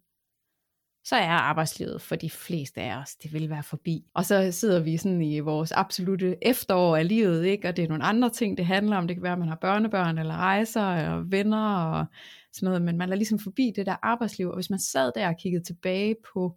så 1.05 1.17
er 1.17 1.29
arbejdslivet 1.29 2.03
for 2.03 2.17
de 2.17 2.31
fleste 2.31 2.81
af 2.81 2.97
os, 2.97 3.17
det 3.17 3.33
vil 3.33 3.51
være 3.51 3.62
forbi. 3.62 4.05
Og 4.14 4.25
så 4.25 4.53
sidder 4.53 4.81
vi 4.81 4.97
sådan 4.97 5.23
i 5.23 5.40
vores 5.40 5.73
absolute 5.73 6.37
efterår 6.43 6.97
af 6.97 7.09
livet, 7.09 7.45
ikke? 7.45 7.69
og 7.69 7.77
det 7.77 7.85
er 7.85 7.88
nogle 7.88 8.05
andre 8.05 8.31
ting, 8.31 8.57
det 8.57 8.67
handler 8.67 8.97
om. 8.97 9.07
Det 9.07 9.17
kan 9.17 9.23
være, 9.23 9.33
at 9.33 9.38
man 9.38 9.49
har 9.49 9.59
børnebørn, 9.61 10.19
eller 10.19 10.37
rejser, 10.37 11.11
og 11.11 11.31
venner, 11.31 11.77
og 11.77 12.07
sådan 12.53 12.67
noget, 12.67 12.83
men 12.83 12.99
man 12.99 13.12
er 13.12 13.17
ligesom 13.17 13.38
forbi 13.38 13.73
det 13.77 13.87
der 13.87 13.97
arbejdsliv. 14.03 14.49
Og 14.49 14.55
hvis 14.55 14.71
man 14.71 14.79
sad 14.79 15.12
der 15.14 15.29
og 15.29 15.37
kiggede 15.37 15.64
tilbage 15.64 16.17
på 16.35 16.57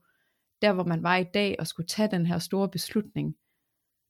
der, 0.61 0.73
hvor 0.73 0.83
man 0.83 1.03
var 1.03 1.17
i 1.17 1.25
dag, 1.33 1.55
og 1.59 1.67
skulle 1.67 1.87
tage 1.87 2.11
den 2.11 2.25
her 2.25 2.39
store 2.39 2.69
beslutning, 2.69 3.35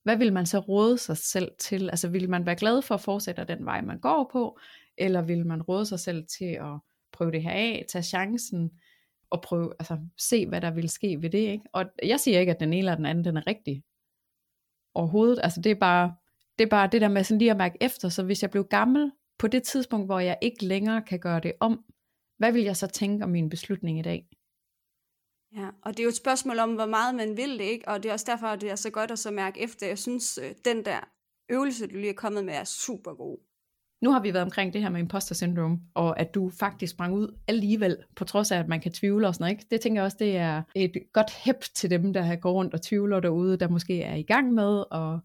hvad 0.03 0.17
vil 0.17 0.33
man 0.33 0.45
så 0.45 0.59
råde 0.59 0.97
sig 0.97 1.17
selv 1.17 1.51
til? 1.59 1.89
Altså 1.89 2.09
vil 2.09 2.29
man 2.29 2.45
være 2.45 2.55
glad 2.55 2.81
for 2.81 2.95
at 2.95 3.01
fortsætte 3.01 3.45
den 3.45 3.65
vej, 3.65 3.81
man 3.81 3.99
går 3.99 4.29
på, 4.31 4.59
eller 4.97 5.21
vil 5.21 5.45
man 5.45 5.61
råde 5.61 5.85
sig 5.85 5.99
selv 5.99 6.25
til 6.37 6.57
at 6.59 6.79
prøve 7.13 7.31
det 7.31 7.43
her 7.43 7.51
af, 7.51 7.85
tage 7.89 8.03
chancen, 8.03 8.71
og 9.29 9.41
prøve, 9.41 9.73
altså 9.79 9.97
se, 10.17 10.47
hvad 10.47 10.61
der 10.61 10.71
vil 10.71 10.89
ske 10.89 11.21
ved 11.21 11.29
det, 11.29 11.37
ikke? 11.37 11.65
Og 11.73 11.85
jeg 12.03 12.19
siger 12.19 12.39
ikke, 12.39 12.51
at 12.51 12.59
den 12.59 12.69
ene 12.69 12.77
eller 12.77 12.95
den 12.95 13.05
anden, 13.05 13.25
den 13.25 13.37
er 13.37 13.47
rigtig. 13.47 13.83
Overhovedet, 14.95 15.39
altså 15.43 15.61
det 15.61 15.71
er 15.71 15.79
bare, 15.79 16.15
Det 16.57 16.65
er 16.65 16.69
bare 16.69 16.89
det 16.91 17.01
der 17.01 17.07
med 17.07 17.23
sådan 17.23 17.39
lige 17.39 17.51
at 17.51 17.57
mærke 17.57 17.77
efter, 17.81 18.09
så 18.09 18.23
hvis 18.23 18.41
jeg 18.41 18.51
blev 18.51 18.65
gammel 18.65 19.11
på 19.39 19.47
det 19.47 19.63
tidspunkt, 19.63 20.07
hvor 20.07 20.19
jeg 20.19 20.37
ikke 20.41 20.65
længere 20.65 21.01
kan 21.01 21.19
gøre 21.19 21.39
det 21.39 21.53
om, 21.59 21.85
hvad 22.37 22.51
vil 22.51 22.63
jeg 22.63 22.77
så 22.77 22.87
tænke 22.87 23.23
om 23.23 23.29
min 23.29 23.49
beslutning 23.49 23.99
i 23.99 24.01
dag? 24.01 24.27
Ja, 25.55 25.69
og 25.81 25.91
det 25.91 25.99
er 25.99 26.03
jo 26.03 26.09
et 26.09 26.15
spørgsmål 26.15 26.59
om, 26.59 26.73
hvor 26.75 26.85
meget 26.85 27.15
man 27.15 27.37
vil 27.37 27.59
det, 27.59 27.65
ikke? 27.65 27.87
Og 27.87 28.03
det 28.03 28.09
er 28.09 28.13
også 28.13 28.25
derfor, 28.29 28.47
at 28.47 28.61
det 28.61 28.71
er 28.71 28.75
så 28.75 28.89
godt 28.89 29.11
at 29.11 29.19
så 29.19 29.31
mærke 29.31 29.59
efter. 29.59 29.87
Jeg 29.87 29.97
synes, 29.97 30.39
øh, 30.43 30.55
den 30.65 30.85
der 30.85 30.99
øvelse, 31.49 31.87
du 31.87 31.95
lige 31.95 32.09
er 32.09 32.13
kommet 32.13 32.45
med, 32.45 32.53
er 32.53 32.63
super 32.63 33.13
god. 33.13 33.46
Nu 34.01 34.11
har 34.11 34.21
vi 34.21 34.33
været 34.33 34.43
omkring 34.43 34.73
det 34.73 34.81
her 34.81 34.89
med 34.89 34.99
imposter 34.99 35.35
syndrome, 35.35 35.79
og 35.93 36.19
at 36.19 36.35
du 36.35 36.49
faktisk 36.49 36.91
sprang 36.91 37.13
ud 37.13 37.37
alligevel, 37.47 37.97
på 38.15 38.25
trods 38.25 38.51
af, 38.51 38.59
at 38.59 38.67
man 38.67 38.81
kan 38.81 38.91
tvivle 38.91 39.27
og 39.27 39.35
sådan 39.35 39.43
noget. 39.43 39.51
Ikke? 39.51 39.65
Det 39.71 39.81
tænker 39.81 40.01
jeg 40.01 40.05
også, 40.05 40.17
det 40.19 40.37
er 40.37 40.63
et 40.75 40.91
godt 41.13 41.31
hæb 41.31 41.55
til 41.75 41.89
dem, 41.89 42.13
der 42.13 42.35
går 42.35 42.51
rundt 42.51 42.73
og 42.73 42.81
tvivler 42.81 43.19
derude, 43.19 43.57
der 43.57 43.67
måske 43.67 44.01
er 44.01 44.15
i 44.15 44.23
gang 44.23 44.53
med 44.53 44.83
at 44.91 45.19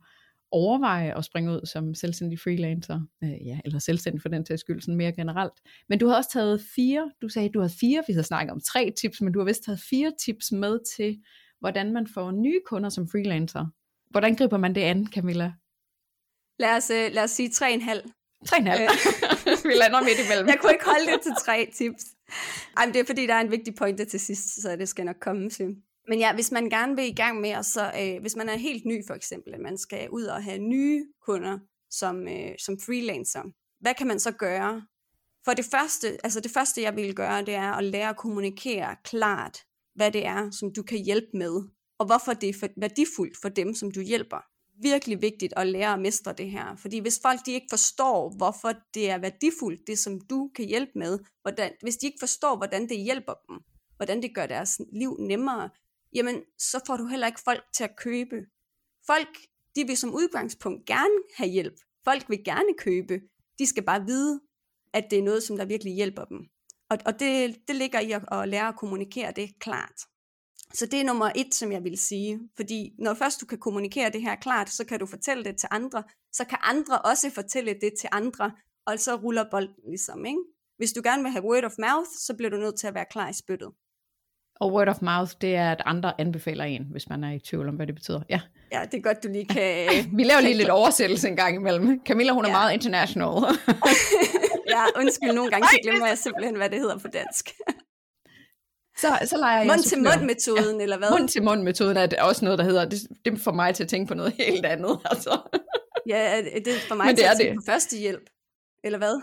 overveje 0.52 1.18
at 1.18 1.24
springe 1.24 1.52
ud 1.52 1.66
som 1.66 1.94
selvstændig 1.94 2.38
freelancer, 2.40 3.00
øh, 3.24 3.46
ja, 3.46 3.60
eller 3.64 3.78
selvstændig 3.78 4.22
for 4.22 4.28
den 4.28 4.44
til 4.44 4.58
skyld, 4.58 4.80
sådan 4.80 4.96
mere 4.96 5.12
generelt. 5.12 5.52
Men 5.88 5.98
du 5.98 6.06
har 6.06 6.16
også 6.16 6.30
taget 6.32 6.60
fire, 6.74 7.10
du 7.22 7.28
sagde, 7.28 7.48
du 7.48 7.60
havde 7.60 7.72
fire, 7.80 8.02
vi 8.06 8.12
havde 8.12 8.26
snakket 8.26 8.52
om 8.52 8.60
tre 8.60 8.92
tips, 9.00 9.20
men 9.20 9.32
du 9.32 9.38
har 9.38 9.46
vist 9.46 9.64
taget 9.64 9.80
fire 9.90 10.12
tips 10.24 10.52
med 10.52 10.78
til, 10.96 11.18
hvordan 11.60 11.92
man 11.92 12.06
får 12.06 12.30
nye 12.30 12.60
kunder 12.66 12.88
som 12.90 13.08
freelancer. 13.08 13.66
Hvordan 14.10 14.34
griber 14.34 14.56
man 14.56 14.74
det 14.74 14.80
an, 14.80 15.06
Camilla? 15.06 15.52
Lad 16.58 16.76
os, 16.76 16.90
øh, 16.90 17.12
lad 17.12 17.24
os 17.24 17.30
sige 17.30 17.50
tre 17.50 17.72
en 17.72 17.80
halv. 17.80 18.02
Tre 18.46 18.58
en 18.58 18.66
halv. 18.66 18.82
Øh. 18.82 18.88
vi 19.70 19.74
lander 19.74 20.02
midt 20.02 20.18
imellem. 20.24 20.48
Jeg 20.48 20.58
kunne 20.60 20.72
ikke 20.72 20.84
holde 20.84 21.06
det 21.12 21.20
til 21.22 21.32
tre 21.44 21.70
tips. 21.74 22.04
Ej, 22.76 22.86
det 22.86 22.96
er 22.96 23.04
fordi, 23.04 23.26
der 23.26 23.34
er 23.34 23.40
en 23.40 23.50
vigtig 23.50 23.74
pointe 23.74 24.04
til 24.04 24.20
sidst, 24.20 24.62
så 24.62 24.76
det 24.76 24.88
skal 24.88 25.04
nok 25.04 25.16
komme 25.20 25.50
til. 25.50 25.76
Men 26.08 26.18
ja, 26.18 26.34
hvis 26.34 26.52
man 26.52 26.70
gerne 26.70 26.96
vil 26.96 27.04
i 27.04 27.14
gang 27.14 27.40
med, 27.40 27.56
og 27.56 27.64
så, 27.64 27.92
øh, 28.00 28.20
hvis 28.20 28.36
man 28.36 28.48
er 28.48 28.56
helt 28.56 28.84
ny 28.84 29.06
for 29.06 29.14
eksempel, 29.14 29.54
at 29.54 29.60
man 29.60 29.78
skal 29.78 30.10
ud 30.10 30.24
og 30.24 30.44
have 30.44 30.58
nye 30.58 31.06
kunder 31.26 31.58
som, 31.90 32.28
øh, 32.28 32.50
som 32.58 32.78
freelancer, 32.86 33.42
hvad 33.80 33.94
kan 33.94 34.06
man 34.06 34.20
så 34.20 34.30
gøre? 34.30 34.82
For 35.44 35.52
det 35.52 35.64
første, 35.64 36.18
altså 36.24 36.40
det 36.40 36.50
første 36.50 36.82
jeg 36.82 36.96
vil 36.96 37.14
gøre, 37.14 37.44
det 37.44 37.54
er 37.54 37.72
at 37.72 37.84
lære 37.84 38.08
at 38.08 38.16
kommunikere 38.16 38.96
klart, 39.04 39.58
hvad 39.94 40.10
det 40.10 40.26
er, 40.26 40.50
som 40.50 40.72
du 40.72 40.82
kan 40.82 40.98
hjælpe 40.98 41.36
med, 41.36 41.62
og 41.98 42.06
hvorfor 42.06 42.32
det 42.32 42.48
er 42.48 42.68
værdifuldt 42.76 43.36
for 43.42 43.48
dem, 43.48 43.74
som 43.74 43.90
du 43.90 44.00
hjælper. 44.00 44.51
Virkelig 44.82 45.22
vigtigt 45.22 45.52
at 45.56 45.66
lære 45.66 45.92
at 45.92 46.00
mestre 46.00 46.32
det 46.32 46.50
her, 46.50 46.76
fordi 46.76 46.98
hvis 46.98 47.20
folk 47.22 47.40
de 47.46 47.52
ikke 47.52 47.66
forstår, 47.70 48.36
hvorfor 48.36 48.72
det 48.94 49.10
er 49.10 49.18
værdifuldt, 49.18 49.86
det 49.86 49.98
som 49.98 50.20
du 50.20 50.50
kan 50.56 50.64
hjælpe 50.64 50.92
med, 50.94 51.18
hvordan, 51.42 51.72
hvis 51.82 51.96
de 51.96 52.06
ikke 52.06 52.18
forstår, 52.20 52.56
hvordan 52.56 52.88
det 52.88 52.98
hjælper 52.98 53.34
dem, 53.48 53.58
hvordan 53.96 54.22
det 54.22 54.34
gør 54.34 54.46
deres 54.46 54.80
liv 54.92 55.16
nemmere, 55.20 55.70
jamen 56.14 56.42
så 56.58 56.80
får 56.86 56.96
du 56.96 57.06
heller 57.06 57.26
ikke 57.26 57.40
folk 57.44 57.64
til 57.76 57.84
at 57.84 57.96
købe. 57.96 58.36
Folk, 59.06 59.38
de 59.76 59.86
vil 59.86 59.96
som 59.96 60.14
udgangspunkt 60.14 60.86
gerne 60.86 61.18
have 61.36 61.50
hjælp. 61.50 61.74
Folk 62.04 62.28
vil 62.28 62.44
gerne 62.44 62.74
købe. 62.78 63.20
De 63.58 63.66
skal 63.66 63.82
bare 63.82 64.06
vide, 64.06 64.40
at 64.92 65.04
det 65.10 65.18
er 65.18 65.22
noget, 65.22 65.42
som 65.42 65.56
der 65.56 65.64
virkelig 65.64 65.94
hjælper 65.94 66.24
dem. 66.24 66.38
Og, 66.90 66.98
og 67.06 67.20
det, 67.20 67.56
det 67.68 67.76
ligger 67.76 68.00
i 68.00 68.12
at, 68.12 68.24
at 68.32 68.48
lære 68.48 68.68
at 68.68 68.76
kommunikere 68.76 69.32
det 69.36 69.58
klart. 69.58 69.98
Så 70.74 70.86
det 70.86 71.00
er 71.00 71.04
nummer 71.04 71.30
et, 71.36 71.54
som 71.54 71.72
jeg 71.72 71.84
vil 71.84 71.98
sige. 71.98 72.40
Fordi 72.56 72.92
når 72.98 73.14
først 73.14 73.40
du 73.40 73.46
kan 73.46 73.58
kommunikere 73.58 74.10
det 74.10 74.22
her 74.22 74.34
klart, 74.34 74.70
så 74.70 74.84
kan 74.84 74.98
du 74.98 75.06
fortælle 75.06 75.44
det 75.44 75.56
til 75.56 75.68
andre. 75.72 76.02
Så 76.32 76.44
kan 76.44 76.58
andre 76.62 76.98
også 76.98 77.30
fortælle 77.30 77.74
det 77.80 77.92
til 78.00 78.08
andre, 78.12 78.52
og 78.86 78.98
så 78.98 79.14
ruller 79.14 79.44
bolden 79.50 79.84
ligesom. 79.88 80.26
Ikke? 80.26 80.38
Hvis 80.76 80.92
du 80.92 81.00
gerne 81.04 81.22
vil 81.22 81.32
have 81.32 81.44
word 81.44 81.64
of 81.64 81.72
mouth, 81.78 82.08
så 82.26 82.34
bliver 82.36 82.50
du 82.50 82.56
nødt 82.56 82.78
til 82.78 82.86
at 82.86 82.94
være 82.94 83.06
klar 83.10 83.28
i 83.28 83.32
spyttet. 83.32 83.68
Og 84.60 84.72
word 84.72 84.88
of 84.88 85.02
mouth, 85.02 85.32
det 85.40 85.56
er, 85.56 85.72
at 85.72 85.82
andre 85.84 86.20
anbefaler 86.20 86.64
en, 86.64 86.86
hvis 86.90 87.08
man 87.08 87.24
er 87.24 87.32
i 87.32 87.38
tvivl 87.38 87.68
om, 87.68 87.74
hvad 87.74 87.86
det 87.86 87.94
betyder. 87.94 88.20
Ja, 88.28 88.40
ja 88.72 88.80
det 88.90 88.98
er 88.98 89.02
godt, 89.02 89.22
du 89.22 89.28
lige 89.28 89.46
kan... 89.46 89.88
Vi 90.18 90.24
laver 90.24 90.40
lige 90.40 90.54
lidt 90.54 90.68
oversættelse 90.80 91.28
en 91.28 91.36
gang 91.36 91.56
imellem. 91.56 92.00
Camilla, 92.06 92.32
hun 92.32 92.44
er 92.44 92.48
ja. 92.48 92.54
meget 92.54 92.72
international. 92.72 93.34
ja, 94.74 94.84
undskyld, 94.96 95.32
nogle 95.32 95.50
gange 95.50 95.68
så 95.68 95.78
glemmer 95.82 96.06
jeg 96.06 96.18
simpelthen, 96.18 96.56
hvad 96.56 96.70
det 96.70 96.78
hedder 96.78 96.98
på 96.98 97.08
dansk. 97.08 97.50
Så, 98.98 99.18
så 99.24 99.36
leger 99.38 99.58
jeg 99.58 99.66
mund 99.66 99.82
til 99.82 99.98
mund 99.98 100.26
metoden, 100.26 100.76
ja, 100.76 100.82
eller 100.82 100.98
hvad? 100.98 101.10
Mund 101.10 101.28
til 101.28 101.42
mund 101.42 101.62
metoden 101.62 101.96
er 101.96 102.22
også 102.22 102.44
noget, 102.44 102.58
der 102.58 102.64
hedder, 102.64 102.84
det, 102.84 103.00
det 103.24 103.40
får 103.40 103.52
mig 103.52 103.74
til 103.74 103.82
at 103.82 103.88
tænke 103.88 104.08
på 104.08 104.14
noget 104.14 104.32
helt 104.32 104.66
andet. 104.66 104.98
Altså. 105.10 105.40
ja, 106.06 106.42
det 106.64 106.68
er 106.68 106.78
for 106.88 106.94
mig 106.94 107.06
Men 107.06 107.16
det 107.16 107.24
til 107.24 107.30
at 107.30 107.36
tænke 107.36 107.50
det. 107.50 107.58
på 107.58 107.72
førstehjælp, 107.72 108.30
eller 108.84 108.98
hvad? 108.98 109.20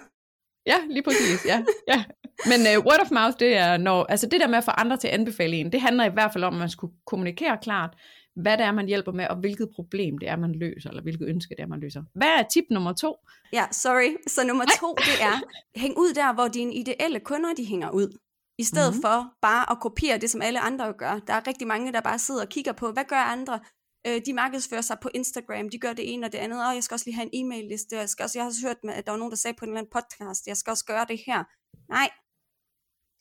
Ja, 0.65 0.77
lige 0.89 1.03
præcis, 1.03 1.45
ja. 1.45 1.63
ja. 1.88 2.03
Men 2.45 2.60
uh, 2.77 2.86
word 2.86 3.01
of 3.01 3.12
mouth, 3.12 3.36
det 3.39 3.55
er, 3.58 3.77
når, 3.77 4.03
altså 4.03 4.27
det 4.27 4.41
der 4.41 4.47
med 4.47 4.58
at 4.58 4.63
få 4.63 4.71
andre 4.71 4.97
til 4.97 5.08
at 5.08 5.13
anbefale 5.13 5.55
en, 5.55 5.71
det 5.71 5.82
handler 5.82 6.05
i 6.05 6.13
hvert 6.13 6.34
fald 6.34 6.43
om, 6.43 6.53
at 6.53 6.60
man 6.60 6.69
skulle 6.69 6.93
kommunikere 7.05 7.58
klart, 7.62 7.95
hvad 8.36 8.58
det 8.58 8.65
er, 8.65 8.71
man 8.71 8.88
hjælper 8.88 9.12
med, 9.12 9.27
og 9.27 9.36
hvilket 9.36 9.69
problem 9.75 10.17
det 10.17 10.29
er, 10.29 10.36
man 10.36 10.55
løser, 10.55 10.89
eller 10.89 11.01
hvilket 11.01 11.27
ønske 11.27 11.55
det 11.58 11.63
er, 11.63 11.67
man 11.67 11.79
løser. 11.79 12.03
Hvad 12.15 12.27
er 12.27 12.43
tip 12.53 12.63
nummer 12.71 12.93
to? 12.93 13.15
Ja, 13.53 13.65
sorry. 13.71 14.15
Så 14.27 14.47
nummer 14.47 14.65
to, 14.79 14.95
det 14.97 15.17
er, 15.21 15.41
hæng 15.82 15.97
ud 15.97 16.13
der, 16.13 16.34
hvor 16.34 16.47
dine 16.47 16.73
ideelle 16.73 17.19
kunder, 17.19 17.53
de 17.53 17.65
hænger 17.65 17.89
ud. 17.89 18.17
I 18.60 18.63
stedet 18.63 18.91
mm-hmm. 18.91 19.02
for 19.02 19.34
bare 19.41 19.72
at 19.72 19.80
kopiere 19.80 20.17
det, 20.17 20.30
som 20.30 20.41
alle 20.41 20.60
andre 20.60 20.93
gør. 20.93 21.19
Der 21.28 21.34
er 21.34 21.48
rigtig 21.48 21.67
mange, 21.67 21.93
der 21.93 22.02
bare 22.02 22.19
sidder 22.19 22.41
og 22.41 22.50
kigger 22.50 22.74
på, 22.74 22.91
hvad 22.91 23.06
gør 23.06 23.24
andre? 23.36 23.60
Øh, 24.08 24.22
de 24.26 24.34
markedsfører 24.34 24.82
sig 24.82 24.98
på 25.02 25.10
Instagram, 25.13 25.69
de 25.69 25.80
gør 25.80 25.93
det 25.93 26.13
ene 26.13 26.26
og 26.26 26.32
det 26.32 26.38
andet, 26.38 26.67
og 26.67 26.76
jeg 26.76 26.84
skal 26.84 26.95
også 26.95 27.06
lige 27.06 27.15
have 27.15 27.30
en 27.34 27.45
e-mail-liste, 27.45 27.95
jeg, 27.95 28.10
skal 28.10 28.24
også, 28.24 28.39
jeg 28.39 28.45
har 28.45 28.67
hørt, 28.67 28.78
at 28.84 29.06
der 29.06 29.12
var 29.12 29.17
nogen, 29.17 29.32
der 29.32 29.38
sagde 29.38 29.58
på 29.58 29.65
en 29.65 29.69
eller 29.69 29.80
anden 29.80 29.91
podcast, 29.91 30.48
jeg 30.48 30.58
skal 30.58 30.72
også 30.72 30.86
gøre 30.86 31.06
det 31.06 31.19
her. 31.26 31.43
Nej, 31.89 32.10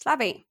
slap 0.03 0.21
af. 0.21 0.45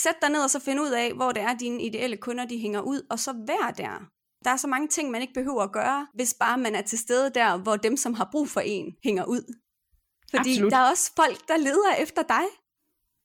Sæt 0.00 0.16
dig 0.22 0.30
ned 0.30 0.42
og 0.42 0.50
så 0.50 0.60
find 0.60 0.80
ud 0.80 0.90
af, 0.90 1.14
hvor 1.14 1.32
det 1.32 1.42
er, 1.42 1.54
dine 1.54 1.82
ideelle 1.82 2.16
kunder 2.16 2.44
de 2.44 2.58
hænger 2.58 2.80
ud, 2.80 3.06
og 3.10 3.18
så 3.18 3.32
vær 3.32 3.70
der. 3.70 4.10
Der 4.44 4.50
er 4.50 4.56
så 4.56 4.68
mange 4.68 4.88
ting, 4.88 5.10
man 5.10 5.22
ikke 5.22 5.34
behøver 5.34 5.62
at 5.62 5.72
gøre, 5.72 6.06
hvis 6.14 6.34
bare 6.34 6.58
man 6.58 6.74
er 6.74 6.82
til 6.82 6.98
stede 6.98 7.30
der, 7.30 7.56
hvor 7.56 7.76
dem, 7.76 7.96
som 7.96 8.14
har 8.14 8.28
brug 8.32 8.48
for 8.48 8.60
en, 8.60 8.96
hænger 9.04 9.24
ud. 9.24 9.44
Fordi 10.30 10.50
Absolut. 10.50 10.72
der 10.72 10.78
er 10.78 10.90
også 10.90 11.12
folk, 11.16 11.48
der 11.48 11.56
leder 11.56 11.94
efter 11.94 12.22
dig. 12.22 12.44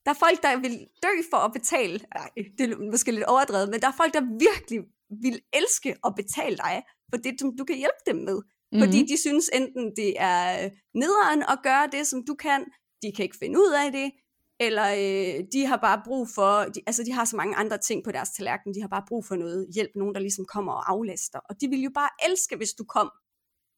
Der 0.05 0.11
er 0.11 0.19
folk, 0.25 0.43
der 0.43 0.57
vil 0.65 0.87
dø 1.03 1.13
for 1.31 1.37
at 1.37 1.53
betale. 1.53 1.99
Ej, 2.11 2.29
det 2.57 2.71
er 2.71 2.91
måske 2.91 3.11
lidt 3.11 3.23
overdrevet, 3.23 3.69
men 3.69 3.79
der 3.81 3.87
er 3.87 3.97
folk, 4.01 4.13
der 4.13 4.37
virkelig 4.47 4.79
vil 5.23 5.41
elske 5.53 5.95
at 6.05 6.13
betale 6.15 6.57
dig 6.57 6.83
for 7.09 7.17
det, 7.17 7.33
som 7.39 7.57
du 7.57 7.63
kan 7.63 7.77
hjælpe 7.77 8.03
dem 8.07 8.15
med. 8.15 8.37
Mm-hmm. 8.41 8.79
Fordi 8.81 8.99
de 9.11 9.17
synes 9.17 9.49
enten 9.53 9.85
det 9.95 10.13
er 10.17 10.69
nederen 10.93 11.41
at 11.53 11.59
gøre 11.63 11.87
det, 11.91 12.07
som 12.07 12.25
du 12.27 12.33
kan, 12.35 12.65
de 13.01 13.11
kan 13.15 13.23
ikke 13.23 13.37
finde 13.43 13.59
ud 13.59 13.71
af 13.85 13.91
det, 13.91 14.11
eller 14.59 14.87
øh, 15.03 15.43
de 15.53 15.65
har 15.65 15.77
bare 15.77 16.01
brug 16.05 16.27
for, 16.35 16.63
de, 16.63 16.81
altså 16.87 17.03
de 17.03 17.11
har 17.11 17.25
så 17.25 17.35
mange 17.35 17.55
andre 17.55 17.77
ting 17.77 18.03
på 18.03 18.11
deres 18.11 18.29
tallerken, 18.29 18.73
de 18.73 18.81
har 18.81 18.87
bare 18.87 19.05
brug 19.07 19.25
for 19.25 19.35
noget 19.35 19.67
hjælp, 19.75 19.91
nogen 19.95 20.15
der 20.15 20.21
ligesom 20.21 20.45
kommer 20.45 20.73
og 20.73 20.91
aflaster, 20.91 21.39
og 21.49 21.61
de 21.61 21.67
vil 21.67 21.81
jo 21.81 21.91
bare 21.93 22.09
elske, 22.29 22.55
hvis 22.55 22.73
du 22.73 22.83
kom. 22.83 23.11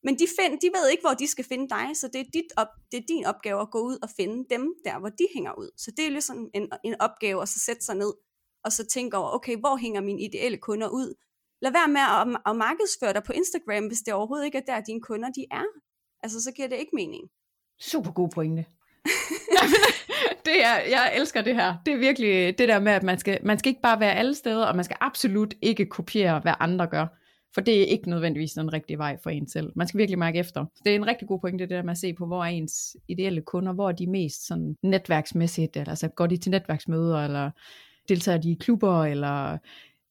Men 0.06 0.14
de, 0.20 0.26
find, 0.38 0.54
de 0.64 0.70
ved 0.76 0.90
ikke, 0.90 1.04
hvor 1.08 1.14
de 1.22 1.28
skal 1.28 1.46
finde 1.46 1.68
dig, 1.70 1.86
så 1.94 2.06
det 2.14 2.20
er, 2.22 2.30
dit 2.34 2.52
op, 2.58 2.72
det 2.92 2.98
er 2.98 3.06
din 3.08 3.26
opgave 3.26 3.62
at 3.62 3.72
gå 3.72 3.80
ud 3.80 3.98
og 4.04 4.10
finde 4.18 4.46
dem 4.50 4.64
der, 4.86 5.00
hvor 5.00 5.10
de 5.10 5.28
hænger 5.34 5.54
ud. 5.62 5.70
Så 5.78 5.92
det 5.98 6.06
er 6.06 6.10
ligesom 6.10 6.50
en, 6.54 6.70
en 6.84 6.96
opgave 7.00 7.42
at 7.42 7.50
så 7.50 7.60
sætte 7.60 7.86
sig 7.86 7.96
ned 7.96 8.14
og 8.66 8.72
så 8.72 8.86
tænke 8.86 9.18
over, 9.18 9.30
okay, 9.30 9.58
hvor 9.58 9.78
hænger 9.78 10.02
mine 10.02 10.22
ideelle 10.22 10.58
kunder 10.58 10.88
ud? 10.88 11.10
Lad 11.62 11.72
være 11.72 11.88
med 11.88 12.02
at, 12.02 12.42
at 12.50 12.56
markedsføre 12.56 13.14
dig 13.14 13.24
på 13.24 13.34
Instagram, 13.34 13.88
hvis 13.88 14.00
det 14.00 14.14
overhovedet 14.14 14.46
ikke 14.46 14.58
er 14.58 14.68
der, 14.68 14.82
dine 14.82 15.02
kunder 15.02 15.30
de 15.30 15.46
er. 15.52 15.66
Altså, 16.24 16.42
så 16.44 16.52
giver 16.52 16.68
det 16.68 16.76
ikke 16.76 16.96
mening. 16.96 17.24
Super 17.80 18.12
god 18.12 18.30
pointe. 18.30 18.66
det 20.48 20.64
er, 20.64 20.76
jeg 20.96 21.14
elsker 21.16 21.42
det 21.42 21.56
her. 21.56 21.76
Det 21.86 21.94
er 21.94 21.98
virkelig 21.98 22.58
det 22.58 22.68
der 22.68 22.80
med, 22.80 22.92
at 22.92 23.04
man 23.04 23.20
skal, 23.20 23.40
man 23.44 23.60
skal 23.60 23.70
ikke 23.70 23.82
bare 23.82 24.00
være 24.00 24.14
alle 24.14 24.36
steder, 24.36 24.66
og 24.66 24.76
man 24.76 24.86
skal 24.86 24.98
absolut 25.00 25.54
ikke 25.62 25.86
kopiere, 25.86 26.40
hvad 26.40 26.54
andre 26.60 26.88
gør. 26.88 27.08
For 27.56 27.62
det 27.62 27.82
er 27.82 27.86
ikke 27.86 28.10
nødvendigvis 28.10 28.54
den 28.54 28.74
rigtige 28.74 28.98
vej 28.98 29.18
for 29.24 29.30
en 29.30 29.48
selv. 29.48 29.72
Man 29.76 29.88
skal 29.88 29.98
virkelig 29.98 30.20
mærke 30.20 30.40
efter. 30.40 30.66
Det 30.84 30.92
er 30.92 30.96
en 30.96 31.08
rigtig 31.08 31.28
god 31.28 31.40
pointe, 31.40 31.64
det 31.64 31.70
der 31.70 31.84
med 31.84 31.92
at 31.92 31.98
se 31.98 32.14
på, 32.14 32.26
hvor 32.26 32.44
er 32.44 32.50
ens 32.50 32.98
ideelle 33.08 33.42
kunder, 33.42 33.74
hvor 33.74 33.90
er 33.90 33.94
de 33.94 34.08
mest 34.08 34.48
sådan 34.48 34.76
netværksmæssigt, 34.84 35.78
eller 35.78 35.90
altså 35.90 36.08
går 36.08 36.28
de 36.28 36.38
til 36.38 36.52
netværksmøder, 36.52 37.24
eller 37.24 37.52
deltager 38.10 38.38
de 38.38 38.52
i 38.52 38.58
klubber, 38.60 39.06
eller 39.06 39.58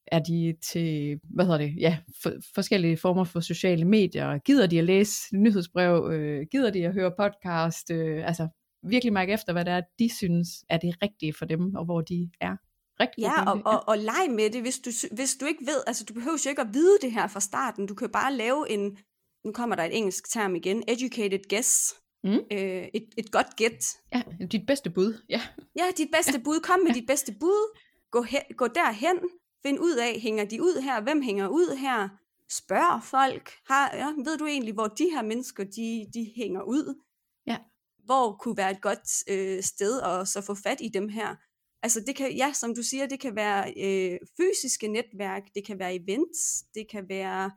er 0.07 0.19
de 0.19 0.55
til, 0.73 1.21
hvad 1.23 1.45
hedder 1.45 1.59
det, 1.59 1.75
ja, 1.79 1.99
for, 2.23 2.33
forskellige 2.55 2.97
former 2.97 3.25
for 3.25 3.41
sociale 3.41 3.85
medier, 3.85 4.39
gider 4.39 4.67
de 4.67 4.79
at 4.79 4.85
læse 4.85 5.37
nyhedsbrev, 5.37 6.11
øh, 6.13 6.47
gider 6.53 6.71
de 6.71 6.87
at 6.87 6.93
høre 6.93 7.13
podcast, 7.19 7.91
øh, 7.91 8.27
altså 8.27 8.49
virkelig 8.83 9.13
mærke 9.13 9.33
efter, 9.33 9.53
hvad 9.53 9.65
det 9.65 9.73
er, 9.73 9.81
de 9.99 10.17
synes 10.17 10.49
er 10.69 10.79
det 10.79 11.03
rigtige 11.03 11.35
for 11.39 11.45
dem, 11.45 11.75
og 11.75 11.85
hvor 11.85 12.01
de 12.01 12.31
er. 12.41 12.57
Rigtig 13.01 13.23
ja, 13.23 13.51
og, 13.51 13.63
og, 13.65 13.89
og 13.89 13.99
leg 13.99 14.27
med 14.31 14.51
det, 14.51 14.63
hvis 14.63 14.79
du, 14.79 14.91
hvis 15.13 15.37
du 15.37 15.47
ikke 15.47 15.67
ved, 15.67 15.83
altså 15.87 16.05
du 16.05 16.15
behøver 16.15 16.43
jo 16.45 16.51
ikke 16.51 16.63
at 16.63 16.75
vide 16.75 16.99
det 17.03 17.13
her 17.13 17.27
fra 17.27 17.41
starten, 17.41 17.87
du 17.87 17.95
kan 17.95 18.11
bare 18.11 18.35
lave 18.35 18.71
en, 18.71 18.99
nu 19.45 19.53
kommer 19.53 19.77
der 19.77 19.85
et 19.85 19.97
engelsk 19.97 20.33
term 20.33 20.55
igen, 20.55 20.85
educated 20.89 21.49
guess, 21.49 21.95
mm. 22.25 22.31
øh, 22.31 22.89
et, 22.95 23.09
et 23.19 23.33
godt 23.33 23.57
gæt. 23.57 23.85
Ja, 24.15 24.23
dit 24.53 24.67
bedste 24.67 24.91
bud. 24.91 25.23
Ja, 25.29 25.41
ja 25.77 25.85
dit 25.97 26.09
bedste 26.13 26.33
ja. 26.33 26.43
bud, 26.45 26.61
kom 26.61 26.81
med 26.81 26.91
ja. 26.91 26.95
dit 26.95 27.07
bedste 27.07 27.35
bud, 27.41 27.79
gå, 28.11 28.23
hen, 28.23 28.43
gå 28.57 28.67
derhen, 28.67 29.19
find 29.67 29.79
ud 29.81 29.97
af, 29.97 30.21
hænger 30.21 30.45
de 30.45 30.63
ud 30.63 30.83
her, 30.83 31.01
hvem 31.01 31.23
hænger 31.23 31.49
ud 31.49 31.77
her, 31.77 32.09
spørg 32.51 33.03
folk, 33.03 33.53
har, 33.67 33.91
ja, 33.97 34.07
ved 34.07 34.39
du 34.39 34.47
egentlig, 34.47 34.75
hvor 34.75 34.87
de 34.87 35.11
her 35.15 35.23
mennesker, 35.23 35.65
de, 35.65 36.07
de 36.15 36.33
hænger 36.37 36.63
ud? 36.63 37.03
Ja. 37.47 37.59
Hvor 38.05 38.37
kunne 38.41 38.57
være 38.57 38.71
et 38.71 38.81
godt 38.81 39.31
øh, 39.31 39.63
sted 39.63 40.01
at 40.01 40.29
så 40.29 40.41
få 40.41 40.55
fat 40.55 40.81
i 40.81 40.89
dem 40.89 41.09
her? 41.09 41.37
Altså 41.85 42.01
det 42.07 42.17
kan, 42.17 42.37
ja, 42.37 42.53
som 42.53 42.75
du 42.75 42.83
siger, 42.83 43.07
det 43.07 43.21
kan 43.21 43.37
være 43.37 43.75
øh, 43.77 44.19
fysiske 44.37 44.89
netværk, 44.89 45.43
det 45.55 45.67
kan 45.67 45.79
være 45.79 45.95
events, 45.95 46.65
det 46.75 46.87
kan 46.91 47.09
være 47.09 47.51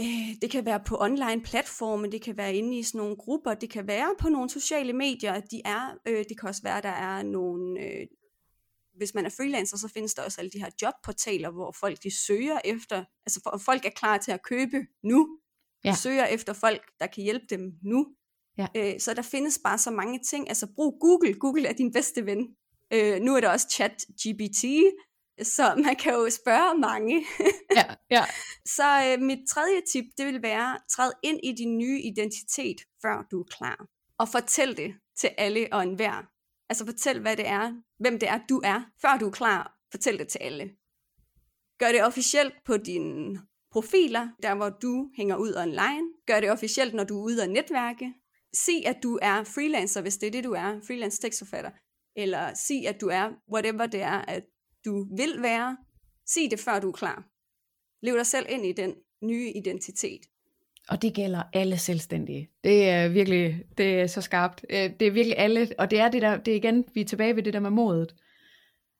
øh, 0.00 0.40
det 0.42 0.50
kan 0.50 0.64
være 0.64 0.80
på 0.86 0.96
online 1.00 1.42
platforme, 1.42 2.10
det 2.10 2.22
kan 2.22 2.36
være 2.36 2.54
inde 2.54 2.78
i 2.78 2.82
sådan 2.82 2.98
nogle 2.98 3.16
grupper, 3.16 3.54
det 3.54 3.70
kan 3.70 3.86
være 3.86 4.14
på 4.18 4.28
nogle 4.28 4.50
sociale 4.50 4.92
medier, 4.92 5.40
de 5.40 5.62
er, 5.64 5.98
øh, 6.06 6.24
det 6.28 6.40
kan 6.40 6.48
også 6.48 6.62
være, 6.62 6.82
der 6.82 6.88
er 6.88 7.22
nogle, 7.22 7.80
øh, 7.80 8.06
hvis 8.96 9.14
man 9.14 9.26
er 9.26 9.30
freelancer, 9.30 9.76
så 9.76 9.88
findes 9.88 10.14
der 10.14 10.22
også 10.22 10.40
alle 10.40 10.50
de 10.50 10.58
her 10.58 10.70
jobportaler, 10.82 11.50
hvor 11.50 11.72
folk 11.80 12.02
de 12.02 12.16
søger 12.26 12.60
efter, 12.64 13.04
altså 13.26 13.40
for, 13.42 13.58
folk 13.58 13.84
er 13.84 13.90
klar 13.90 14.18
til 14.18 14.32
at 14.32 14.42
købe 14.42 14.86
nu, 15.02 15.38
ja. 15.84 15.94
søger 15.94 16.26
efter 16.26 16.52
folk, 16.52 16.82
der 17.00 17.06
kan 17.06 17.22
hjælpe 17.24 17.46
dem 17.50 17.72
nu. 17.82 18.06
Ja. 18.58 18.66
Øh, 18.76 19.00
så 19.00 19.14
der 19.14 19.22
findes 19.22 19.60
bare 19.64 19.78
så 19.78 19.90
mange 19.90 20.18
ting, 20.18 20.48
altså 20.48 20.66
brug 20.74 20.98
Google, 21.00 21.34
Google 21.34 21.68
er 21.68 21.72
din 21.72 21.92
bedste 21.92 22.26
ven. 22.26 22.56
Øh, 22.92 23.20
nu 23.20 23.36
er 23.36 23.40
der 23.40 23.50
også 23.50 23.66
chat 23.70 24.04
GPT, 24.22 24.64
så 25.42 25.74
man 25.84 25.96
kan 25.96 26.12
jo 26.12 26.30
spørge 26.30 26.78
mange. 26.78 27.26
ja, 27.76 27.94
ja. 28.10 28.24
Så 28.76 28.84
øh, 29.06 29.22
mit 29.22 29.38
tredje 29.48 29.80
tip, 29.92 30.04
det 30.18 30.26
vil 30.26 30.42
være, 30.42 30.78
træd 30.90 31.12
ind 31.22 31.40
i 31.42 31.52
din 31.52 31.78
nye 31.78 32.00
identitet, 32.00 32.76
før 33.02 33.26
du 33.30 33.40
er 33.40 33.44
klar. 33.44 33.86
Og 34.18 34.28
fortæl 34.28 34.76
det 34.76 34.94
til 35.18 35.30
alle 35.38 35.68
og 35.72 35.82
enhver. 35.82 36.22
Altså 36.68 36.86
fortæl, 36.86 37.20
hvad 37.20 37.36
det 37.36 37.46
er, 37.46 37.72
hvem 37.98 38.18
det 38.18 38.28
er, 38.28 38.40
du 38.48 38.60
er, 38.64 38.82
før 39.02 39.18
du 39.18 39.26
er 39.26 39.30
klar. 39.30 39.74
Fortæl 39.90 40.18
det 40.18 40.28
til 40.28 40.38
alle. 40.38 40.70
Gør 41.78 41.92
det 41.92 42.04
officielt 42.04 42.54
på 42.64 42.76
dine 42.76 43.40
profiler, 43.72 44.28
der 44.42 44.54
hvor 44.54 44.70
du 44.70 45.10
hænger 45.16 45.36
ud 45.36 45.54
online. 45.56 46.06
Gør 46.26 46.40
det 46.40 46.50
officielt, 46.50 46.94
når 46.94 47.04
du 47.04 47.18
er 47.18 47.24
ude 47.24 47.42
og 47.42 47.48
netværke. 47.48 48.14
Sig, 48.54 48.86
at 48.86 48.96
du 49.02 49.18
er 49.22 49.44
freelancer, 49.44 50.00
hvis 50.00 50.16
det 50.16 50.26
er 50.26 50.30
det, 50.30 50.44
du 50.44 50.52
er, 50.52 50.80
freelance 50.86 51.20
tekstforfatter. 51.20 51.70
Eller 52.16 52.54
sig, 52.54 52.88
at 52.88 53.00
du 53.00 53.08
er 53.08 53.30
whatever 53.52 53.86
det 53.86 54.02
er, 54.02 54.24
at 54.28 54.42
du 54.84 55.16
vil 55.16 55.42
være. 55.42 55.76
Sig 56.26 56.50
det, 56.50 56.60
før 56.60 56.80
du 56.80 56.88
er 56.88 56.92
klar. 56.92 57.24
Lev 58.02 58.16
dig 58.16 58.26
selv 58.26 58.46
ind 58.48 58.66
i 58.66 58.72
den 58.72 58.94
nye 59.22 59.52
identitet. 59.52 60.20
Og 60.88 61.02
det 61.02 61.14
gælder 61.14 61.42
alle 61.52 61.78
selvstændige. 61.78 62.50
Det 62.64 62.88
er 62.88 63.08
virkelig, 63.08 63.64
det 63.78 64.00
er 64.00 64.06
så 64.06 64.20
skarpt. 64.20 64.64
Øh, 64.70 64.90
det 65.00 65.08
er 65.08 65.10
virkelig 65.10 65.38
alle, 65.38 65.68
og 65.78 65.90
det 65.90 65.98
er 65.98 66.08
det 66.10 66.22
der, 66.22 66.36
det 66.36 66.52
er 66.52 66.56
igen, 66.56 66.84
vi 66.94 67.00
er 67.00 67.04
tilbage 67.04 67.36
ved 67.36 67.42
det 67.42 67.52
der 67.52 67.60
med 67.60 67.70
modet. 67.70 68.14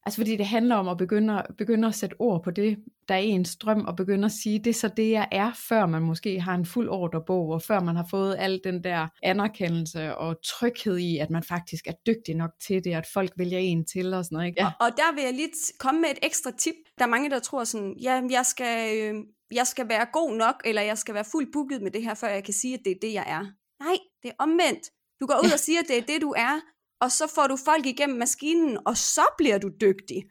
Altså 0.06 0.20
fordi 0.20 0.36
det 0.36 0.46
handler 0.46 0.76
om 0.76 0.88
at 0.88 0.96
begynde, 0.96 1.42
begynde 1.58 1.88
at 1.88 1.94
sætte 1.94 2.16
ord 2.18 2.42
på 2.44 2.50
det, 2.50 2.78
der 3.08 3.14
er 3.14 3.18
en 3.18 3.44
strøm, 3.44 3.84
og 3.84 3.96
begynde 3.96 4.24
at 4.24 4.32
sige, 4.32 4.58
det 4.58 4.70
er 4.70 4.74
så 4.74 4.88
det, 4.88 5.10
jeg 5.10 5.28
er, 5.32 5.52
før 5.68 5.86
man 5.86 6.02
måske 6.02 6.40
har 6.40 6.54
en 6.54 6.66
fuld 6.66 6.88
ordrebog, 6.88 7.48
og 7.48 7.62
før 7.62 7.80
man 7.80 7.96
har 7.96 8.06
fået 8.10 8.36
al 8.38 8.60
den 8.64 8.84
der 8.84 9.08
anerkendelse 9.22 10.16
og 10.16 10.36
tryghed 10.44 10.98
i, 10.98 11.18
at 11.18 11.30
man 11.30 11.42
faktisk 11.42 11.86
er 11.86 11.92
dygtig 12.06 12.34
nok 12.34 12.50
til 12.66 12.84
det, 12.84 12.94
at 12.94 13.06
folk 13.14 13.32
vælger 13.36 13.58
en 13.58 13.84
til 13.84 14.14
og 14.14 14.24
sådan 14.24 14.36
noget. 14.36 14.48
Ikke? 14.48 14.62
Ja. 14.62 14.66
Og, 14.66 14.72
og 14.80 14.96
der 14.96 15.14
vil 15.14 15.24
jeg 15.24 15.32
lige 15.32 15.50
komme 15.78 16.00
med 16.00 16.10
et 16.10 16.18
ekstra 16.22 16.50
tip. 16.50 16.74
Der 16.98 17.04
er 17.04 17.08
mange, 17.08 17.30
der 17.30 17.38
tror 17.38 17.64
sådan, 17.64 17.96
ja, 18.02 18.22
jeg 18.30 18.46
skal, 18.46 18.98
øh, 18.98 19.14
jeg 19.52 19.66
skal 19.66 19.88
være 19.88 20.06
god 20.12 20.36
nok, 20.36 20.62
eller 20.64 20.82
jeg 20.82 20.98
skal 20.98 21.14
være 21.14 21.24
fuldt 21.32 21.52
booket 21.52 21.82
med 21.82 21.90
det 21.90 22.02
her, 22.02 22.14
før 22.14 22.28
jeg 22.28 22.44
kan 22.44 22.54
sige, 22.54 22.74
at 22.74 22.80
det 22.84 22.90
er 22.90 22.98
det, 23.02 23.12
jeg 23.12 23.24
er. 23.26 23.44
Nej, 23.84 23.96
det 24.22 24.28
er 24.30 24.34
omvendt. 24.38 24.90
Du 25.20 25.26
går 25.26 25.38
ud 25.44 25.52
og 25.52 25.58
siger, 25.58 25.80
at 25.80 25.88
det 25.88 25.98
er 25.98 26.02
det, 26.02 26.22
du 26.22 26.34
er, 26.36 26.60
og 27.04 27.12
så 27.12 27.26
får 27.34 27.46
du 27.46 27.56
folk 27.56 27.86
igennem 27.86 28.18
maskinen, 28.18 28.78
og 28.86 28.96
så 28.96 29.26
bliver 29.38 29.58
du 29.58 29.68
dygtig. 29.80 30.22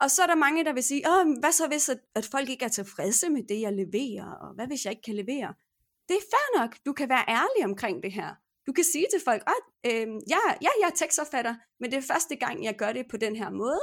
Og 0.00 0.10
så 0.10 0.22
er 0.22 0.26
der 0.26 0.34
mange, 0.34 0.64
der 0.64 0.72
vil 0.72 0.82
sige, 0.82 1.02
Åh, 1.10 1.26
hvad 1.40 1.52
så 1.52 1.68
hvis, 1.68 1.88
at, 1.88 2.00
at 2.14 2.26
folk 2.26 2.48
ikke 2.48 2.64
er 2.64 2.68
tilfredse 2.68 3.30
med 3.30 3.42
det, 3.48 3.60
jeg 3.60 3.72
leverer, 3.72 4.30
og 4.42 4.54
hvad 4.54 4.66
hvis 4.66 4.84
jeg 4.84 4.92
ikke 4.92 5.02
kan 5.02 5.14
levere? 5.14 5.54
Det 6.08 6.16
er 6.16 6.24
fair 6.34 6.60
nok, 6.60 6.76
du 6.86 6.92
kan 6.92 7.08
være 7.08 7.24
ærlig 7.28 7.64
omkring 7.64 8.02
det 8.02 8.12
her. 8.12 8.34
Du 8.66 8.72
kan 8.72 8.84
sige 8.84 9.06
til 9.12 9.20
folk, 9.24 9.42
at 9.46 9.62
øh, 9.90 10.08
ja, 10.28 10.42
ja, 10.62 10.68
jeg 10.80 10.88
er 10.92 10.96
tekstforfatter, 10.96 11.54
men 11.80 11.90
det 11.90 11.96
er 11.96 12.12
første 12.14 12.36
gang, 12.36 12.64
jeg 12.64 12.76
gør 12.76 12.92
det 12.92 13.04
på 13.10 13.16
den 13.16 13.36
her 13.36 13.50
måde, 13.50 13.80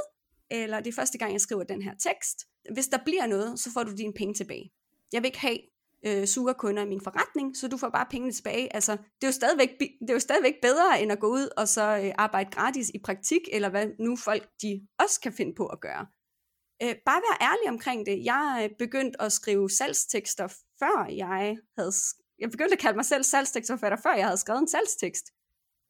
eller 0.51 0.79
det 0.79 0.87
er 0.87 0.95
første 1.01 1.17
gang, 1.17 1.31
jeg 1.33 1.41
skriver 1.41 1.63
den 1.63 1.81
her 1.81 1.93
tekst. 2.09 2.37
Hvis 2.73 2.87
der 2.87 2.97
bliver 3.05 3.27
noget, 3.27 3.59
så 3.59 3.71
får 3.73 3.83
du 3.83 3.91
dine 3.97 4.13
penge 4.13 4.33
tilbage. 4.33 4.71
Jeg 5.13 5.21
vil 5.21 5.27
ikke 5.27 5.39
have 5.39 5.59
øh, 6.05 6.27
sure 6.27 6.53
kunder 6.53 6.83
i 6.83 6.87
min 6.87 7.01
forretning, 7.01 7.57
så 7.57 7.67
du 7.67 7.77
får 7.77 7.89
bare 7.89 8.05
pengene 8.11 8.31
tilbage. 8.33 8.75
Altså, 8.75 8.91
det 8.91 9.23
er 9.23 9.27
jo 9.27 9.31
stadigvæk, 9.31 9.69
det 9.79 10.09
er 10.09 10.13
jo 10.13 10.19
stadigvæk 10.19 10.55
bedre, 10.61 11.01
end 11.01 11.11
at 11.11 11.19
gå 11.19 11.27
ud 11.27 11.49
og 11.57 11.67
så 11.67 11.97
øh, 12.03 12.11
arbejde 12.17 12.51
gratis 12.51 12.91
i 12.93 12.99
praktik, 13.05 13.41
eller 13.51 13.69
hvad 13.69 13.87
nu 13.99 14.15
folk 14.15 14.49
de 14.61 14.87
også 14.99 15.19
kan 15.23 15.33
finde 15.33 15.53
på 15.55 15.65
at 15.65 15.81
gøre. 15.81 16.05
Øh, 16.83 16.95
bare 17.05 17.21
vær 17.27 17.37
ærlig 17.51 17.69
omkring 17.69 18.05
det. 18.05 18.25
Jeg 18.25 18.61
øh, 18.63 18.77
begyndte 18.77 19.21
at 19.21 19.31
skrive 19.31 19.69
salgstekster, 19.69 20.47
før 20.79 21.07
jeg 21.09 21.57
havde... 21.77 21.91
Jeg 22.39 22.51
begyndte 22.51 22.73
at 22.73 22.79
kalde 22.79 22.95
mig 22.95 23.05
selv 23.05 23.23
salgstekstforfatter, 23.23 23.97
før 24.03 24.13
jeg 24.13 24.25
havde 24.25 24.37
skrevet 24.37 24.61
en 24.61 24.67
salgstekst. 24.67 25.25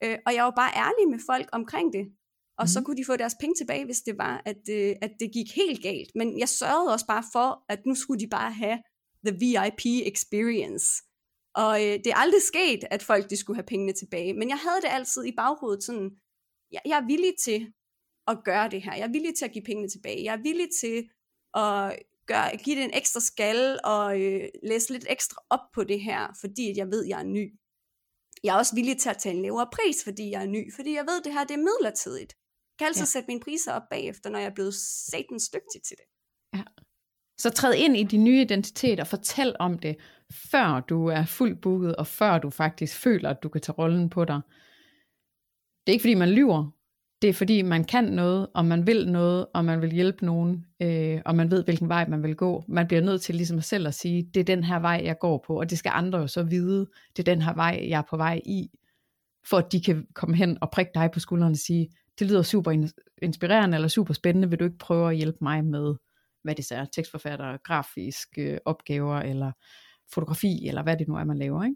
Øh, 0.03 0.17
og 0.25 0.33
jeg 0.33 0.43
var 0.43 0.55
bare 0.61 0.71
ærlig 0.75 1.09
med 1.09 1.19
folk 1.25 1.49
omkring 1.51 1.93
det. 1.93 2.05
Og 2.59 2.63
mm. 2.63 2.67
så 2.67 2.79
mhm. 2.79 2.85
kunne 2.85 2.97
de 2.97 3.05
få 3.05 3.15
deres 3.15 3.35
penge 3.39 3.55
tilbage, 3.55 3.85
hvis 3.85 4.01
det 4.01 4.17
var, 4.17 4.41
at, 4.45 4.63
øh, 4.69 4.95
at 5.01 5.11
det 5.19 5.29
gik 5.33 5.55
helt 5.55 5.83
galt. 5.83 6.11
Men 6.15 6.39
jeg 6.39 6.49
sørgede 6.49 6.93
også 6.93 7.07
bare 7.07 7.23
for, 7.33 7.63
at 7.69 7.79
nu 7.85 7.95
skulle 7.95 8.19
de 8.19 8.27
bare 8.27 8.51
have 8.51 8.79
the 9.25 9.35
VIP 9.41 9.85
experience. 10.11 10.85
Og 11.55 11.85
øh, 11.85 11.93
det 12.03 12.07
er 12.07 12.15
aldrig 12.15 12.41
sket, 12.41 12.83
at 12.91 13.03
folk 13.03 13.29
de 13.29 13.37
skulle 13.37 13.57
have 13.57 13.71
pengene 13.73 13.93
tilbage, 13.93 14.33
men 14.33 14.49
jeg 14.49 14.57
havde 14.57 14.81
det 14.81 14.89
altid 14.97 15.25
i 15.25 15.35
baghovedet 15.35 15.83
sådan, 15.83 16.11
jeg, 16.71 16.81
jeg 16.85 16.97
er 16.99 17.07
villig 17.07 17.33
til 17.43 17.73
at 18.27 18.37
gøre 18.45 18.69
det 18.69 18.81
her, 18.81 18.95
jeg 18.95 19.07
er 19.07 19.11
villig 19.11 19.35
til 19.35 19.45
at 19.45 19.51
give 19.51 19.63
pengene 19.65 19.89
tilbage, 19.89 20.23
jeg 20.23 20.33
er 20.33 20.41
villig 20.41 20.67
til 20.81 20.97
at 21.53 21.99
gøre, 22.31 22.57
give 22.63 22.75
det 22.75 22.83
en 22.83 22.97
ekstra 23.01 23.19
skal 23.19 23.79
og 23.83 24.21
øh, 24.21 24.49
læse 24.63 24.91
lidt 24.93 25.05
ekstra 25.09 25.41
op 25.49 25.65
på 25.73 25.83
det 25.83 26.01
her, 26.01 26.21
fordi 26.41 26.77
jeg 26.77 26.87
ved, 26.91 27.05
jeg 27.05 27.19
er 27.19 27.29
ny. 27.37 27.45
Jeg 28.43 28.53
er 28.53 28.57
også 28.57 28.75
villig 28.75 28.97
til 28.99 29.09
at 29.09 29.17
tage 29.17 29.35
en 29.35 29.41
lavere 29.41 29.69
pris, 29.73 30.03
fordi 30.03 30.25
jeg 30.31 30.41
er 30.43 30.47
ny, 30.57 30.73
fordi 30.75 30.91
jeg 30.93 31.05
ved, 31.09 31.21
det 31.23 31.33
her 31.33 31.43
det 31.43 31.53
er 31.53 31.67
midlertidigt. 31.69 32.31
Jeg 32.33 32.77
kan 32.79 32.87
altså 32.87 33.07
ja. 33.07 33.13
sætte 33.13 33.27
mine 33.27 33.39
priser 33.39 33.71
op 33.73 33.87
bagefter, 33.89 34.29
når 34.29 34.39
jeg 34.39 34.49
er 34.49 34.57
blevet 34.57 34.75
satans 35.11 35.49
dygtig 35.55 35.81
til 35.87 35.95
det. 35.99 36.07
Ja. 36.57 36.63
Så 37.39 37.49
træd 37.49 37.73
ind 37.73 37.97
i 37.97 38.03
din 38.03 38.23
nye 38.23 38.41
identitet 38.41 38.99
og 38.99 39.07
fortæl 39.07 39.55
om 39.59 39.79
det, 39.79 39.95
før 40.31 40.79
du 40.89 41.07
er 41.07 41.25
fuldt 41.25 41.61
booket, 41.61 41.95
og 41.95 42.07
før 42.07 42.37
du 42.37 42.49
faktisk 42.49 42.97
føler, 42.97 43.29
at 43.29 43.43
du 43.43 43.49
kan 43.49 43.61
tage 43.61 43.75
rollen 43.75 44.09
på 44.09 44.25
dig. 44.25 44.41
Det 45.87 45.91
er 45.91 45.93
ikke 45.93 46.03
fordi, 46.03 46.15
man 46.15 46.29
lyver. 46.29 46.71
Det 47.21 47.29
er 47.29 47.33
fordi, 47.33 47.61
man 47.61 47.83
kan 47.83 48.03
noget, 48.03 48.47
og 48.53 48.65
man 48.65 48.87
vil 48.87 49.11
noget, 49.11 49.45
og 49.53 49.65
man 49.65 49.81
vil 49.81 49.91
hjælpe 49.91 50.25
nogen, 50.25 50.65
øh, 50.81 51.21
og 51.25 51.35
man 51.35 51.51
ved, 51.51 51.63
hvilken 51.63 51.89
vej 51.89 52.07
man 52.07 52.23
vil 52.23 52.35
gå. 52.35 52.63
Man 52.67 52.87
bliver 52.87 53.01
nødt 53.01 53.21
til 53.21 53.35
ligesom 53.35 53.61
selv 53.61 53.87
at 53.87 53.93
sige, 53.93 54.29
det 54.33 54.39
er 54.39 54.43
den 54.43 54.63
her 54.63 54.79
vej, 54.79 55.01
jeg 55.03 55.19
går 55.19 55.43
på, 55.47 55.59
og 55.59 55.69
det 55.69 55.77
skal 55.77 55.91
andre 55.95 56.19
jo 56.19 56.27
så 56.27 56.43
vide, 56.43 56.87
det 57.17 57.27
er 57.27 57.33
den 57.33 57.41
her 57.41 57.53
vej, 57.53 57.85
jeg 57.89 57.97
er 57.97 58.07
på 58.09 58.17
vej 58.17 58.41
i, 58.45 58.69
for 59.49 59.57
at 59.57 59.71
de 59.71 59.81
kan 59.81 60.07
komme 60.13 60.35
hen 60.35 60.57
og 60.61 60.71
prikke 60.71 60.91
dig 60.95 61.09
på 61.13 61.19
skulderen 61.19 61.51
og 61.51 61.57
sige, 61.57 61.89
det 62.19 62.27
lyder 62.27 62.41
super 62.41 62.87
inspirerende 63.21 63.75
eller 63.75 63.87
super 63.87 64.13
spændende, 64.13 64.49
vil 64.49 64.59
du 64.59 64.63
ikke 64.63 64.77
prøve 64.77 65.09
at 65.09 65.17
hjælpe 65.17 65.37
mig 65.41 65.65
med 65.65 65.95
hvad 66.43 66.55
det 66.55 66.65
så 66.65 66.75
er, 66.75 66.85
tekstforfatter, 66.85 67.57
grafiske 67.57 68.59
opgaver, 68.65 69.17
eller 69.17 69.51
fotografi, 70.13 70.67
eller 70.67 70.83
hvad 70.83 70.97
det 70.97 71.07
nu 71.07 71.15
er, 71.15 71.23
man 71.23 71.37
laver. 71.37 71.63
Ikke? 71.63 71.75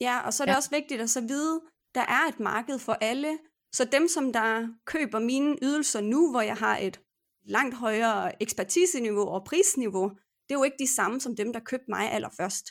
Ja, 0.00 0.20
og 0.26 0.32
så 0.32 0.42
er 0.42 0.46
det 0.46 0.52
ja. 0.52 0.56
også 0.56 0.70
vigtigt 0.70 1.00
at 1.00 1.10
så 1.10 1.20
vide, 1.20 1.60
der 1.94 2.00
er 2.00 2.28
et 2.28 2.40
marked 2.40 2.78
for 2.78 2.92
alle, 2.92 3.38
så 3.72 3.84
dem, 3.84 4.08
som 4.08 4.32
der 4.32 4.68
køber 4.86 5.18
mine 5.18 5.56
ydelser 5.62 6.00
nu, 6.00 6.30
hvor 6.30 6.40
jeg 6.40 6.56
har 6.56 6.78
et 6.78 7.00
langt 7.44 7.74
højere 7.74 8.42
ekspertiseniveau 8.42 9.28
og 9.28 9.44
prisniveau, 9.44 10.08
det 10.48 10.54
er 10.54 10.58
jo 10.58 10.62
ikke 10.62 10.76
de 10.78 10.94
samme 10.94 11.20
som 11.20 11.36
dem, 11.36 11.52
der 11.52 11.60
købte 11.60 11.86
mig 11.88 12.12
allerførst. 12.12 12.66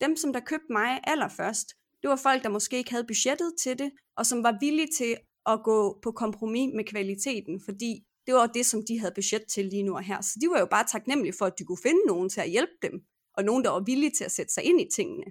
Dem, 0.00 0.16
som 0.16 0.32
der 0.32 0.40
købte 0.40 0.66
mig 0.70 1.00
allerførst, 1.04 1.68
det 2.02 2.10
var 2.10 2.16
folk, 2.16 2.42
der 2.42 2.48
måske 2.48 2.76
ikke 2.76 2.90
havde 2.90 3.04
budgettet 3.04 3.52
til 3.62 3.78
det, 3.78 3.90
og 4.16 4.26
som 4.26 4.42
var 4.42 4.56
villige 4.60 4.88
til 4.98 5.16
at 5.46 5.62
gå 5.64 5.98
på 6.02 6.12
kompromis 6.12 6.72
med 6.74 6.84
kvaliteten, 6.84 7.60
fordi 7.64 8.04
det 8.26 8.34
var 8.34 8.46
det, 8.46 8.66
som 8.66 8.82
de 8.88 8.98
havde 9.00 9.12
budget 9.14 9.42
til 9.54 9.64
lige 9.64 9.82
nu 9.82 9.94
og 9.94 10.02
her. 10.02 10.20
Så 10.20 10.38
de 10.40 10.46
var 10.50 10.58
jo 10.58 10.66
bare 10.66 10.84
taknemmelige 10.92 11.34
for, 11.38 11.46
at 11.46 11.58
de 11.58 11.64
kunne 11.64 11.82
finde 11.82 12.06
nogen 12.06 12.28
til 12.28 12.40
at 12.40 12.50
hjælpe 12.50 12.76
dem, 12.82 12.92
og 13.34 13.44
nogen, 13.44 13.64
der 13.64 13.70
var 13.70 13.80
villige 13.86 14.10
til 14.18 14.24
at 14.24 14.32
sætte 14.32 14.52
sig 14.52 14.64
ind 14.64 14.80
i 14.80 14.88
tingene. 14.94 15.24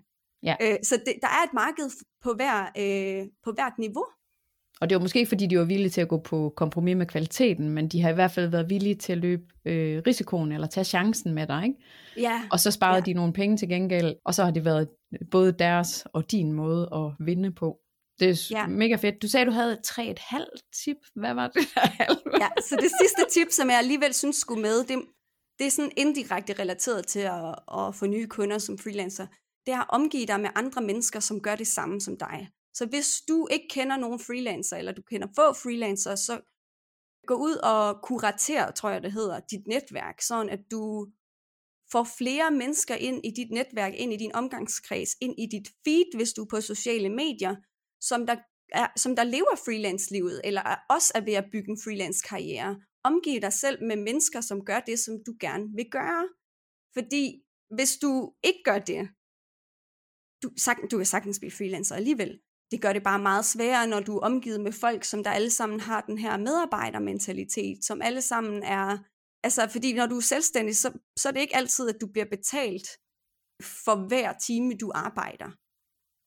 Ja. 0.44 0.56
Øh, 0.62 0.78
så 0.84 0.96
det, 1.06 1.14
der 1.22 1.28
er 1.28 1.44
et 1.48 1.54
marked 1.54 1.90
på, 2.24 2.34
hver, 2.34 2.58
øh, 2.78 3.28
på 3.44 3.52
hvert 3.52 3.74
niveau. 3.80 4.06
Og 4.82 4.90
det 4.90 4.96
var 4.96 5.02
måske 5.02 5.26
fordi, 5.26 5.48
de 5.48 5.60
var 5.60 5.66
villige 5.66 5.90
til 5.90 6.02
at 6.02 6.08
gå 6.08 6.18
på 6.18 6.54
kompromis 6.58 6.96
med 6.96 7.06
kvaliteten, 7.06 7.70
men 7.70 7.88
de 7.88 8.02
har 8.02 8.10
i 8.10 8.14
hvert 8.14 8.32
fald 8.32 8.48
været 8.48 8.70
villige 8.70 8.96
til 8.96 9.12
at 9.12 9.18
løbe 9.18 9.44
øh, 9.66 10.02
risikoen 10.08 10.52
eller 10.52 10.68
tage 10.68 10.84
chancen 10.84 11.34
med 11.34 11.48
dig. 11.48 11.64
Ikke? 11.64 11.80
Ja. 12.18 12.42
Og 12.52 12.60
så 12.60 12.72
sparede 12.72 12.96
ja. 12.96 13.02
de 13.06 13.14
nogle 13.14 13.34
penge 13.34 13.58
til 13.58 13.70
gengæld, 13.70 14.16
og 14.26 14.34
så 14.34 14.44
har 14.44 14.52
det 14.52 14.66
været 14.66 14.90
både 15.32 15.52
deres 15.52 16.08
og 16.14 16.32
din 16.32 16.52
måde 16.52 16.90
at 16.94 17.26
vinde 17.26 17.52
på. 17.52 17.80
Det 18.20 18.30
er 18.30 18.48
ja. 18.52 18.68
mega 18.68 18.96
fedt. 18.96 19.22
Du 19.22 19.28
sagde, 19.28 19.46
du 19.46 19.52
havde 19.52 19.82
tre 19.84 20.08
et 20.08 20.20
halvt 20.20 20.62
tip. 20.84 20.98
Hvad 21.16 21.34
var 21.34 21.48
det 21.48 21.68
der 21.76 21.88
halv? 22.04 22.18
ja, 22.42 22.50
så 22.62 22.76
det 22.76 22.92
sidste 23.02 23.40
tip, 23.40 23.52
som 23.52 23.70
jeg 23.70 23.78
alligevel 23.78 24.14
synes 24.14 24.36
skulle 24.36 24.62
med, 24.62 24.84
det, 24.84 25.06
det 25.60 25.68
er 25.68 25.72
sådan 25.72 25.92
indirekte 25.98 26.54
relateret 26.54 27.08
til 27.08 27.20
at, 27.20 27.56
at 27.78 27.96
få 27.96 28.06
nye 28.06 28.28
kunder 28.28 28.58
som 28.58 28.78
freelancer. 28.78 29.28
Det 29.66 29.74
er 29.74 29.80
at 29.80 29.90
omgive 29.90 30.26
dig 30.26 30.40
med 30.40 30.50
andre 30.56 30.82
mennesker, 30.82 31.20
som 31.20 31.42
gør 31.42 31.56
det 31.56 31.68
samme 31.68 32.02
som 32.02 32.18
dig. 32.18 32.50
Så 32.74 32.86
hvis 32.86 33.22
du 33.28 33.48
ikke 33.52 33.68
kender 33.70 33.98
nogen 33.98 34.20
freelancer, 34.20 34.78
eller 34.78 34.92
du 34.92 35.02
kender 35.02 35.28
få 35.36 35.54
freelancer, 35.54 36.16
så 36.16 36.40
gå 37.28 37.36
ud 37.36 37.56
og 37.56 38.02
kurater, 38.04 38.72
tror 38.72 38.90
jeg 38.90 39.04
det 39.04 39.12
hedder, 39.12 39.40
dit 39.40 39.68
netværk, 39.68 40.22
sådan 40.22 40.50
at 40.50 40.60
du 40.72 41.08
får 41.92 42.08
flere 42.18 42.52
mennesker 42.52 42.96
ind 42.96 43.26
i 43.26 43.32
dit 43.32 43.52
netværk, 43.52 43.94
ind 43.96 44.14
i 44.14 44.18
din 44.18 44.36
omgangskreds, 44.36 45.10
ind 45.22 45.36
i 45.40 45.46
dit 45.52 45.68
feed, 45.84 46.16
hvis 46.16 46.34
du 46.34 46.42
er 46.42 46.48
på 46.50 46.62
sociale 46.62 47.10
medier, 47.10 47.56
som 48.10 48.26
der, 48.28 48.36
er, 48.82 48.88
som 48.96 49.16
der 49.16 49.24
lever 49.24 49.56
freelance-livet, 49.66 50.42
eller 50.44 50.62
er 50.62 50.78
også 50.90 51.12
er 51.16 51.22
ved 51.22 51.34
at 51.34 51.50
bygge 51.52 51.70
en 51.72 51.82
freelance-karriere. 51.84 52.82
Omgiv 53.04 53.42
dig 53.42 53.54
selv 53.54 53.84
med 53.84 53.96
mennesker, 53.96 54.42
som 54.42 54.66
gør 54.66 54.80
det, 54.80 55.00
som 55.00 55.14
du 55.26 55.34
gerne 55.40 55.66
vil 55.76 55.90
gøre. 55.92 56.28
Fordi 56.94 57.24
hvis 57.76 57.98
du 57.98 58.34
ikke 58.44 58.64
gør 58.64 58.80
det, 58.80 59.10
du, 60.44 60.48
du 60.92 60.98
kan 60.98 61.06
sagtens 61.06 61.40
blive 61.40 61.52
freelancer 61.52 61.96
alligevel. 61.96 62.40
Det 62.72 62.82
gør 62.82 62.94
det 62.94 63.04
bare 63.04 63.20
meget 63.20 63.46
sværere, 63.46 63.88
når 63.88 64.00
du 64.00 64.18
er 64.18 64.26
omgivet 64.30 64.62
med 64.62 64.72
folk, 64.72 65.04
som 65.04 65.24
der 65.24 65.32
alle 65.32 65.50
sammen 65.50 65.80
har 65.80 66.02
den 66.02 66.18
her 66.18 66.38
medarbejdermentalitet, 66.38 67.86
som 67.86 68.02
alle 68.02 68.22
sammen 68.22 68.64
er, 68.64 68.98
altså 69.44 69.68
fordi 69.72 69.94
når 69.94 70.08
du 70.08 70.18
er 70.18 70.22
selvstændig, 70.22 70.76
så, 70.78 70.90
så 71.18 71.28
er 71.28 71.34
det 71.34 71.40
ikke 71.40 71.56
altid, 71.56 71.90
at 71.90 72.02
du 72.02 72.08
bliver 72.08 72.26
betalt 72.26 72.88
for 73.86 74.08
hver 74.08 74.34
time, 74.48 74.74
du 74.74 74.92
arbejder. 74.96 75.50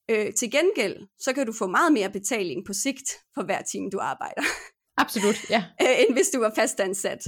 Øh, 0.09 0.33
til 0.33 0.51
gengæld, 0.51 0.97
så 1.19 1.33
kan 1.33 1.45
du 1.45 1.53
få 1.53 1.67
meget 1.67 1.93
mere 1.93 2.09
betaling 2.09 2.65
på 2.65 2.73
sigt 2.73 3.09
for 3.35 3.43
hver 3.43 3.61
time, 3.61 3.89
du 3.89 3.99
arbejder. 3.99 4.41
Absolut, 5.03 5.49
ja. 5.49 5.63
øh, 5.81 6.01
end 6.01 6.13
hvis 6.13 6.29
du 6.29 6.39
var 6.39 6.51
fastansat. 6.55 7.21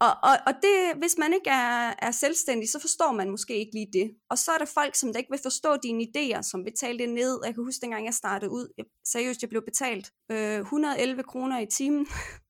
Og, 0.00 0.14
og, 0.22 0.36
og 0.46 0.54
det, 0.62 0.76
hvis 0.98 1.14
man 1.18 1.32
ikke 1.32 1.50
er, 1.50 1.94
er 1.98 2.10
selvstændig, 2.10 2.68
så 2.68 2.78
forstår 2.80 3.12
man 3.12 3.30
måske 3.30 3.54
ikke 3.56 3.72
lige 3.74 3.90
det. 3.92 4.10
Og 4.30 4.38
så 4.38 4.50
er 4.52 4.58
der 4.58 4.64
folk, 4.64 4.94
som 4.94 5.12
der 5.12 5.18
ikke 5.18 5.30
vil 5.30 5.40
forstå 5.42 5.76
dine 5.82 6.06
idéer, 6.08 6.42
som 6.42 6.64
betaler 6.64 7.06
det 7.06 7.14
ned. 7.14 7.40
Jeg 7.44 7.54
kan 7.54 7.64
huske, 7.64 7.82
dengang 7.82 8.04
jeg 8.04 8.14
startede 8.14 8.50
ud, 8.50 8.72
jeg, 8.78 8.84
seriøst, 9.06 9.42
jeg 9.42 9.50
blev 9.50 9.62
betalt 9.64 10.10
øh, 10.30 10.60
111 10.60 11.22
kroner 11.22 11.60
i 11.60 11.66
timen 11.66 12.06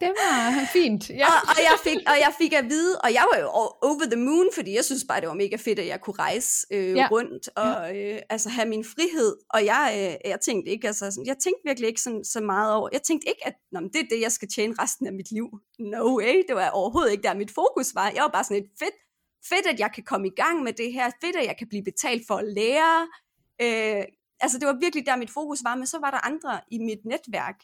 det 0.00 0.08
var 0.08 0.68
fint. 0.72 1.10
Ja. 1.10 1.26
Og, 1.26 1.38
og, 1.48 1.58
jeg 1.68 1.76
fik, 1.84 1.98
og 2.06 2.16
jeg 2.24 2.32
fik 2.38 2.52
at 2.52 2.64
vide, 2.64 3.00
og 3.00 3.12
jeg 3.12 3.24
var 3.32 3.40
jo 3.40 3.48
over 3.48 4.06
the 4.12 4.20
moon, 4.20 4.48
fordi 4.54 4.74
jeg 4.74 4.84
synes 4.84 5.04
bare, 5.08 5.20
det 5.20 5.28
var 5.28 5.34
mega 5.34 5.56
fedt, 5.56 5.78
at 5.78 5.86
jeg 5.86 6.00
kunne 6.00 6.18
rejse 6.18 6.66
øh, 6.70 6.96
ja. 6.96 7.08
rundt 7.10 7.48
og 7.56 7.96
øh, 7.96 8.18
altså 8.30 8.48
have 8.48 8.68
min 8.68 8.84
frihed. 8.84 9.36
Og 9.50 9.64
jeg, 9.64 9.84
øh, 9.98 10.30
jeg 10.30 10.40
tænkte 10.40 10.70
ikke, 10.70 10.86
altså, 10.86 11.22
jeg 11.26 11.36
tænkte 11.44 11.62
virkelig 11.64 11.88
ikke 11.88 12.00
sådan, 12.00 12.24
så 12.24 12.40
meget 12.40 12.74
over. 12.74 12.88
Jeg 12.92 13.02
tænkte 13.02 13.28
ikke, 13.28 13.46
at 13.46 13.54
Nå, 13.72 13.80
det 13.80 13.96
er 13.96 14.08
det, 14.10 14.20
jeg 14.20 14.32
skal 14.32 14.48
tjene 14.48 14.74
resten 14.82 15.06
af 15.06 15.12
mit 15.12 15.30
liv. 15.30 15.48
No 15.78 16.16
way, 16.18 16.42
det 16.48 16.56
var 16.56 16.70
overhovedet 16.70 17.12
ikke 17.12 17.22
der, 17.22 17.34
mit 17.34 17.50
fokus 17.50 17.94
var. 17.94 18.10
Jeg 18.14 18.22
var 18.22 18.28
bare 18.28 18.44
sådan 18.44 18.62
et 18.62 18.70
fedt, 18.78 18.96
fedt, 19.48 19.66
at 19.66 19.80
jeg 19.80 19.90
kan 19.94 20.04
komme 20.04 20.26
i 20.26 20.34
gang 20.36 20.62
med 20.62 20.72
det 20.72 20.92
her. 20.92 21.10
Fedt, 21.20 21.36
at 21.36 21.46
jeg 21.46 21.56
kan 21.58 21.68
blive 21.68 21.84
betalt 21.84 22.22
for 22.26 22.34
at 22.34 22.44
lære. 22.44 23.08
Øh, 23.62 24.04
altså, 24.40 24.58
det 24.58 24.66
var 24.66 24.76
virkelig 24.80 25.06
der, 25.06 25.16
mit 25.16 25.30
fokus 25.30 25.64
var. 25.64 25.74
Men 25.76 25.86
så 25.86 25.98
var 25.98 26.10
der 26.10 26.26
andre 26.26 26.60
i 26.70 26.78
mit 26.78 27.04
netværk, 27.04 27.58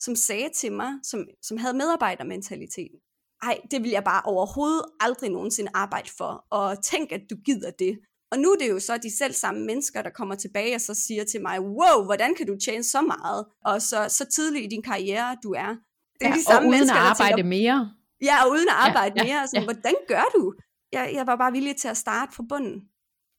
som 0.00 0.14
sagde 0.14 0.48
til 0.54 0.72
mig, 0.72 0.92
som, 1.02 1.26
som 1.42 1.56
havde 1.56 1.74
medarbejdermentaliteten, 1.74 2.98
ej, 3.42 3.60
det 3.70 3.82
vil 3.82 3.90
jeg 3.90 4.04
bare 4.04 4.22
overhovedet 4.24 4.84
aldrig 5.00 5.30
nogensinde 5.30 5.70
arbejde 5.74 6.10
for, 6.18 6.44
og 6.50 6.84
tænk, 6.84 7.12
at 7.12 7.20
du 7.30 7.36
gider 7.44 7.70
det. 7.70 7.98
Og 8.32 8.38
nu 8.38 8.48
er 8.50 8.56
det 8.56 8.70
jo 8.70 8.78
så 8.78 8.96
de 8.96 9.16
selv 9.16 9.32
samme 9.32 9.60
mennesker, 9.66 10.02
der 10.02 10.10
kommer 10.10 10.34
tilbage 10.34 10.74
og 10.74 10.80
så 10.80 10.94
siger 10.94 11.24
til 11.24 11.42
mig, 11.42 11.60
wow, 11.60 12.04
hvordan 12.04 12.34
kan 12.34 12.46
du 12.46 12.56
tjene 12.64 12.84
så 12.84 13.00
meget, 13.02 13.44
og 13.64 13.82
så, 13.82 14.06
så 14.08 14.24
tidligt 14.26 14.64
i 14.64 14.68
din 14.68 14.82
karriere, 14.82 15.36
du 15.42 15.52
er. 15.52 15.76
Det 16.20 16.26
er 16.26 16.28
ja, 16.28 16.34
de 16.34 16.44
samme 16.44 16.58
og 16.58 16.68
uden 16.68 16.70
mennesker, 16.70 16.98
at 16.98 17.10
arbejde 17.10 17.36
tænker, 17.36 17.48
mere. 17.48 17.90
Ja, 18.22 18.44
og 18.44 18.50
uden 18.50 18.68
at 18.68 18.74
arbejde 18.88 19.14
ja, 19.16 19.26
ja, 19.26 19.34
mere. 19.34 19.46
Sådan, 19.48 19.62
ja. 19.62 19.64
Hvordan 19.64 19.94
gør 20.08 20.24
du? 20.36 20.54
Jeg, 20.92 21.10
jeg 21.14 21.26
var 21.26 21.36
bare 21.36 21.52
villig 21.52 21.76
til 21.76 21.88
at 21.88 21.96
starte 21.96 22.32
fra 22.32 22.44
bunden. 22.48 22.82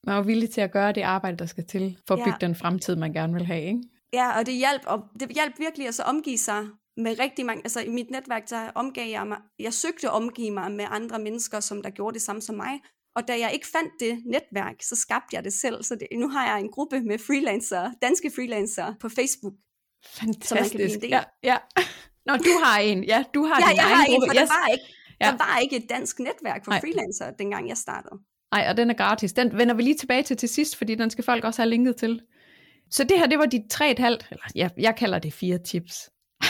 Man 0.08 0.16
var 0.16 0.24
villig 0.24 0.50
til 0.50 0.62
at 0.62 0.72
gøre 0.72 0.92
det 0.92 1.02
arbejde, 1.02 1.38
der 1.38 1.46
skal 1.46 1.66
til, 1.66 1.98
for 2.08 2.16
at 2.16 2.20
bygge 2.20 2.38
ja. 2.42 2.48
den 2.48 2.56
fremtid, 2.56 2.96
man 2.96 3.14
gerne 3.14 3.34
vil 3.34 3.46
have, 3.46 3.64
ikke? 3.64 3.82
Ja, 4.14 4.40
og 4.40 4.46
det 4.46 4.54
hjalp, 4.54 4.82
og 4.86 5.04
det 5.20 5.30
hjalp 5.30 5.60
virkelig 5.60 5.88
at 5.88 5.96
så 5.96 6.04
omgive 6.04 6.38
sig 6.38 6.68
med 6.98 7.20
rigtig 7.20 7.46
mange, 7.46 7.62
altså 7.66 7.80
i 7.80 7.90
mit 7.90 8.12
netværk, 8.12 8.50
der 8.50 8.72
omgav 8.76 9.10
jeg 9.10 9.28
mig, 9.28 9.38
jeg 9.60 9.74
søgte 9.74 10.08
at 10.08 10.14
omgive 10.14 10.52
mig 10.52 10.72
med 10.72 10.86
andre 10.90 11.20
mennesker, 11.20 11.60
som 11.60 11.82
der 11.84 11.90
gjorde 11.90 12.14
det 12.14 12.22
samme 12.22 12.42
som 12.42 12.56
mig, 12.56 12.80
og 13.16 13.28
da 13.28 13.40
jeg 13.40 13.54
ikke 13.54 13.68
fandt 13.68 13.94
det 14.00 14.22
netværk, 14.26 14.76
så 14.82 14.96
skabte 14.96 15.36
jeg 15.36 15.44
det 15.44 15.54
selv, 15.54 15.84
så 15.84 15.96
det, 15.96 16.08
nu 16.20 16.30
har 16.30 16.48
jeg 16.48 16.60
en 16.60 16.72
gruppe 16.72 17.02
med 17.02 17.20
freelancer, 17.20 17.92
danske 18.02 18.32
freelancer 18.36 18.94
på 19.02 19.10
Facebook. 19.10 19.54
Fantastisk, 20.06 20.50
så 20.50 20.56
man 20.56 20.64
kan 20.64 20.78
blive 20.78 20.94
en 20.94 21.02
del. 21.02 21.10
Ja, 21.10 21.24
ja. 21.44 21.58
Nå, 22.28 22.34
du 22.34 22.54
har 22.64 22.80
en, 22.80 23.04
ja, 23.04 23.24
du 23.34 23.44
har 23.46 23.60
ja, 23.62 23.68
din 23.68 23.78
jeg 23.78 23.86
egen 23.86 23.96
har 23.96 24.06
gruppe. 24.06 24.26
En, 24.26 24.30
for 24.30 24.42
yes. 24.42 24.50
der, 24.50 24.56
var 24.60 24.68
ikke, 24.68 24.86
ja. 25.22 25.26
der 25.26 25.38
var 25.38 25.58
ikke 25.58 25.76
et 25.76 25.90
dansk 25.90 26.20
netværk 26.20 26.64
for 26.64 26.72
Nej. 26.72 26.80
freelancer, 26.82 27.32
dengang 27.32 27.70
jeg 27.70 27.78
startede. 27.78 28.16
Nej, 28.54 28.66
og 28.70 28.78
den 28.78 28.90
er 28.90 28.94
gratis. 28.94 29.34
Den 29.34 29.58
vender 29.58 29.76
vi 29.76 29.82
lige 29.82 29.96
tilbage 29.96 30.24
til 30.24 30.38
til 30.38 30.50
sidst, 30.50 30.76
fordi 30.76 30.96
den 30.96 31.10
skal 31.10 31.24
folk 31.24 31.44
også 31.44 31.62
have 31.62 31.70
linket 31.70 31.96
til. 31.96 32.22
Så 32.92 33.04
det 33.04 33.20
her, 33.20 33.28
det 33.28 33.40
var 33.40 33.46
de 33.46 33.64
tre 33.70 33.92
et 33.92 34.00
halvt, 34.00 34.28
eller 34.32 34.44
ja, 34.56 34.70
jeg 34.78 34.96
kalder 34.96 35.20
det 35.20 35.34
fire 35.34 35.58
tips. 35.58 36.10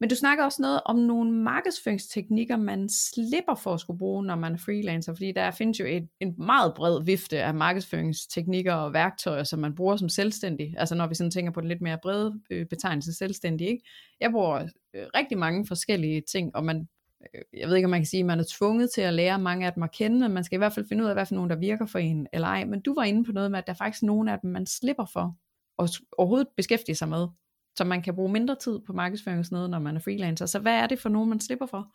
Men 0.00 0.08
du 0.08 0.16
snakker 0.16 0.44
også 0.44 0.62
noget 0.62 0.80
om 0.84 0.96
nogle 0.96 1.32
markedsføringsteknikker, 1.32 2.56
man 2.56 2.88
slipper 2.88 3.54
for 3.54 3.74
at 3.74 3.80
skulle 3.80 3.98
bruge, 3.98 4.24
når 4.24 4.36
man 4.36 4.52
er 4.52 4.58
freelancer, 4.58 5.14
fordi 5.14 5.32
der 5.32 5.50
findes 5.50 5.80
jo 5.80 5.84
et, 5.84 6.08
en 6.20 6.34
meget 6.38 6.72
bred 6.76 7.04
vifte 7.04 7.42
af 7.42 7.54
markedsføringsteknikker 7.54 8.74
og 8.74 8.92
værktøjer, 8.92 9.44
som 9.44 9.58
man 9.58 9.74
bruger 9.74 9.96
som 9.96 10.08
selvstændig. 10.08 10.74
Altså 10.78 10.94
når 10.94 11.06
vi 11.06 11.14
sådan 11.14 11.30
tænker 11.30 11.52
på 11.52 11.60
den 11.60 11.68
lidt 11.68 11.80
mere 11.80 11.98
brede 12.02 12.40
øh, 12.50 12.66
betegnelse 12.66 13.14
selvstændig. 13.14 13.68
Ikke? 13.68 13.84
Jeg 14.20 14.30
bruger 14.30 14.68
øh, 14.94 15.06
rigtig 15.14 15.38
mange 15.38 15.66
forskellige 15.66 16.22
ting, 16.32 16.56
og 16.56 16.64
man 16.64 16.88
Øh, 17.34 17.60
jeg 17.60 17.68
ved 17.68 17.76
ikke, 17.76 17.86
om 17.86 17.90
man 17.90 18.00
kan 18.00 18.06
sige, 18.06 18.20
at 18.20 18.26
man 18.26 18.40
er 18.40 18.44
tvunget 18.58 18.90
til 18.94 19.00
at 19.00 19.14
lære 19.14 19.38
mange 19.38 19.66
af 19.66 19.72
dem 19.72 19.82
at 19.82 19.92
kende, 19.92 20.18
men 20.18 20.32
man 20.32 20.44
skal 20.44 20.56
i 20.56 20.58
hvert 20.58 20.72
fald 20.72 20.88
finde 20.88 21.04
ud 21.04 21.08
af, 21.08 21.14
hvad 21.14 21.26
for 21.26 21.34
nogen, 21.34 21.50
der 21.50 21.56
virker 21.56 21.86
for 21.86 21.98
en 21.98 22.26
eller 22.32 22.48
ej. 22.48 22.64
Men 22.64 22.80
du 22.80 22.94
var 22.94 23.04
inde 23.04 23.24
på 23.24 23.32
noget 23.32 23.50
med, 23.50 23.58
at 23.58 23.66
der 23.66 23.72
er 23.72 23.76
faktisk 23.76 24.02
nogle 24.02 24.32
af 24.32 24.38
dem, 24.40 24.50
man 24.50 24.66
slipper 24.66 25.06
for 25.12 25.36
at 25.82 25.90
overhovedet 26.18 26.48
beskæftige 26.56 26.94
sig 26.94 27.08
med, 27.08 27.28
så 27.76 27.84
man 27.84 28.02
kan 28.02 28.14
bruge 28.14 28.32
mindre 28.32 28.54
tid 28.54 28.80
på 28.86 28.92
markedsføring 28.92 29.38
og 29.38 29.44
sådan 29.44 29.56
noget, 29.56 29.70
når 29.70 29.78
man 29.78 29.96
er 29.96 30.00
freelancer. 30.00 30.46
Så 30.46 30.58
hvad 30.58 30.74
er 30.74 30.86
det 30.86 30.98
for 30.98 31.08
nogen, 31.08 31.28
man 31.28 31.40
slipper 31.40 31.66
for? 31.66 31.94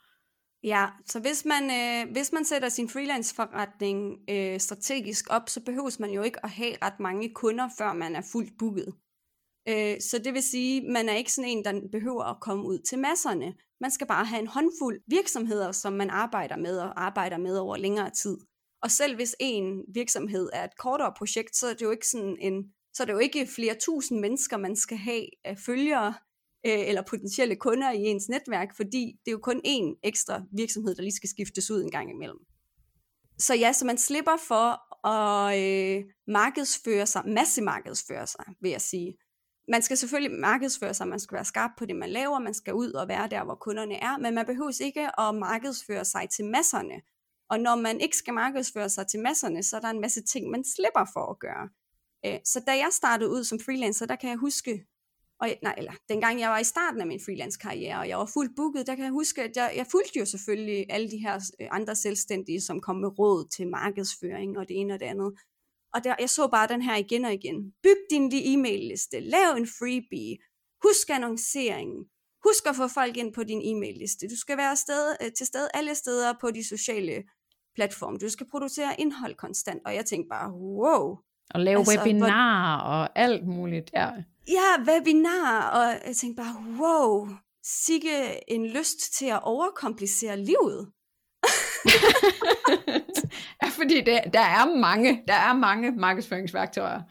Ja, 0.63 0.86
så 1.05 1.19
hvis 1.19 1.45
man, 1.45 1.63
øh, 1.63 2.11
hvis 2.11 2.32
man 2.32 2.45
sætter 2.45 2.69
sin 2.69 2.89
freelance-forretning 2.89 4.17
øh, 4.30 4.59
strategisk 4.59 5.25
op, 5.30 5.49
så 5.49 5.61
behøver 5.65 5.95
man 5.99 6.09
jo 6.09 6.21
ikke 6.21 6.45
at 6.45 6.49
have 6.49 6.75
ret 6.82 6.99
mange 6.99 7.34
kunder, 7.34 7.69
før 7.77 7.93
man 7.93 8.15
er 8.15 8.21
fuldt 8.32 8.53
booket. 8.59 8.93
Øh, 9.70 10.01
så 10.01 10.20
det 10.24 10.34
vil 10.34 10.43
sige, 10.43 10.82
man 10.82 11.09
er 11.09 11.15
ikke 11.15 11.34
sådan 11.34 11.49
en, 11.49 11.65
der 11.65 11.82
behøver 11.91 12.24
at 12.24 12.39
komme 12.41 12.63
ud 12.65 12.80
til 12.80 12.99
masserne. 12.99 13.53
Man 13.82 13.91
skal 13.91 14.07
bare 14.07 14.26
have 14.26 14.41
en 14.41 14.47
håndfuld 14.47 15.01
virksomheder, 15.07 15.72
som 15.72 15.93
man 15.93 16.09
arbejder 16.09 16.57
med 16.57 16.78
og 16.78 17.03
arbejder 17.05 17.38
med 17.38 17.57
over 17.57 17.78
længere 17.78 18.09
tid. 18.09 18.38
Og 18.84 18.91
selv 18.91 19.15
hvis 19.15 19.36
en 19.39 19.84
virksomhed 19.93 20.49
er 20.53 20.63
et 20.63 20.78
kortere 20.78 21.13
projekt, 21.17 21.55
så 21.55 21.67
er 21.67 21.74
det 21.74 21.82
jo 21.82 21.91
ikke 21.91 22.07
sådan 22.07 22.38
en, 22.39 22.63
så 22.93 23.03
er 23.03 23.05
det 23.05 23.13
jo 23.13 23.17
ikke 23.17 23.47
flere 23.55 23.76
tusind 23.82 24.20
mennesker, 24.20 24.57
man 24.57 24.76
skal 24.76 24.97
have 24.97 25.26
af 25.43 25.57
følgere 25.57 26.13
øh, 26.65 26.88
eller 26.88 27.01
potentielle 27.01 27.55
kunder 27.55 27.91
i 27.91 28.01
ens 28.01 28.30
netværk, 28.30 28.76
fordi 28.76 29.13
det 29.26 29.32
er 29.32 29.32
jo 29.32 29.39
kun 29.43 29.61
én 29.67 29.99
ekstra 30.03 30.41
virksomhed, 30.51 30.95
der 30.95 31.01
lige 31.01 31.15
skal 31.15 31.30
skiftes 31.30 31.72
ud 31.72 31.84
en 31.84 31.91
gang 31.91 32.11
imellem. 32.11 32.39
Så 33.38 33.55
ja, 33.55 33.74
så 33.74 33.86
man 33.86 33.97
slipper 33.97 34.38
for 34.47 34.67
at 35.07 35.59
øh, 35.59 36.03
markedsføre 36.28 37.05
sig, 37.05 37.24
masse 37.28 37.61
markedsføre 37.61 38.28
sig, 38.28 38.45
vil 38.61 38.72
jeg 38.72 38.82
sige 38.82 39.13
man 39.70 39.82
skal 39.82 39.97
selvfølgelig 39.97 40.39
markedsføre 40.39 40.93
sig, 40.93 41.07
man 41.07 41.20
skal 41.20 41.36
være 41.36 41.45
skarp 41.45 41.72
på 41.78 41.86
det, 41.86 41.95
man 41.95 42.09
laver, 42.09 42.39
man 42.39 42.53
skal 42.53 42.74
ud 42.74 42.91
og 42.91 43.07
være 43.07 43.28
der, 43.28 43.43
hvor 43.43 43.55
kunderne 43.55 43.95
er, 43.95 44.17
men 44.17 44.36
man 44.36 44.45
behøver 44.45 44.82
ikke 44.82 45.20
at 45.20 45.36
markedsføre 45.36 46.05
sig 46.05 46.30
til 46.30 46.45
masserne. 46.45 47.01
Og 47.49 47.59
når 47.59 47.76
man 47.76 48.01
ikke 48.01 48.17
skal 48.17 48.34
markedsføre 48.34 48.89
sig 48.89 49.07
til 49.07 49.20
masserne, 49.20 49.63
så 49.63 49.76
er 49.76 49.80
der 49.82 49.89
en 49.89 50.01
masse 50.01 50.22
ting, 50.24 50.49
man 50.49 50.63
slipper 50.63 51.05
for 51.13 51.32
at 51.32 51.39
gøre. 51.39 51.70
Øh, 52.26 52.39
så 52.45 52.59
da 52.67 52.72
jeg 52.72 52.89
startede 52.91 53.30
ud 53.30 53.43
som 53.43 53.59
freelancer, 53.59 54.05
der 54.05 54.15
kan 54.15 54.30
jeg 54.30 54.38
huske, 54.38 54.86
og, 55.41 55.49
nej, 55.63 55.76
eller 55.78 55.93
dengang 56.09 56.39
jeg 56.39 56.49
var 56.49 56.59
i 56.59 56.63
starten 56.63 57.01
af 57.01 57.07
min 57.07 57.20
freelance-karriere, 57.26 57.99
og 57.99 58.07
jeg 58.07 58.17
var 58.17 58.26
fuldt 58.34 58.55
booket, 58.55 58.88
der 58.88 58.95
kan 58.95 59.03
jeg 59.03 59.11
huske, 59.11 59.43
at 59.43 59.55
jeg, 59.55 59.74
jeg 59.76 59.88
fulgte 59.91 60.20
jo 60.20 60.26
selvfølgelig 60.26 60.86
alle 60.89 61.11
de 61.11 61.17
her 61.17 61.36
øh, 61.61 61.67
andre 61.72 61.95
selvstændige, 61.95 62.61
som 62.61 62.82
kom 62.82 62.95
med 62.95 63.20
råd 63.20 63.47
til 63.47 63.67
markedsføring 63.67 64.57
og 64.57 64.67
det 64.67 64.80
ene 64.80 64.93
og 64.93 64.99
det 64.99 65.05
andet. 65.05 65.34
Og 65.93 66.03
der, 66.03 66.15
jeg 66.19 66.29
så 66.29 66.47
bare 66.47 66.67
den 66.67 66.81
her 66.81 66.95
igen 66.95 67.25
og 67.25 67.33
igen. 67.33 67.73
Byg 67.83 67.97
din 68.09 68.31
e-mail-liste. 68.33 69.19
Lav 69.19 69.55
en 69.57 69.67
freebie. 69.67 70.37
Husk 70.83 71.09
annonceringen. 71.09 72.05
Husk 72.47 72.65
at 72.69 72.75
få 72.75 72.87
folk 72.87 73.17
ind 73.17 73.33
på 73.33 73.43
din 73.43 73.61
e-mail-liste. 73.63 74.27
Du 74.27 74.37
skal 74.37 74.57
være 74.57 74.75
sted, 74.75 75.15
øh, 75.21 75.31
til 75.31 75.45
stede 75.47 75.69
alle 75.73 75.95
steder 75.95 76.33
på 76.41 76.51
de 76.51 76.67
sociale 76.67 77.23
platforme. 77.75 78.17
Du 78.17 78.29
skal 78.29 78.47
producere 78.51 79.01
indhold 79.01 79.35
konstant. 79.35 79.81
Og 79.85 79.95
jeg 79.95 80.05
tænkte 80.05 80.29
bare, 80.29 80.51
wow. 80.51 81.17
Og 81.53 81.59
lave 81.59 81.79
altså, 81.79 81.99
webinarer 81.99 82.83
hvor... 82.83 82.93
og 82.93 83.19
alt 83.19 83.47
muligt. 83.47 83.91
Ja. 83.93 84.09
ja, 84.47 84.69
webinar. 84.87 85.69
Og 85.69 86.07
jeg 86.07 86.15
tænkte 86.15 86.43
bare, 86.43 86.55
wow. 86.79 87.27
Sikke 87.63 88.51
en 88.51 88.67
lyst 88.67 89.13
til 89.13 89.25
at 89.25 89.39
overkomplicere 89.43 90.37
livet. 90.37 90.91
ja, 93.63 93.67
fordi 93.67 94.01
det, 94.01 94.21
der 94.34 94.39
er 94.39 94.75
mange, 94.75 95.23
der 95.27 95.34
er 95.34 95.53
mange 95.53 95.91
markedsføringsværktøjer. 95.91 97.01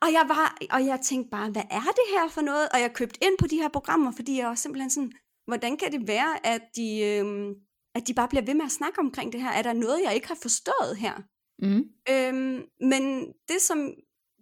Og 0.00 0.12
jeg, 0.12 0.24
var, 0.28 0.56
og 0.70 0.86
jeg 0.86 1.00
tænkte 1.02 1.30
bare, 1.30 1.50
hvad 1.50 1.62
er 1.70 1.80
det 1.80 2.06
her 2.10 2.28
for 2.28 2.40
noget? 2.40 2.68
Og 2.74 2.80
jeg 2.80 2.92
købte 2.94 3.24
ind 3.24 3.38
på 3.38 3.46
de 3.46 3.56
her 3.56 3.68
programmer, 3.68 4.12
fordi 4.16 4.38
jeg 4.38 4.46
var 4.46 4.54
simpelthen 4.54 4.90
sådan, 4.90 5.12
hvordan 5.46 5.76
kan 5.76 5.92
det 5.92 6.08
være, 6.08 6.46
at 6.46 6.62
de, 6.76 7.00
øhm, 7.00 7.54
at 7.94 8.06
de 8.06 8.14
bare 8.14 8.28
bliver 8.28 8.44
ved 8.44 8.54
med 8.54 8.64
at 8.64 8.70
snakke 8.70 8.98
omkring 8.98 9.32
det 9.32 9.42
her? 9.42 9.50
Er 9.50 9.62
der 9.62 9.72
noget, 9.72 10.00
jeg 10.04 10.14
ikke 10.14 10.28
har 10.28 10.38
forstået 10.42 10.96
her? 10.98 11.14
Mm. 11.62 11.84
Øhm, 12.10 12.64
men 12.80 13.32
det 13.48 13.60
som, 13.60 13.94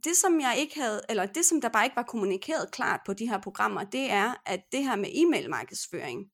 det 0.04 0.16
som 0.16 0.40
jeg 0.40 0.54
ikke 0.58 0.80
havde, 0.80 1.00
eller 1.08 1.26
det 1.26 1.44
som 1.44 1.60
der 1.60 1.68
bare 1.68 1.84
ikke 1.84 1.96
var 1.96 2.02
kommunikeret 2.02 2.70
klart 2.72 3.00
på 3.06 3.12
de 3.12 3.28
her 3.28 3.40
programmer, 3.40 3.84
det 3.84 4.10
er, 4.10 4.34
at 4.46 4.60
det 4.72 4.84
her 4.84 4.96
med 4.96 5.08
e-mail 5.14 5.50
markedsføring, 5.50 6.26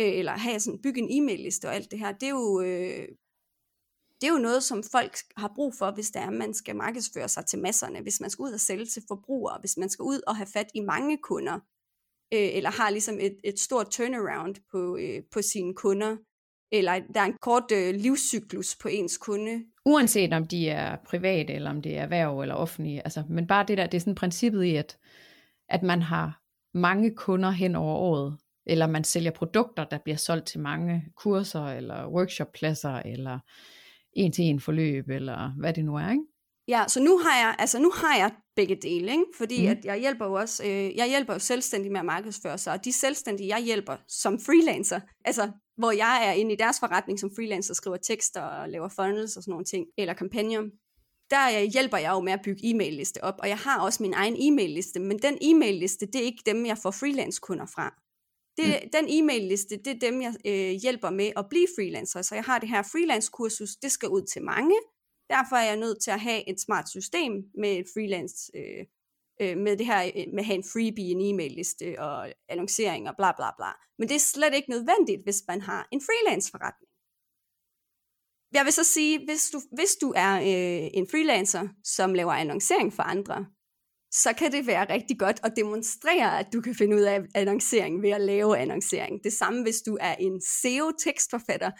øh, 0.00 0.18
eller 0.18 0.32
have 0.32 0.60
sådan, 0.60 0.82
bygge 0.82 1.00
en 1.00 1.22
e-mail-liste 1.22 1.68
og 1.68 1.74
alt 1.74 1.90
det 1.90 1.98
her, 1.98 2.12
det 2.12 2.26
er 2.26 2.30
jo, 2.30 2.60
øh, 2.60 3.08
det 4.20 4.28
er 4.28 4.32
jo 4.32 4.38
noget, 4.38 4.62
som 4.62 4.82
folk 4.92 5.16
har 5.36 5.52
brug 5.54 5.74
for, 5.78 5.90
hvis 5.90 6.10
det 6.10 6.22
er, 6.22 6.30
man 6.30 6.54
skal 6.54 6.76
markedsføre 6.76 7.28
sig 7.28 7.46
til 7.46 7.58
masserne, 7.58 8.00
hvis 8.00 8.20
man 8.20 8.30
skal 8.30 8.42
ud 8.42 8.52
og 8.52 8.60
sælge 8.60 8.86
til 8.86 9.02
forbrugere, 9.08 9.56
hvis 9.60 9.76
man 9.76 9.88
skal 9.88 10.02
ud 10.02 10.20
og 10.26 10.36
have 10.36 10.46
fat 10.46 10.70
i 10.74 10.80
mange 10.80 11.18
kunder, 11.22 11.54
øh, 12.34 12.48
eller 12.56 12.70
har 12.70 12.90
ligesom 12.90 13.14
et, 13.20 13.36
et 13.44 13.58
stort 13.58 13.90
turnaround 13.90 14.54
på, 14.70 14.96
øh, 14.96 15.22
på 15.32 15.42
sine 15.42 15.74
kunder. 15.74 16.16
eller 16.72 17.00
der 17.14 17.20
er 17.20 17.24
en 17.24 17.38
kort 17.42 17.72
øh, 17.72 17.94
livscyklus 17.94 18.76
på 18.76 18.88
ens 18.88 19.18
kunde. 19.18 19.64
Uanset 19.84 20.32
om 20.32 20.46
de 20.46 20.68
er 20.68 20.96
private, 20.96 21.52
eller 21.52 21.70
om 21.70 21.82
det 21.82 21.96
er 21.96 22.02
erhverv 22.02 22.40
eller 22.40 22.54
offentlige. 22.54 23.02
Altså, 23.04 23.22
men 23.28 23.46
bare 23.46 23.64
det 23.68 23.78
der, 23.78 23.86
det 23.86 23.96
er 23.96 24.00
sådan 24.00 24.14
princippet 24.14 24.64
i, 24.64 24.76
at, 24.76 24.98
at 25.68 25.82
man 25.82 26.02
har 26.02 26.40
mange 26.74 27.14
kunder 27.14 27.50
hen 27.50 27.74
over 27.74 27.94
året, 27.94 28.38
eller 28.68 28.86
man 28.86 29.04
sælger 29.04 29.30
produkter, 29.30 29.84
der 29.84 29.98
bliver 29.98 30.16
solgt 30.16 30.46
til 30.46 30.60
mange 30.60 31.04
kurser, 31.16 31.64
eller 31.64 32.08
workshoppladser, 32.08 32.94
eller 32.94 33.38
en-til-en 34.12 34.60
forløb, 34.60 35.08
eller 35.08 35.52
hvad 35.58 35.72
det 35.72 35.84
nu 35.84 35.96
er, 35.96 36.10
ikke? 36.10 36.24
Ja, 36.68 36.84
så 36.88 37.00
nu 37.00 37.18
har 37.18 37.38
jeg, 37.38 37.56
altså 37.58 37.78
nu 37.78 37.90
har 37.94 38.16
jeg 38.16 38.30
begge 38.56 38.76
dele, 38.82 39.12
ikke? 39.12 39.24
fordi 39.36 39.66
mm. 39.66 39.70
at 39.70 39.84
jeg 39.84 39.98
hjælper 39.98 40.26
jo 40.26 40.32
også, 40.32 40.64
øh, 40.64 40.96
jeg 40.96 41.08
hjælper 41.08 41.32
jo 41.32 41.38
selvstændige 41.38 41.92
med 41.92 42.00
at 42.00 42.06
markedsføre 42.06 42.58
sig, 42.58 42.72
og 42.72 42.84
de 42.84 42.92
selvstændige, 42.92 43.48
jeg 43.56 43.64
hjælper 43.64 43.96
som 44.08 44.38
freelancer, 44.38 45.00
altså 45.24 45.50
hvor 45.76 45.90
jeg 45.90 46.28
er 46.28 46.32
inde 46.32 46.52
i 46.52 46.56
deres 46.56 46.80
forretning 46.80 47.20
som 47.20 47.30
freelancer, 47.36 47.74
skriver 47.74 47.96
tekster 47.96 48.40
og 48.40 48.68
laver 48.68 48.88
funnels 48.88 49.36
og 49.36 49.42
sådan 49.42 49.52
nogle 49.52 49.64
ting, 49.64 49.86
eller 49.98 50.14
kampagner, 50.14 50.62
der 51.30 51.70
hjælper 51.72 51.98
jeg 51.98 52.10
jo 52.12 52.20
med 52.20 52.32
at 52.32 52.40
bygge 52.44 52.70
e-mail-liste 52.70 53.24
op, 53.24 53.34
og 53.38 53.48
jeg 53.48 53.58
har 53.58 53.80
også 53.80 54.02
min 54.02 54.14
egen 54.14 54.36
e-mail-liste, 54.38 55.00
men 55.00 55.18
den 55.18 55.38
e-mail-liste, 55.40 56.06
det 56.06 56.16
er 56.16 56.24
ikke 56.24 56.42
dem, 56.46 56.66
jeg 56.66 56.78
får 56.78 56.90
freelance-kunder 56.90 57.66
fra. 57.66 57.94
Det, 58.58 58.80
mm. 58.82 58.90
Den 58.96 59.06
e-mail-liste, 59.08 59.76
det 59.84 59.92
er 59.96 59.98
dem, 59.98 60.22
jeg 60.22 60.34
øh, 60.46 60.70
hjælper 60.70 61.10
med 61.10 61.32
at 61.36 61.46
blive 61.50 61.66
freelancer. 61.76 62.22
Så 62.22 62.34
jeg 62.34 62.44
har 62.44 62.58
det 62.58 62.68
her 62.68 62.82
freelance-kursus, 62.82 63.76
det 63.82 63.90
skal 63.92 64.08
ud 64.08 64.22
til 64.22 64.42
mange. 64.42 64.78
Derfor 65.30 65.56
er 65.56 65.66
jeg 65.66 65.76
nødt 65.76 66.02
til 66.02 66.10
at 66.10 66.20
have 66.20 66.48
et 66.50 66.60
smart 66.60 66.88
system 66.88 67.32
med 67.58 67.72
et 67.78 67.86
freelance, 67.94 68.52
øh, 68.58 68.84
øh, 69.42 69.56
med 69.56 69.76
det 69.76 69.86
her, 69.86 70.00
øh, 70.16 70.24
med 70.34 70.38
at 70.38 70.44
have 70.44 70.58
en 70.62 70.70
freebie, 70.72 71.10
en 71.10 71.20
e-mail-liste 71.20 71.84
og 71.98 72.32
annoncering 72.48 73.08
og 73.08 73.14
bla 73.16 73.32
bla 73.38 73.50
bla. 73.58 73.72
Men 73.98 74.08
det 74.08 74.14
er 74.14 74.28
slet 74.34 74.54
ikke 74.54 74.70
nødvendigt, 74.70 75.22
hvis 75.24 75.42
man 75.48 75.60
har 75.60 75.88
en 75.92 76.00
freelance-forretning. 76.00 76.88
Jeg 78.52 78.64
vil 78.64 78.72
så 78.72 78.84
sige, 78.84 79.24
hvis 79.24 79.50
du, 79.50 79.60
hvis 79.72 79.96
du 80.00 80.12
er 80.16 80.32
øh, 80.40 80.90
en 80.94 81.06
freelancer, 81.10 81.68
som 81.84 82.14
laver 82.14 82.32
annoncering 82.32 82.92
for 82.92 83.02
andre, 83.02 83.46
så 84.12 84.32
kan 84.38 84.52
det 84.52 84.66
være 84.66 84.92
rigtig 84.94 85.18
godt 85.18 85.40
at 85.44 85.52
demonstrere, 85.56 86.38
at 86.38 86.52
du 86.52 86.60
kan 86.60 86.74
finde 86.74 86.96
ud 86.96 87.00
af 87.00 87.20
annoncering 87.34 88.02
ved 88.02 88.10
at 88.10 88.20
lave 88.20 88.58
annoncering. 88.58 89.24
Det 89.24 89.32
samme, 89.32 89.62
hvis 89.62 89.80
du 89.86 89.98
er 90.00 90.14
en 90.14 90.40
SEO-tekstforfatter, 90.40 91.70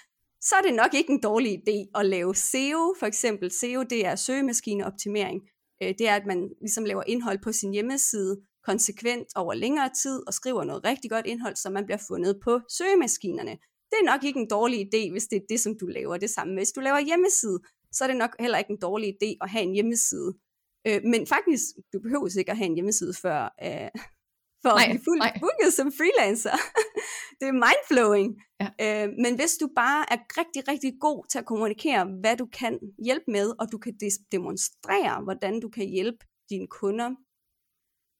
så 0.40 0.54
er 0.56 0.62
det 0.62 0.74
nok 0.74 0.94
ikke 0.94 1.12
en 1.12 1.20
dårlig 1.22 1.52
idé 1.52 2.00
at 2.00 2.06
lave 2.06 2.34
SEO. 2.34 2.94
For 2.98 3.06
eksempel 3.06 3.50
SEO, 3.50 3.82
det 3.82 4.06
er 4.06 4.16
søgemaskineoptimering. 4.16 5.40
Øh, 5.82 5.94
det 5.98 6.08
er, 6.08 6.14
at 6.16 6.26
man 6.26 6.50
ligesom 6.60 6.84
laver 6.84 7.02
indhold 7.06 7.38
på 7.42 7.52
sin 7.52 7.72
hjemmeside 7.72 8.36
konsekvent 8.64 9.28
over 9.36 9.54
længere 9.54 9.90
tid 10.02 10.22
og 10.26 10.34
skriver 10.34 10.64
noget 10.64 10.84
rigtig 10.84 11.10
godt 11.10 11.26
indhold, 11.26 11.56
så 11.56 11.70
man 11.70 11.84
bliver 11.84 12.02
fundet 12.08 12.40
på 12.44 12.60
søgemaskinerne. 12.76 13.54
Det 13.90 13.96
er 14.00 14.10
nok 14.12 14.24
ikke 14.24 14.40
en 14.40 14.50
dårlig 14.50 14.78
idé, 14.86 15.10
hvis 15.10 15.26
det 15.30 15.36
er 15.36 15.46
det, 15.48 15.60
som 15.60 15.72
du 15.80 15.86
laver. 15.86 16.16
Det 16.16 16.30
samme 16.30 16.54
hvis 16.54 16.72
du 16.72 16.80
laver 16.80 17.00
hjemmeside, 17.00 17.58
så 17.92 18.04
er 18.04 18.08
det 18.08 18.16
nok 18.16 18.36
heller 18.40 18.58
ikke 18.58 18.70
en 18.70 18.80
dårlig 18.88 19.08
idé 19.16 19.30
at 19.40 19.50
have 19.50 19.62
en 19.62 19.74
hjemmeside, 19.74 20.30
Øh, 20.88 21.00
men 21.12 21.26
faktisk, 21.26 21.64
du 21.92 21.98
behøver 22.00 22.38
ikke 22.38 22.50
at 22.50 22.56
have 22.56 22.66
en 22.66 22.74
hjemmeside 22.74 23.14
før, 23.22 23.40
øh, 23.66 23.90
for 24.62 24.72
nej, 24.74 24.84
at 24.84 24.90
blive 24.90 25.04
fuldt 25.08 25.40
booket 25.40 25.72
som 25.78 25.92
freelancer. 25.98 26.56
det 27.40 27.46
er 27.48 27.62
mindflowing. 27.66 28.28
Ja. 28.60 28.68
Øh, 28.84 29.08
men 29.24 29.32
hvis 29.38 29.54
du 29.62 29.66
bare 29.82 30.02
er 30.12 30.18
rigtig, 30.40 30.62
rigtig 30.72 30.92
god 31.00 31.20
til 31.30 31.38
at 31.38 31.46
kommunikere, 31.46 32.04
hvad 32.20 32.36
du 32.36 32.46
kan 32.60 32.78
hjælpe 33.06 33.28
med, 33.36 33.46
og 33.60 33.72
du 33.72 33.78
kan 33.78 33.94
demonstrere, 34.32 35.22
hvordan 35.26 35.60
du 35.60 35.68
kan 35.68 35.86
hjælpe 35.88 36.22
dine 36.50 36.68
kunder, 36.80 37.10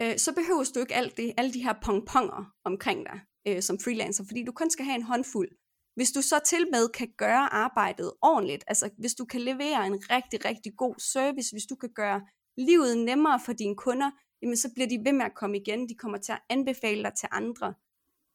øh, 0.03 0.19
så 0.25 0.31
behøver 0.39 0.65
du 0.75 0.81
ikke 0.81 0.95
alt 0.95 1.17
det, 1.17 1.35
alle 1.37 1.53
de 1.53 1.65
her 1.67 1.75
pongponger 1.85 2.43
omkring 2.65 3.01
dig 3.07 3.19
øh, 3.49 3.63
som 3.63 3.79
freelancer, 3.85 4.25
fordi 4.29 4.45
du 4.45 4.53
kun 4.53 4.71
skal 4.71 4.85
have 4.85 4.95
en 4.95 5.11
håndfuld. 5.13 5.51
Hvis 5.97 6.13
du 6.13 6.23
så 6.23 6.41
til 6.47 6.67
med 6.73 6.89
kan 6.89 7.09
gøre 7.19 7.53
arbejdet 7.65 8.13
ordentligt, 8.23 8.65
altså 8.67 8.91
hvis 8.99 9.15
du 9.15 9.25
kan 9.25 9.41
levere 9.41 9.87
en 9.87 9.99
rigtig, 10.11 10.45
rigtig 10.45 10.73
god 10.77 10.95
service, 10.99 11.51
hvis 11.53 11.67
du 11.71 11.77
kan 11.77 11.93
gøre 11.95 12.21
livet 12.59 12.99
nemmere 12.99 13.41
for 13.45 13.53
dine 13.53 13.77
kunder, 13.77 14.11
jamen 14.43 14.57
så 14.57 14.71
bliver 14.75 14.89
de 14.89 14.99
ved 15.05 15.13
med 15.13 15.25
at 15.25 15.35
komme 15.35 15.57
igen. 15.57 15.89
De 15.89 15.95
kommer 15.95 16.19
til 16.19 16.33
at 16.33 16.43
anbefale 16.49 17.03
dig 17.03 17.13
til 17.15 17.29
andre. 17.33 17.75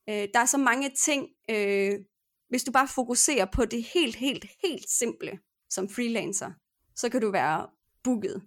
Øh, 0.10 0.28
der 0.34 0.40
er 0.40 0.46
så 0.46 0.58
mange 0.58 0.92
ting, 1.06 1.30
øh, 1.50 1.92
hvis 2.50 2.64
du 2.64 2.72
bare 2.72 2.88
fokuserer 2.96 3.46
på 3.46 3.66
det 3.66 3.84
helt, 3.94 4.16
helt, 4.16 4.46
helt 4.64 4.90
simple 4.90 5.40
som 5.70 5.90
freelancer, 5.90 6.52
så 6.96 7.10
kan 7.10 7.22
du 7.22 7.32
være 7.32 7.68
booket 8.04 8.42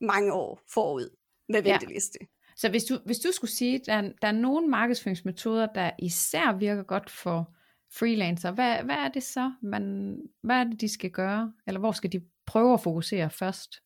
mange 0.00 0.32
år 0.32 0.60
forud 0.68 1.16
med 1.48 1.62
venteliste. 1.62 2.18
Ja. 2.20 2.26
Så 2.56 2.68
hvis 2.68 2.84
du, 2.84 2.98
hvis 3.04 3.18
du 3.18 3.32
skulle 3.32 3.50
sige, 3.50 3.74
at 3.74 3.86
der, 3.86 4.00
der 4.22 4.28
er 4.28 4.32
nogle 4.32 4.68
markedsføringsmetoder, 4.68 5.66
der 5.66 5.90
især 5.98 6.58
virker 6.58 6.82
godt 6.82 7.10
for 7.10 7.54
freelancer, 7.92 8.50
hvad, 8.50 8.82
hvad 8.82 8.94
er 8.94 9.08
det 9.08 9.22
så, 9.22 9.52
man, 9.62 10.16
hvad 10.42 10.56
er 10.56 10.64
det, 10.64 10.80
de 10.80 10.88
skal 10.88 11.10
gøre? 11.10 11.52
Eller 11.66 11.80
hvor 11.80 11.92
skal 11.92 12.12
de 12.12 12.22
prøve 12.46 12.72
at 12.72 12.80
fokusere 12.80 13.30
først? 13.30 13.82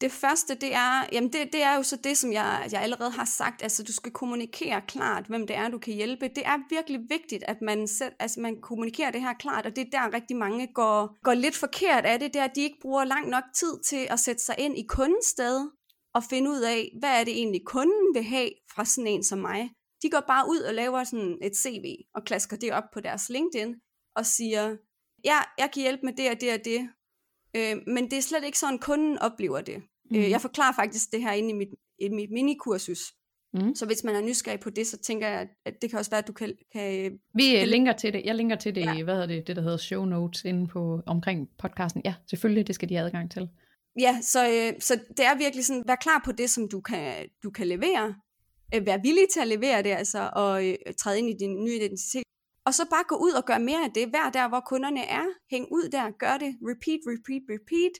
Det 0.00 0.12
første, 0.12 0.54
det 0.54 0.74
er, 0.74 1.06
jamen 1.12 1.32
det, 1.32 1.52
det 1.52 1.62
er 1.62 1.76
jo 1.76 1.82
så 1.82 1.96
det, 1.96 2.18
som 2.18 2.32
jeg, 2.32 2.68
jeg 2.72 2.82
allerede 2.82 3.10
har 3.10 3.24
sagt, 3.24 3.62
altså 3.62 3.82
du 3.82 3.92
skal 3.92 4.12
kommunikere 4.12 4.80
klart, 4.88 5.26
hvem 5.26 5.46
det 5.46 5.56
er, 5.56 5.68
du 5.68 5.78
kan 5.78 5.94
hjælpe. 5.94 6.28
Det 6.28 6.46
er 6.46 6.58
virkelig 6.70 7.00
vigtigt, 7.08 7.44
at 7.48 7.62
man, 7.62 7.88
selv, 7.88 8.12
altså, 8.18 8.40
man 8.40 8.60
kommunikerer 8.60 9.10
det 9.10 9.20
her 9.20 9.34
klart, 9.34 9.66
og 9.66 9.76
det 9.76 9.86
er 9.86 9.90
der 9.90 10.14
rigtig 10.14 10.36
mange 10.36 10.66
går, 10.74 11.18
går 11.24 11.34
lidt 11.34 11.56
forkert 11.56 12.04
af 12.04 12.18
det, 12.18 12.34
det 12.34 12.40
er, 12.40 12.44
at 12.44 12.56
de 12.56 12.60
ikke 12.60 12.78
bruger 12.82 13.04
lang 13.04 13.28
nok 13.28 13.44
tid 13.54 13.80
til 13.86 14.06
at 14.10 14.20
sætte 14.20 14.42
sig 14.42 14.54
ind 14.58 14.78
i 14.78 14.86
kundens 14.88 15.26
sted, 15.26 15.70
og 16.14 16.24
finde 16.24 16.50
ud 16.50 16.60
af, 16.60 16.90
hvad 16.98 17.20
er 17.20 17.24
det 17.24 17.38
egentlig 17.38 17.62
kunden 17.66 18.14
vil 18.14 18.22
have 18.24 18.50
fra 18.74 18.84
sådan 18.84 19.06
en 19.06 19.24
som 19.24 19.38
mig. 19.38 19.70
De 20.02 20.10
går 20.10 20.24
bare 20.26 20.48
ud 20.48 20.58
og 20.58 20.74
laver 20.74 21.04
sådan 21.04 21.38
et 21.42 21.56
CV, 21.56 21.96
og 22.14 22.24
klasker 22.24 22.56
det 22.56 22.72
op 22.72 22.84
på 22.92 23.00
deres 23.00 23.28
LinkedIn, 23.28 23.74
og 24.16 24.26
siger, 24.26 24.76
ja, 25.24 25.38
jeg 25.58 25.70
kan 25.72 25.82
hjælpe 25.82 26.06
med 26.06 26.12
det 26.12 26.30
og 26.30 26.40
det 26.40 26.52
og 26.52 26.64
det, 26.64 26.88
Øh, 27.56 27.76
men 27.86 28.10
det 28.10 28.18
er 28.18 28.22
slet 28.22 28.44
ikke 28.44 28.58
sådan, 28.58 28.78
kunden 28.78 29.18
oplever 29.18 29.60
det. 29.60 29.82
Mm. 30.10 30.16
Øh, 30.16 30.30
jeg 30.30 30.40
forklarer 30.40 30.74
faktisk 30.74 31.12
det 31.12 31.22
her 31.22 31.32
inde 31.32 31.50
i 31.50 31.52
mit, 31.52 31.68
i 31.98 32.08
mit 32.08 32.30
minikursus. 32.30 33.12
Mm. 33.54 33.74
Så 33.74 33.86
hvis 33.86 34.04
man 34.04 34.14
er 34.14 34.20
nysgerrig 34.20 34.60
på 34.60 34.70
det, 34.70 34.86
så 34.86 34.98
tænker 34.98 35.28
jeg, 35.28 35.48
at 35.64 35.74
det 35.82 35.90
kan 35.90 35.98
også 35.98 36.10
være, 36.10 36.18
at 36.18 36.28
du 36.28 36.32
kan... 36.32 36.54
kan 36.72 37.18
Vi 37.34 37.50
kan... 37.50 37.68
linker 37.68 37.92
til 37.92 38.12
det. 38.12 38.22
Jeg 38.24 38.34
linker 38.34 38.56
til 38.56 38.74
det 38.74 38.80
ja. 38.80 39.02
hvad 39.02 39.14
hedder 39.14 39.26
det, 39.26 39.46
det 39.46 39.56
der 39.56 39.62
hedder 39.62 39.76
show 39.76 40.04
notes 40.04 40.44
inde 40.44 40.66
på, 40.66 41.02
omkring 41.06 41.48
podcasten. 41.58 42.02
Ja, 42.04 42.14
selvfølgelig, 42.30 42.66
det 42.66 42.74
skal 42.74 42.88
de 42.88 42.94
have 42.94 43.06
adgang 43.06 43.30
til. 43.30 43.48
Ja, 44.00 44.18
så, 44.22 44.48
øh, 44.48 44.80
så 44.80 45.00
det 45.16 45.24
er 45.24 45.38
virkelig 45.38 45.66
sådan, 45.66 45.84
vær 45.86 45.94
klar 45.94 46.22
på 46.24 46.32
det, 46.32 46.50
som 46.50 46.68
du 46.68 46.80
kan, 46.80 47.28
du 47.42 47.50
kan 47.50 47.66
levere. 47.66 48.14
Øh, 48.74 48.86
vær 48.86 48.98
villig 49.02 49.26
til 49.32 49.40
at 49.40 49.48
levere 49.48 49.82
det, 49.82 49.90
altså, 49.90 50.30
og 50.32 50.68
øh, 50.68 50.74
træde 50.98 51.18
ind 51.18 51.28
i 51.30 51.36
din 51.40 51.64
nye 51.64 51.76
identitet. 51.76 52.22
Og 52.66 52.74
så 52.74 52.82
bare 52.90 53.04
gå 53.08 53.16
ud 53.16 53.32
og 53.32 53.44
gøre 53.44 53.60
mere 53.60 53.84
af 53.84 53.90
det, 53.94 54.08
hver 54.08 54.30
der, 54.30 54.48
hvor 54.48 54.62
kunderne 54.66 55.04
er. 55.04 55.26
Hæng 55.50 55.66
ud 55.72 55.88
der, 55.88 56.10
gør 56.24 56.36
det, 56.44 56.52
repeat, 56.70 57.00
repeat, 57.12 57.42
repeat. 57.54 57.94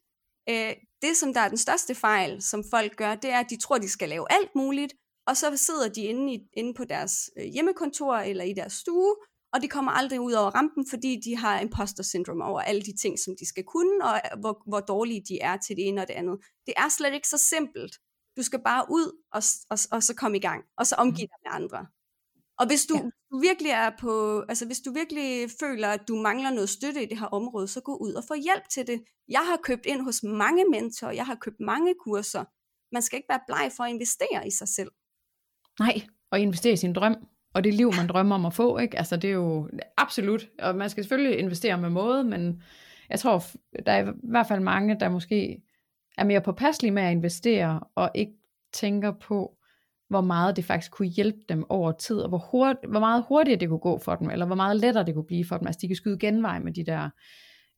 Øh, 0.50 0.74
det, 1.02 1.16
som 1.16 1.34
der 1.34 1.40
er 1.40 1.48
den 1.48 1.58
største 1.58 1.94
fejl, 1.94 2.42
som 2.42 2.64
folk 2.70 2.96
gør, 2.96 3.14
det 3.14 3.30
er, 3.30 3.40
at 3.40 3.50
de 3.50 3.56
tror, 3.56 3.78
de 3.78 3.88
skal 3.88 4.08
lave 4.08 4.26
alt 4.30 4.54
muligt, 4.54 4.94
og 5.26 5.36
så 5.36 5.56
sidder 5.56 5.88
de 5.88 6.02
inde, 6.02 6.34
i, 6.34 6.48
inde 6.52 6.74
på 6.74 6.84
deres 6.84 7.30
øh, 7.38 7.44
hjemmekontor 7.44 8.16
eller 8.16 8.44
i 8.44 8.52
deres 8.52 8.72
stue, 8.72 9.16
og 9.52 9.62
de 9.62 9.68
kommer 9.68 9.92
aldrig 9.92 10.20
ud 10.20 10.32
over 10.32 10.50
rampen, 10.50 10.86
fordi 10.90 11.20
de 11.24 11.36
har 11.36 11.60
imposter 11.60 12.02
syndrom 12.02 12.42
over 12.42 12.60
alle 12.60 12.82
de 12.82 12.96
ting, 13.02 13.18
som 13.18 13.34
de 13.40 13.48
skal 13.48 13.64
kunne, 13.64 14.04
og 14.04 14.14
øh, 14.14 14.40
hvor, 14.40 14.62
hvor 14.68 14.80
dårlige 14.80 15.24
de 15.28 15.40
er 15.40 15.56
til 15.56 15.76
det 15.76 15.88
ene 15.88 16.00
og 16.02 16.08
det 16.08 16.14
andet. 16.14 16.38
Det 16.66 16.74
er 16.76 16.88
slet 16.88 17.14
ikke 17.14 17.28
så 17.28 17.38
simpelt. 17.38 17.94
Du 18.36 18.42
skal 18.42 18.62
bare 18.62 18.86
ud 18.90 19.06
og, 19.32 19.42
og, 19.70 19.78
og 19.92 20.02
så 20.02 20.14
komme 20.14 20.36
i 20.36 20.40
gang, 20.40 20.64
og 20.78 20.86
så 20.86 20.94
omgive 20.94 21.28
dig 21.32 21.40
med 21.44 21.52
andre. 21.52 21.86
Og 22.60 22.66
hvis 22.66 22.86
du, 22.86 22.96
ja. 22.96 23.02
du 23.30 23.38
virkelig 23.48 23.70
er 23.70 23.90
på, 24.00 24.40
altså 24.48 24.66
hvis 24.66 24.80
du 24.80 24.92
virkelig 24.92 25.50
føler, 25.60 25.88
at 25.88 26.08
du 26.08 26.14
mangler 26.14 26.50
noget 26.50 26.68
støtte 26.68 27.02
i 27.02 27.06
det 27.06 27.18
her 27.18 27.26
område, 27.26 27.68
så 27.68 27.80
gå 27.80 27.96
ud 27.96 28.12
og 28.12 28.24
få 28.28 28.34
hjælp 28.34 28.68
til 28.68 28.86
det. 28.86 29.02
Jeg 29.28 29.40
har 29.40 29.58
købt 29.62 29.86
ind 29.86 30.00
hos 30.00 30.22
mange 30.22 30.64
mentorer, 30.70 31.12
jeg 31.12 31.26
har 31.26 31.34
købt 31.34 31.60
mange 31.60 31.94
kurser. 32.04 32.44
Man 32.94 33.02
skal 33.02 33.16
ikke 33.16 33.28
være 33.28 33.40
bleg 33.46 33.70
for 33.76 33.84
at 33.84 33.90
investere 33.90 34.46
i 34.46 34.50
sig 34.50 34.68
selv. 34.68 34.90
Nej, 35.78 36.00
og 36.30 36.40
investere 36.40 36.72
i 36.72 36.76
sin 36.76 36.92
drøm, 36.92 37.16
og 37.54 37.64
det 37.64 37.74
liv, 37.74 37.92
man 37.96 38.06
drømmer 38.06 38.34
om 38.34 38.46
at 38.46 38.54
få, 38.54 38.78
ikke? 38.78 38.98
Altså 38.98 39.16
det 39.16 39.30
er 39.30 39.34
jo 39.34 39.70
absolut, 39.96 40.48
og 40.58 40.76
man 40.76 40.90
skal 40.90 41.04
selvfølgelig 41.04 41.38
investere 41.38 41.78
med 41.78 41.90
måde, 41.90 42.24
men 42.24 42.62
jeg 43.10 43.20
tror, 43.20 43.44
der 43.86 43.92
er 43.92 44.12
i 44.12 44.14
hvert 44.22 44.46
fald 44.48 44.60
mange, 44.60 45.00
der 45.00 45.08
måske 45.08 45.62
er 46.18 46.24
mere 46.24 46.40
påpasselige 46.40 46.92
med 46.92 47.02
at 47.02 47.10
investere, 47.10 47.80
og 47.94 48.10
ikke 48.14 48.32
tænker 48.72 49.12
på, 49.12 49.56
hvor 50.10 50.20
meget 50.20 50.56
det 50.56 50.64
faktisk 50.64 50.92
kunne 50.92 51.08
hjælpe 51.08 51.38
dem 51.48 51.64
over 51.68 51.92
tid, 51.92 52.16
og 52.16 52.28
hvor, 52.28 52.48
hurtigt, 52.50 52.90
hvor 52.90 53.00
meget 53.00 53.24
hurtigere 53.28 53.60
det 53.60 53.68
kunne 53.68 53.78
gå 53.78 53.98
for 53.98 54.14
dem, 54.14 54.30
eller 54.30 54.46
hvor 54.46 54.54
meget 54.54 54.76
lettere 54.76 55.06
det 55.06 55.14
kunne 55.14 55.26
blive 55.26 55.44
for 55.44 55.56
dem. 55.56 55.66
Altså 55.66 55.78
de 55.82 55.86
kan 55.86 55.96
skyde 55.96 56.18
genvej 56.18 56.58
med 56.58 56.72
de 56.72 56.86
der 56.86 57.10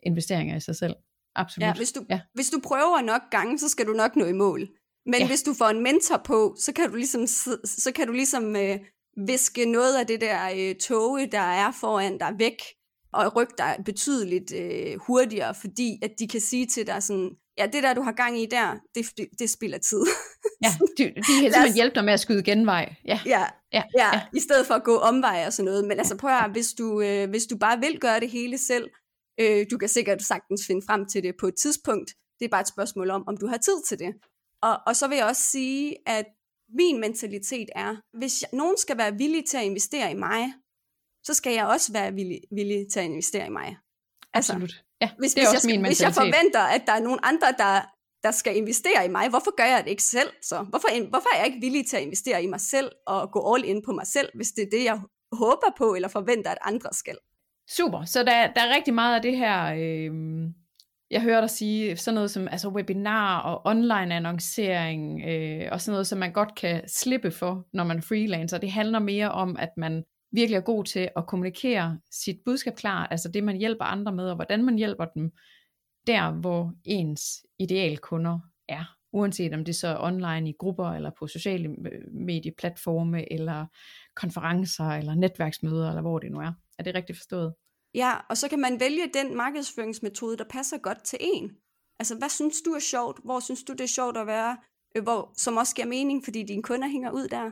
investeringer 0.03 0.57
i 0.57 0.61
sig 0.61 0.77
selv. 0.77 0.95
Absolut. 1.35 1.67
Ja, 1.67 1.75
hvis 1.75 1.93
du, 1.93 2.05
ja. 2.11 2.21
hvis 2.35 2.51
du 2.51 2.61
prøver 2.61 3.03
nok 3.03 3.23
gange, 3.31 3.59
så 3.59 3.69
skal 3.69 3.87
du 3.87 3.93
nok 3.93 4.17
nå 4.17 4.25
i 4.25 4.33
mål. 4.33 4.69
Men 5.07 5.21
ja. 5.21 5.27
hvis 5.27 5.43
du 5.43 5.55
får 5.55 5.69
en 5.69 5.83
mentor 5.83 6.21
på, 6.25 6.57
så 6.59 6.73
kan 6.73 6.91
du 6.91 6.97
ligesom, 6.97 7.27
så 7.65 7.93
kan 7.95 8.07
du 8.07 8.13
ligesom 8.13 8.57
øh, 8.57 8.79
viske 9.27 9.65
noget 9.65 9.99
af 10.01 10.07
det 10.07 10.21
der 10.21 10.51
øh, 10.57 10.75
toge, 10.75 11.27
der 11.27 11.41
er 11.41 11.73
foran 11.81 12.19
dig 12.19 12.35
væk, 12.39 12.63
og 13.13 13.37
rykke 13.37 13.55
dig 13.59 13.77
betydeligt 13.85 14.53
øh, 14.55 14.99
hurtigere, 15.07 15.55
fordi 15.55 15.99
at 16.03 16.11
de 16.19 16.29
kan 16.29 16.41
sige 16.41 16.67
til 16.67 16.87
dig 16.87 17.03
sådan, 17.03 17.31
ja, 17.59 17.67
det 17.67 17.83
der, 17.83 17.95
du 17.95 18.03
har 18.03 18.13
gang 18.13 18.41
i 18.41 18.47
der, 18.47 18.77
det, 18.95 19.07
det, 19.17 19.29
det 19.39 19.51
spilder 19.51 19.79
tid. 19.79 20.03
ja, 20.63 20.69
de, 20.99 21.05
de 21.05 21.13
kan 21.15 21.25
simpelthen 21.25 21.75
hjælpe 21.75 21.95
dig 21.95 22.05
med 22.05 22.13
at 22.13 22.21
skyde 22.21 22.43
genvej. 22.43 22.95
Ja. 23.05 23.21
Ja, 23.27 23.45
ja, 23.73 23.83
ja, 23.99 24.07
ja, 24.15 24.21
i 24.35 24.41
stedet 24.41 24.67
for 24.67 24.75
at 24.75 24.85
gå 24.85 24.97
omvej 24.97 25.45
og 25.47 25.53
sådan 25.53 25.65
noget. 25.65 25.85
Men 25.85 25.99
altså 25.99 26.17
prøv 26.17 26.31
at 26.31 26.51
hvis 26.51 26.73
du, 26.73 27.01
øh, 27.01 27.31
hvis 27.31 27.47
du 27.47 27.57
bare 27.57 27.79
vil 27.81 28.01
gøre 28.01 28.21
det 28.21 28.31
hele 28.31 28.59
selv, 28.59 28.91
øh, 29.41 29.67
du 29.71 29.79
kan 29.79 29.89
sikkert 29.89 30.23
sagtens 30.23 30.67
finde 30.67 30.83
frem 30.87 31.07
til 31.07 31.23
det 31.23 31.35
på 31.41 31.47
et 31.47 31.55
tidspunkt. 31.63 32.11
Det 32.39 32.45
er 32.45 32.51
bare 32.51 32.61
et 32.61 32.69
spørgsmål 32.69 33.11
om, 33.11 33.25
om 33.29 33.37
du 33.37 33.47
har 33.47 33.57
tid 33.57 33.83
til 33.89 33.99
det. 33.99 34.15
Og, 34.63 34.79
og 34.87 34.97
så 34.97 35.09
vil 35.09 35.17
jeg 35.17 35.27
også 35.27 35.43
sige, 35.43 35.97
at 36.07 36.27
min 36.79 37.01
mentalitet 37.01 37.69
er, 37.75 37.97
hvis 38.19 38.43
jeg, 38.43 38.49
nogen 38.53 38.79
skal 38.79 38.99
være 38.99 39.19
villig 39.19 39.45
til 39.49 39.57
at 39.57 39.65
investere 39.65 40.11
i 40.11 40.15
mig, 40.15 40.53
så 41.25 41.35
skal 41.35 41.53
jeg 41.53 41.67
også 41.67 41.93
være 41.93 42.13
villig, 42.13 42.41
villig 42.51 42.87
til 42.93 43.01
at 43.01 43.05
investere 43.05 43.47
i 43.47 43.51
mig. 43.51 43.77
Altså, 44.35 44.53
Absolut. 44.53 44.85
Ja, 45.03 45.09
hvis, 45.19 45.35
det 45.35 45.43
er 45.43 45.47
hvis, 45.47 45.57
også 45.57 45.69
jeg, 45.69 45.81
min 45.81 45.87
hvis 45.87 46.03
jeg 46.03 46.15
forventer, 46.15 46.65
at 46.77 46.83
der 46.87 46.93
er 46.93 47.03
nogen 47.09 47.21
andre, 47.23 47.49
der, 47.63 47.75
der 48.23 48.31
skal 48.31 48.57
investere 48.57 49.01
i 49.07 49.09
mig, 49.09 49.29
hvorfor 49.29 49.57
gør 49.57 49.69
jeg 49.75 49.81
det 49.85 49.91
ikke 49.91 50.03
selv 50.03 50.31
så? 50.43 50.59
Hvorfor, 50.71 50.89
hvorfor 51.09 51.29
er 51.35 51.39
jeg 51.39 51.47
ikke 51.47 51.61
villig 51.61 51.87
til 51.87 51.97
at 51.97 52.03
investere 52.03 52.43
i 52.43 52.47
mig 52.47 52.61
selv 52.61 52.91
og 53.07 53.33
gå 53.33 53.55
all 53.55 53.65
in 53.65 53.83
på 53.87 53.93
mig 53.93 54.07
selv, 54.07 54.29
hvis 54.35 54.51
det 54.57 54.63
er 54.63 54.71
det, 54.77 54.85
jeg 54.85 55.01
håber 55.33 55.71
på 55.79 55.95
eller 55.95 56.09
forventer, 56.09 56.51
at 56.51 56.59
andre 56.63 56.91
skal? 56.93 57.17
Super, 57.71 58.05
så 58.05 58.19
der, 58.19 58.53
der 58.53 58.61
er 58.61 58.75
rigtig 58.77 58.95
meget 58.95 59.17
af 59.17 59.23
det 59.23 59.37
her, 59.37 59.75
øh, 59.79 60.11
jeg 61.11 61.23
hører 61.23 61.41
dig 61.41 61.51
sige, 61.51 61.97
sådan 61.97 62.15
noget 62.15 62.31
som 62.31 62.49
altså 62.49 62.69
webinar 62.69 63.41
og 63.41 63.61
online 63.65 64.15
annoncering, 64.15 65.23
øh, 65.29 65.69
og 65.73 65.81
sådan 65.81 65.93
noget, 65.93 66.07
som 66.07 66.19
man 66.19 66.33
godt 66.33 66.55
kan 66.55 66.89
slippe 66.89 67.31
for, 67.31 67.67
når 67.73 67.85
man 67.85 68.03
freelancer. 68.03 68.59
Det 68.59 68.71
handler 68.71 68.99
mere 68.99 69.31
om, 69.31 69.57
at 69.59 69.71
man 69.77 70.05
virkelig 70.33 70.57
er 70.57 70.61
god 70.61 70.85
til 70.85 71.09
at 71.17 71.27
kommunikere 71.27 71.99
sit 72.11 72.41
budskab 72.45 72.77
klart, 72.77 73.09
altså 73.11 73.29
det 73.29 73.45
man 73.45 73.57
hjælper 73.57 73.85
andre 73.85 74.13
med, 74.13 74.29
og 74.29 74.35
hvordan 74.35 74.65
man 74.65 74.77
hjælper 74.77 75.05
dem, 75.05 75.31
der 76.07 76.31
hvor 76.31 76.73
ens 76.85 77.47
idealkunder 77.59 78.39
er. 78.69 78.85
Uanset 79.13 79.55
om 79.55 79.65
det 79.65 79.77
så 79.77 79.89
er 79.89 80.01
online 80.01 80.51
i 80.51 80.55
grupper, 80.59 80.87
eller 80.87 81.11
på 81.19 81.27
sociale 81.27 81.69
øh, 81.69 82.15
medieplatforme, 82.15 83.33
eller 83.33 83.67
konferencer, 84.17 84.85
eller 84.85 85.15
netværksmøder, 85.15 85.89
eller 85.89 86.03
hvor 86.03 86.19
det 86.19 86.33
nu 86.33 86.39
er. 86.39 86.53
Er 86.79 86.83
det 86.83 86.95
rigtigt 86.95 87.19
forstået? 87.19 87.55
Ja, 87.95 88.13
og 88.29 88.37
så 88.37 88.49
kan 88.49 88.59
man 88.59 88.81
vælge 88.81 89.11
den 89.15 89.37
markedsføringsmetode, 89.37 90.37
der 90.37 90.45
passer 90.51 90.79
godt 90.79 91.05
til 91.05 91.19
en. 91.21 91.51
Altså, 91.99 92.19
hvad 92.19 92.29
synes 92.29 92.63
du 92.63 92.71
er 92.71 92.81
sjovt? 92.81 93.21
Hvor 93.25 93.41
synes 93.41 93.65
du, 93.65 93.73
det 93.73 93.81
er 93.81 93.89
sjovt 93.89 94.17
at 94.17 94.27
være? 94.27 94.57
Øh, 94.97 95.03
hvor, 95.03 95.33
som 95.37 95.57
også 95.57 95.75
giver 95.75 95.89
mening, 95.89 96.25
fordi 96.25 96.43
dine 96.43 96.63
kunder 96.63 96.89
hænger 96.89 97.11
ud 97.11 97.29
der. 97.29 97.51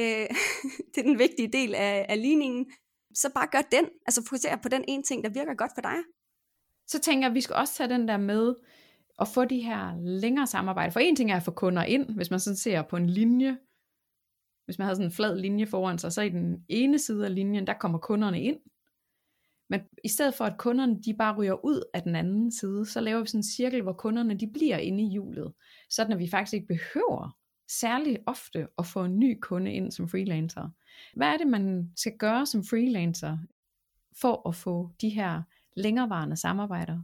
Øh, 0.00 0.26
det 0.94 0.98
er 0.98 1.08
den 1.10 1.18
vigtige 1.18 1.52
del 1.52 1.74
af, 1.74 2.06
af 2.08 2.22
ligningen. 2.22 2.72
Så 3.14 3.30
bare 3.34 3.48
gør 3.52 3.62
den. 3.72 3.88
Altså 4.06 4.22
fokuser 4.22 4.56
på 4.56 4.68
den 4.68 4.84
ene 4.88 5.02
ting, 5.02 5.24
der 5.24 5.30
virker 5.30 5.54
godt 5.54 5.72
for 5.74 5.82
dig. 5.82 5.98
Så 6.86 7.00
tænker 7.00 7.26
jeg, 7.26 7.30
at 7.30 7.34
vi 7.34 7.40
skal 7.40 7.56
også 7.56 7.74
tage 7.74 7.88
den 7.88 8.08
der 8.08 8.16
med 8.16 8.54
at 9.20 9.28
få 9.28 9.44
de 9.44 9.60
her 9.60 9.96
længere 10.20 10.46
samarbejde. 10.46 10.92
For 10.92 11.00
en 11.00 11.16
ting 11.16 11.32
er 11.32 11.36
at 11.36 11.42
få 11.42 11.50
kunder 11.50 11.82
ind, 11.82 12.14
hvis 12.14 12.30
man 12.30 12.40
sådan 12.40 12.56
ser 12.56 12.82
på 12.82 12.96
en 12.96 13.06
linje. 13.06 13.58
Hvis 14.64 14.78
man 14.78 14.86
har 14.86 14.94
sådan 14.94 15.06
en 15.06 15.12
flad 15.12 15.38
linje 15.38 15.66
foran 15.66 15.98
sig, 15.98 16.12
så 16.12 16.22
i 16.22 16.28
den 16.28 16.64
ene 16.68 16.98
side 16.98 17.26
af 17.26 17.34
linjen, 17.34 17.66
der 17.66 17.74
kommer 17.74 17.98
kunderne 17.98 18.42
ind. 18.42 18.60
Men 19.70 19.80
i 20.04 20.08
stedet 20.08 20.34
for 20.34 20.44
at 20.44 20.58
kunderne 20.58 21.02
de 21.02 21.14
bare 21.14 21.36
ryger 21.36 21.64
ud 21.64 21.82
af 21.94 22.02
den 22.02 22.16
anden 22.16 22.52
side, 22.52 22.86
så 22.86 23.00
laver 23.00 23.20
vi 23.20 23.26
sådan 23.26 23.38
en 23.38 23.44
cirkel, 23.44 23.82
hvor 23.82 23.92
kunderne 23.92 24.38
de 24.38 24.50
bliver 24.52 24.76
inde 24.76 25.02
i 25.02 25.10
hjulet. 25.10 25.52
Sådan 25.90 26.12
at 26.12 26.18
vi 26.18 26.30
faktisk 26.30 26.54
ikke 26.54 26.66
behøver 26.66 27.39
særligt 27.70 28.18
ofte 28.26 28.68
at 28.78 28.86
få 28.86 29.04
en 29.04 29.18
ny 29.18 29.38
kunde 29.40 29.72
ind 29.72 29.92
som 29.92 30.08
freelancer. 30.08 30.68
Hvad 31.16 31.28
er 31.28 31.36
det, 31.36 31.46
man 31.46 31.92
skal 31.96 32.12
gøre 32.18 32.46
som 32.46 32.64
freelancer 32.64 33.38
for 34.20 34.48
at 34.48 34.54
få 34.54 34.90
de 35.00 35.08
her 35.08 35.42
længerevarende 35.76 36.36
samarbejder? 36.36 37.02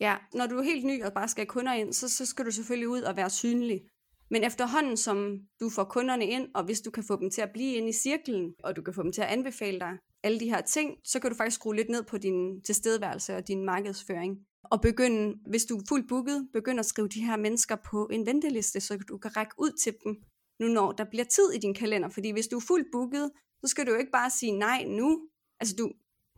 Ja, 0.00 0.16
når 0.34 0.46
du 0.46 0.58
er 0.58 0.62
helt 0.62 0.84
ny 0.84 1.04
og 1.04 1.12
bare 1.12 1.28
skal 1.28 1.40
have 1.40 1.46
kunder 1.46 1.72
ind, 1.72 1.92
så, 1.92 2.08
så 2.08 2.26
skal 2.26 2.44
du 2.44 2.50
selvfølgelig 2.50 2.88
ud 2.88 3.02
og 3.02 3.16
være 3.16 3.30
synlig. 3.30 3.82
Men 4.30 4.44
efterhånden, 4.44 4.96
som 4.96 5.40
du 5.60 5.70
får 5.70 5.84
kunderne 5.84 6.26
ind, 6.26 6.48
og 6.54 6.64
hvis 6.64 6.80
du 6.80 6.90
kan 6.90 7.04
få 7.04 7.20
dem 7.20 7.30
til 7.30 7.40
at 7.40 7.50
blive 7.52 7.74
inde 7.74 7.88
i 7.88 7.92
cirklen, 7.92 8.54
og 8.64 8.76
du 8.76 8.82
kan 8.82 8.94
få 8.94 9.02
dem 9.02 9.12
til 9.12 9.22
at 9.22 9.28
anbefale 9.28 9.80
dig 9.80 9.98
alle 10.22 10.40
de 10.40 10.50
her 10.50 10.60
ting, 10.60 10.96
så 11.04 11.20
kan 11.20 11.30
du 11.30 11.36
faktisk 11.36 11.54
skrue 11.54 11.76
lidt 11.76 11.88
ned 11.88 12.02
på 12.02 12.18
din 12.18 12.62
tilstedeværelse 12.62 13.36
og 13.36 13.48
din 13.48 13.64
markedsføring 13.64 14.38
og 14.70 14.80
begynde, 14.80 15.38
hvis 15.46 15.64
du 15.64 15.76
er 15.76 15.82
fuldt 15.88 16.08
booket, 16.08 16.48
begynde 16.52 16.78
at 16.80 16.86
skrive 16.86 17.08
de 17.08 17.20
her 17.24 17.36
mennesker 17.36 17.76
på 17.90 18.08
en 18.12 18.26
venteliste, 18.26 18.80
så 18.80 18.98
du 19.08 19.18
kan 19.18 19.36
række 19.36 19.54
ud 19.58 19.70
til 19.82 19.94
dem, 20.04 20.16
nu 20.60 20.66
når 20.68 20.92
der 20.92 21.04
bliver 21.04 21.24
tid 21.24 21.50
i 21.54 21.58
din 21.58 21.74
kalender. 21.74 22.08
Fordi 22.08 22.30
hvis 22.30 22.46
du 22.46 22.56
er 22.56 22.64
fuldt 22.68 22.88
booket, 22.92 23.30
så 23.64 23.68
skal 23.68 23.86
du 23.86 23.90
jo 23.90 23.98
ikke 23.98 24.12
bare 24.12 24.30
sige 24.30 24.52
nej 24.52 24.84
nu. 24.88 25.28
Altså 25.60 25.74
du 25.78 25.92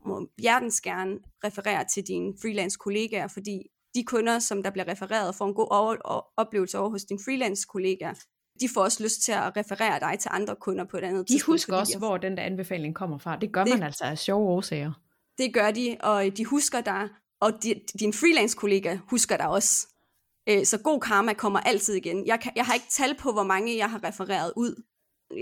må 0.07 0.29
hjertens 0.39 0.81
gerne 0.81 1.19
referere 1.45 1.85
til 1.95 2.07
dine 2.07 2.35
freelance 2.43 2.79
kollegaer, 2.79 3.29
fordi 3.29 3.63
de 3.95 4.05
kunder, 4.05 4.39
som 4.39 4.63
der 4.63 4.71
bliver 4.71 4.89
refereret, 4.89 5.35
får 5.35 5.47
en 5.47 5.55
god 5.55 5.69
over- 5.71 6.33
oplevelse 6.37 6.79
over 6.79 6.91
hos 6.91 7.05
dine 7.05 7.21
freelance 7.25 7.67
kollegaer. 7.69 8.15
De 8.61 8.69
får 8.75 8.83
også 8.83 9.03
lyst 9.03 9.23
til 9.23 9.33
at 9.33 9.57
referere 9.57 10.01
dig 10.01 10.19
til 10.19 10.31
andre 10.35 10.57
kunder 10.57 10.85
på 10.85 10.97
et 10.97 11.05
andet 11.05 11.29
de 11.29 11.33
tidspunkt. 11.33 11.49
De 11.49 11.53
husker 11.53 11.77
også, 11.77 11.99
hvor 11.99 12.17
den 12.17 12.37
der 12.37 12.43
anbefaling 12.43 12.95
kommer 12.95 13.19
fra. 13.19 13.37
Det 13.37 13.53
gør 13.53 13.65
det, 13.65 13.73
man 13.73 13.83
altså 13.83 14.05
af 14.05 14.19
sjove 14.19 14.49
årsager. 14.49 14.93
Det 15.39 15.55
gør 15.55 15.71
de, 15.71 15.97
og 16.01 16.37
de 16.37 16.45
husker 16.45 16.81
dig, 16.81 17.09
og 17.45 17.63
di, 17.63 17.75
din 18.01 18.13
freelance 18.13 18.57
kollega 18.57 18.99
husker 19.11 19.37
dig 19.37 19.49
også. 19.49 19.89
Øh, 20.49 20.65
så 20.65 20.79
god 20.79 21.01
karma 21.01 21.33
kommer 21.33 21.61
altid 21.61 21.95
igen. 21.95 22.27
Jeg, 22.27 22.41
kan, 22.41 22.53
jeg 22.57 22.65
har 22.65 22.75
ikke 22.75 22.87
tal 22.91 23.17
på, 23.19 23.33
hvor 23.33 23.43
mange 23.43 23.77
jeg 23.77 23.91
har 23.91 24.05
refereret 24.05 24.53
ud. 24.57 24.83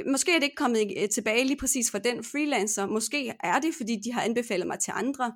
Måske 0.07 0.31
er 0.35 0.39
det 0.39 0.45
ikke 0.45 0.57
kommet 0.57 0.93
øh, 1.03 1.09
tilbage 1.09 1.45
lige 1.45 1.61
præcis 1.61 1.91
for 1.91 1.99
den 1.99 2.25
freelancer. 2.25 2.87
Måske 2.87 3.35
er 3.41 3.59
det, 3.59 3.75
fordi 3.75 3.97
de 4.05 4.13
har 4.13 4.23
anbefalet 4.23 4.67
mig 4.67 4.79
til 4.79 4.93
andre, 4.97 5.33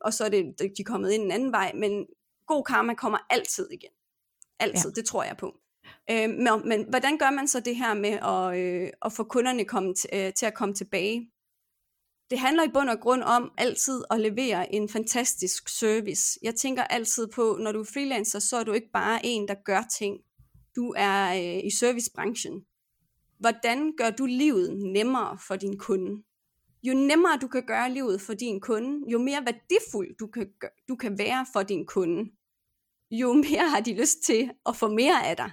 og 0.00 0.14
så 0.14 0.24
er 0.24 0.28
det, 0.28 0.44
de 0.58 0.82
er 0.82 0.84
kommet 0.86 1.12
ind 1.12 1.22
en 1.22 1.30
anden 1.30 1.52
vej. 1.52 1.72
Men 1.74 2.06
god 2.46 2.64
karma 2.64 2.94
kommer 2.94 3.18
altid 3.30 3.68
igen. 3.72 3.90
Altid, 4.60 4.90
ja. 4.90 5.00
det 5.00 5.08
tror 5.08 5.24
jeg 5.24 5.36
på. 5.36 5.54
Øh, 6.10 6.30
men, 6.30 6.68
men 6.68 6.86
hvordan 6.88 7.18
gør 7.18 7.30
man 7.30 7.48
så 7.48 7.60
det 7.60 7.76
her 7.76 7.94
med 7.94 8.10
at, 8.10 8.58
øh, 8.58 8.90
at 9.04 9.12
få 9.12 9.24
kunderne 9.24 9.64
komme 9.64 9.94
øh, 10.12 10.32
til 10.32 10.46
at 10.46 10.54
komme 10.54 10.74
tilbage? 10.74 11.30
Det 12.30 12.38
handler 12.38 12.64
i 12.64 12.68
bund 12.74 12.90
og 12.90 13.00
grund 13.00 13.22
om 13.22 13.50
altid 13.58 14.02
at 14.10 14.20
levere 14.20 14.74
en 14.74 14.88
fantastisk 14.88 15.68
service. 15.68 16.38
Jeg 16.42 16.54
tænker 16.54 16.82
altid 16.82 17.28
på, 17.34 17.58
når 17.60 17.72
du 17.72 17.80
er 17.80 17.84
freelancer, 17.84 18.38
så 18.38 18.56
er 18.56 18.64
du 18.64 18.72
ikke 18.72 18.90
bare 18.92 19.20
en, 19.24 19.48
der 19.48 19.54
gør 19.64 19.82
ting. 19.98 20.20
Du 20.76 20.94
er 20.96 21.28
øh, 21.28 21.64
i 21.64 21.70
servicebranchen. 21.70 22.64
Hvordan 23.38 23.92
gør 23.96 24.10
du 24.10 24.26
livet 24.26 24.76
nemmere 24.78 25.38
for 25.46 25.56
din 25.56 25.78
kunde? 25.78 26.22
Jo 26.82 26.94
nemmere 26.94 27.38
du 27.42 27.48
kan 27.48 27.66
gøre 27.66 27.90
livet 27.90 28.20
for 28.20 28.34
din 28.34 28.60
kunde, 28.60 29.12
jo 29.12 29.18
mere 29.18 29.44
værdifuld 29.46 30.16
du 30.16 30.26
kan, 30.26 30.48
du 30.88 30.96
kan 30.96 31.18
være 31.18 31.46
for 31.52 31.62
din 31.62 31.86
kunde, 31.86 32.30
jo 33.10 33.32
mere 33.32 33.68
har 33.70 33.80
de 33.80 34.00
lyst 34.00 34.18
til 34.26 34.50
at 34.66 34.76
få 34.76 34.88
mere 34.88 35.26
af 35.26 35.36
dig 35.36 35.50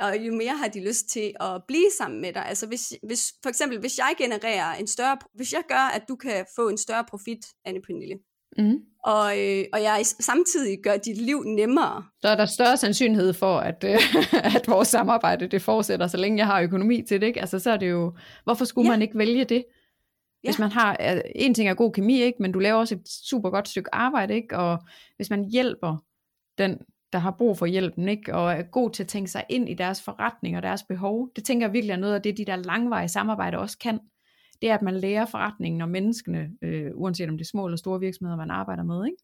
og 0.00 0.16
jo 0.26 0.34
mere 0.34 0.56
har 0.56 0.68
de 0.68 0.86
lyst 0.86 1.08
til 1.08 1.32
at 1.40 1.62
blive 1.68 1.90
sammen 1.98 2.20
med 2.20 2.32
dig. 2.32 2.46
Altså 2.46 2.66
hvis, 2.66 2.94
hvis, 3.02 3.32
for 3.42 3.48
eksempel, 3.48 3.78
hvis 3.78 3.98
jeg 3.98 4.14
genererer 4.18 4.74
en 4.74 4.86
større, 4.86 5.16
hvis 5.34 5.52
jeg 5.52 5.62
gør, 5.68 5.90
at 5.94 6.02
du 6.08 6.16
kan 6.16 6.44
få 6.56 6.68
en 6.68 6.78
større 6.78 7.04
profit, 7.10 7.38
Anne 7.64 7.80
Pernille, 7.82 8.18
mm. 8.58 8.78
og, 9.04 9.38
øh, 9.38 9.64
og 9.72 9.82
jeg 9.82 10.02
samtidig 10.20 10.78
gør 10.82 10.96
dit 10.96 11.16
liv 11.16 11.42
nemmere. 11.42 12.04
Så 12.20 12.28
er 12.28 12.36
der 12.36 12.46
større 12.46 12.76
sandsynlighed 12.76 13.32
for, 13.32 13.58
at, 13.58 13.84
øh, 13.84 13.98
at 14.56 14.68
vores 14.68 14.88
samarbejde 14.88 15.46
det 15.46 15.62
fortsætter, 15.62 16.06
så 16.06 16.16
længe 16.16 16.38
jeg 16.38 16.46
har 16.46 16.60
økonomi 16.60 17.02
til 17.02 17.20
det. 17.20 17.26
Ikke? 17.26 17.40
Altså 17.40 17.58
så 17.58 17.70
er 17.70 17.76
det 17.76 17.90
jo, 17.90 18.16
hvorfor 18.44 18.64
skulle 18.64 18.86
ja. 18.86 18.92
man 18.92 19.02
ikke 19.02 19.18
vælge 19.18 19.44
det? 19.44 19.64
Hvis 20.42 20.58
ja. 20.58 20.64
man 20.64 20.72
har, 20.72 20.96
en 21.34 21.54
ting 21.54 21.68
er 21.68 21.74
god 21.74 21.92
kemi, 21.92 22.22
ikke? 22.22 22.42
men 22.42 22.52
du 22.52 22.58
laver 22.58 22.78
også 22.78 22.94
et 22.94 23.08
super 23.08 23.50
godt 23.50 23.68
stykke 23.68 23.94
arbejde, 23.94 24.34
ikke? 24.34 24.58
og 24.58 24.78
hvis 25.16 25.30
man 25.30 25.44
hjælper 25.44 25.96
den 26.58 26.78
der 27.12 27.18
har 27.18 27.30
brug 27.38 27.58
for 27.58 27.66
hjælpen, 27.66 28.08
ikke? 28.08 28.34
og 28.34 28.52
er 28.52 28.62
god 28.62 28.90
til 28.90 29.02
at 29.02 29.08
tænke 29.08 29.30
sig 29.30 29.44
ind 29.48 29.68
i 29.68 29.74
deres 29.74 30.02
forretning 30.02 30.56
og 30.56 30.62
deres 30.62 30.82
behov. 30.82 31.28
Det 31.36 31.44
tænker 31.44 31.66
jeg 31.66 31.72
virkelig 31.72 31.92
er 31.92 31.96
noget 31.96 32.14
af 32.14 32.22
det, 32.22 32.36
de 32.36 32.44
der 32.44 32.56
langvarige 32.56 33.08
samarbejder 33.08 33.58
også 33.58 33.78
kan. 33.78 33.98
Det 34.62 34.70
er, 34.70 34.74
at 34.74 34.82
man 34.82 34.96
lærer 34.96 35.26
forretningen 35.26 35.80
og 35.80 35.88
menneskene, 35.88 36.50
øh, 36.62 36.90
uanset 36.94 37.28
om 37.28 37.38
det 37.38 37.44
er 37.44 37.48
små 37.48 37.66
eller 37.66 37.76
store 37.76 38.00
virksomheder, 38.00 38.36
man 38.36 38.50
arbejder 38.50 38.84
med. 38.84 39.06
Ikke? 39.06 39.16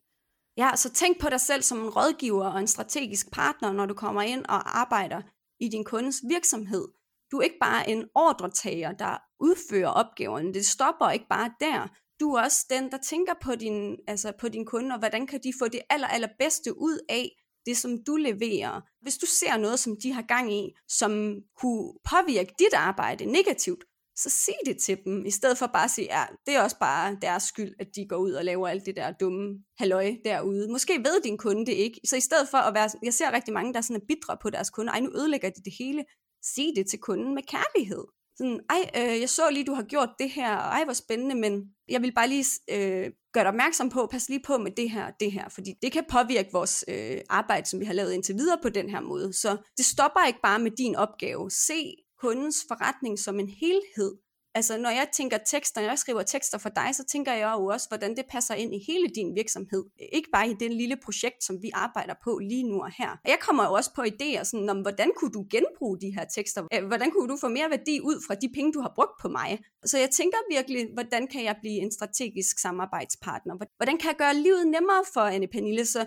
Ja, 0.56 0.70
så 0.76 0.92
tænk 0.92 1.20
på 1.20 1.28
dig 1.30 1.40
selv 1.40 1.62
som 1.62 1.78
en 1.78 1.88
rådgiver 1.88 2.46
og 2.46 2.60
en 2.60 2.66
strategisk 2.66 3.32
partner, 3.32 3.72
når 3.72 3.86
du 3.86 3.94
kommer 3.94 4.22
ind 4.22 4.44
og 4.48 4.80
arbejder 4.80 5.22
i 5.60 5.68
din 5.68 5.84
kundes 5.84 6.16
virksomhed. 6.28 6.88
Du 7.32 7.36
er 7.38 7.42
ikke 7.42 7.58
bare 7.60 7.90
en 7.90 8.04
ordretager, 8.14 8.92
der 8.92 9.18
udfører 9.40 9.88
opgaverne. 9.88 10.54
Det 10.54 10.66
stopper 10.66 11.10
ikke 11.10 11.26
bare 11.28 11.50
der. 11.60 11.88
Du 12.20 12.34
er 12.34 12.42
også 12.42 12.66
den, 12.70 12.90
der 12.90 12.98
tænker 12.98 13.32
på 13.42 13.54
din, 13.54 13.96
altså 14.08 14.32
på 14.40 14.48
din 14.48 14.66
kunde, 14.66 14.94
og 14.94 14.98
hvordan 14.98 15.26
kan 15.26 15.40
de 15.44 15.52
få 15.60 15.68
det 15.68 15.80
aller, 15.90 16.08
allerbedste 16.08 16.78
ud 16.78 16.98
af 17.08 17.45
det, 17.66 17.76
som 17.76 18.04
du 18.06 18.16
leverer. 18.16 18.80
Hvis 19.02 19.16
du 19.16 19.26
ser 19.26 19.56
noget, 19.56 19.78
som 19.78 19.96
de 20.02 20.12
har 20.12 20.22
gang 20.22 20.52
i, 20.54 20.72
som 20.88 21.36
kunne 21.56 21.92
påvirke 22.10 22.54
dit 22.58 22.74
arbejde 22.74 23.24
negativt, 23.24 23.84
så 24.16 24.30
sig 24.30 24.54
det 24.66 24.76
til 24.78 24.98
dem, 25.04 25.26
i 25.26 25.30
stedet 25.30 25.58
for 25.58 25.66
bare 25.66 25.84
at 25.84 25.90
sige, 25.90 26.18
ja, 26.18 26.24
det 26.46 26.54
er 26.56 26.62
også 26.62 26.78
bare 26.78 27.18
deres 27.22 27.42
skyld, 27.42 27.74
at 27.78 27.86
de 27.96 28.08
går 28.08 28.16
ud 28.16 28.32
og 28.32 28.44
laver 28.44 28.68
alt 28.68 28.86
det 28.86 28.96
der 28.96 29.12
dumme 29.12 29.64
halløj 29.78 30.14
derude. 30.24 30.72
Måske 30.72 30.98
ved 30.98 31.22
din 31.22 31.38
kunde 31.38 31.66
det 31.66 31.72
ikke, 31.72 32.00
så 32.04 32.16
i 32.16 32.20
stedet 32.20 32.48
for 32.48 32.58
at 32.58 32.74
være, 32.74 32.90
jeg 33.02 33.14
ser 33.14 33.32
rigtig 33.32 33.54
mange, 33.54 33.74
der 33.74 33.80
sådan 33.80 34.02
er 34.02 34.06
bidre 34.08 34.36
på 34.42 34.50
deres 34.50 34.70
kunder, 34.70 34.92
ej, 34.92 35.00
nu 35.00 35.10
ødelægger 35.16 35.50
de 35.50 35.62
det 35.64 35.72
hele, 35.78 36.04
sig 36.44 36.72
det 36.76 36.86
til 36.86 36.98
kunden 36.98 37.34
med 37.34 37.42
kærlighed. 37.42 38.04
Sådan, 38.38 38.60
ej, 38.70 38.90
øh, 38.96 39.20
jeg 39.20 39.28
så 39.28 39.50
lige, 39.50 39.64
du 39.64 39.74
har 39.74 39.82
gjort 39.82 40.10
det 40.18 40.30
her, 40.30 40.56
og 40.56 40.70
ej, 40.76 40.84
hvor 40.84 40.92
spændende, 40.92 41.34
men 41.34 41.74
jeg 41.88 42.02
vil 42.02 42.14
bare 42.14 42.28
lige 42.28 42.44
øh, 42.70 43.10
gør 43.36 43.48
opmærksom 43.48 43.88
på, 43.90 44.08
pas 44.10 44.28
lige 44.28 44.42
på 44.46 44.58
med 44.58 44.70
det 44.70 44.90
her 44.90 45.10
det 45.20 45.32
her, 45.32 45.48
fordi 45.48 45.74
det 45.82 45.92
kan 45.92 46.04
påvirke 46.10 46.48
vores 46.52 46.84
øh, 46.88 47.18
arbejde, 47.28 47.66
som 47.66 47.80
vi 47.80 47.84
har 47.84 47.92
lavet 47.92 48.12
indtil 48.12 48.34
videre 48.34 48.58
på 48.62 48.68
den 48.68 48.90
her 48.90 49.00
måde. 49.00 49.32
Så 49.32 49.56
det 49.76 49.86
stopper 49.86 50.26
ikke 50.26 50.40
bare 50.42 50.58
med 50.58 50.70
din 50.70 50.96
opgave. 50.96 51.50
Se 51.50 51.94
kundens 52.20 52.56
forretning 52.68 53.18
som 53.18 53.40
en 53.40 53.48
helhed, 53.48 54.12
Altså, 54.58 54.78
når 54.78 54.90
jeg 54.90 55.08
tænker 55.12 55.38
tekster, 55.38 55.80
når 55.80 55.88
jeg 55.88 55.98
skriver 55.98 56.22
tekster 56.22 56.58
for 56.58 56.68
dig, 56.68 56.88
så 56.92 57.04
tænker 57.04 57.32
jeg 57.32 57.52
jo 57.58 57.66
også, 57.66 57.88
hvordan 57.88 58.16
det 58.16 58.24
passer 58.30 58.54
ind 58.54 58.74
i 58.74 58.80
hele 58.86 59.08
din 59.08 59.34
virksomhed. 59.34 59.84
Ikke 60.12 60.30
bare 60.32 60.48
i 60.48 60.54
det 60.60 60.70
lille 60.72 60.96
projekt, 61.04 61.44
som 61.44 61.62
vi 61.62 61.70
arbejder 61.74 62.14
på 62.24 62.38
lige 62.38 62.62
nu 62.70 62.76
og 62.82 62.90
her. 62.98 63.10
Jeg 63.24 63.38
kommer 63.40 63.64
jo 63.64 63.72
også 63.72 63.90
på 63.94 64.02
idéer, 64.02 64.44
sådan 64.44 64.68
om, 64.68 64.80
hvordan 64.80 65.10
kunne 65.16 65.30
du 65.30 65.46
genbruge 65.50 66.00
de 66.00 66.14
her 66.16 66.24
tekster? 66.24 66.66
Øh, 66.74 66.86
hvordan 66.86 67.10
kunne 67.10 67.28
du 67.28 67.36
få 67.40 67.48
mere 67.48 67.70
værdi 67.70 68.00
ud 68.00 68.18
fra 68.26 68.34
de 68.34 68.48
penge, 68.54 68.72
du 68.72 68.80
har 68.80 68.92
brugt 68.94 69.16
på 69.22 69.28
mig? 69.28 69.60
Så 69.84 69.98
jeg 69.98 70.10
tænker 70.10 70.38
virkelig, 70.56 70.88
hvordan 70.92 71.26
kan 71.26 71.44
jeg 71.44 71.56
blive 71.60 71.78
en 71.86 71.92
strategisk 71.92 72.58
samarbejdspartner? 72.58 73.54
Hvordan 73.76 73.98
kan 73.98 74.08
jeg 74.08 74.16
gøre 74.16 74.34
livet 74.34 74.66
nemmere 74.66 75.02
for 75.14 75.20
Anne 75.20 75.48
Pernille, 75.54 75.86
så 75.86 76.06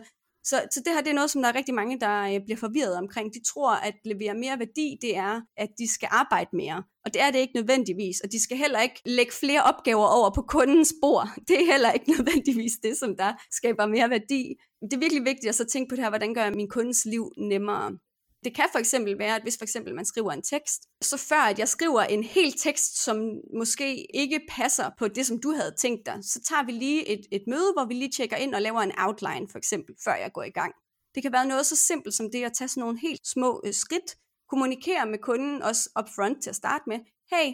så, 0.49 0.55
så 0.73 0.79
det 0.85 0.93
her 0.93 1.01
det 1.01 1.09
er 1.09 1.19
noget, 1.19 1.31
som 1.31 1.41
der 1.41 1.49
er 1.49 1.55
rigtig 1.55 1.75
mange, 1.75 1.99
der 1.99 2.15
øh, 2.31 2.39
bliver 2.45 2.57
forvirret 2.57 2.95
omkring. 2.97 3.33
De 3.33 3.41
tror, 3.51 3.71
at 3.87 3.95
levere 4.05 4.33
mere 4.43 4.59
værdi, 4.59 4.97
det 5.01 5.17
er, 5.17 5.41
at 5.57 5.69
de 5.77 5.93
skal 5.93 6.09
arbejde 6.11 6.49
mere. 6.53 6.83
Og 7.05 7.13
det 7.13 7.21
er 7.21 7.31
det 7.31 7.39
ikke 7.39 7.55
nødvendigvis. 7.55 8.19
Og 8.23 8.31
de 8.31 8.43
skal 8.43 8.57
heller 8.57 8.81
ikke 8.81 9.01
lægge 9.05 9.31
flere 9.31 9.63
opgaver 9.63 10.07
over 10.17 10.29
på 10.35 10.41
kundens 10.41 10.93
bord. 11.01 11.27
Det 11.47 11.55
er 11.61 11.65
heller 11.71 11.91
ikke 11.91 12.09
nødvendigvis 12.15 12.75
det, 12.83 12.97
som 12.97 13.17
der 13.17 13.31
skaber 13.51 13.85
mere 13.85 14.09
værdi. 14.09 14.43
Det 14.81 14.93
er 14.93 15.03
virkelig 15.05 15.23
vigtigt 15.25 15.49
at 15.49 15.55
så 15.55 15.65
tænke 15.65 15.89
på 15.89 15.95
det 15.95 16.03
her, 16.03 16.09
hvordan 16.09 16.33
gør 16.33 16.43
jeg 16.43 16.53
min 16.53 16.69
kundes 16.69 17.05
liv 17.05 17.31
nemmere. 17.37 17.97
Det 18.43 18.55
kan 18.55 18.65
for 18.71 18.79
eksempel 18.79 19.19
være, 19.19 19.35
at 19.35 19.41
hvis 19.41 19.57
for 19.57 19.65
eksempel 19.65 19.95
man 19.95 20.05
skriver 20.05 20.31
en 20.31 20.41
tekst, 20.41 20.81
så 21.01 21.17
før 21.17 21.41
at 21.41 21.59
jeg 21.59 21.69
skriver 21.69 22.01
en 22.01 22.23
hel 22.23 22.51
tekst, 22.51 23.03
som 23.03 23.17
måske 23.57 24.15
ikke 24.15 24.39
passer 24.49 24.89
på 24.99 25.07
det, 25.07 25.25
som 25.25 25.41
du 25.41 25.51
havde 25.51 25.75
tænkt 25.77 26.05
dig, 26.05 26.19
så 26.21 26.41
tager 26.49 26.65
vi 26.65 26.71
lige 26.71 27.07
et, 27.07 27.25
et 27.31 27.43
møde, 27.47 27.73
hvor 27.73 27.85
vi 27.85 27.93
lige 27.93 28.11
tjekker 28.11 28.37
ind 28.37 28.55
og 28.55 28.61
laver 28.61 28.81
en 28.81 28.91
outline 28.97 29.47
for 29.51 29.57
eksempel, 29.57 29.95
før 30.03 30.15
jeg 30.15 30.31
går 30.33 30.43
i 30.43 30.49
gang. 30.49 30.73
Det 31.15 31.23
kan 31.23 31.31
være 31.31 31.45
noget 31.45 31.65
så 31.65 31.75
simpelt 31.75 32.15
som 32.15 32.31
det 32.31 32.43
at 32.43 32.53
tage 32.53 32.67
sådan 32.67 32.81
nogle 32.81 32.99
helt 32.99 33.27
små 33.27 33.61
øh, 33.65 33.73
skridt, 33.73 34.17
kommunikere 34.49 35.05
med 35.05 35.19
kunden 35.19 35.61
også 35.61 35.89
upfront 35.99 36.43
til 36.43 36.49
at 36.49 36.55
starte 36.55 36.83
med. 36.87 36.99
Hey, 37.31 37.47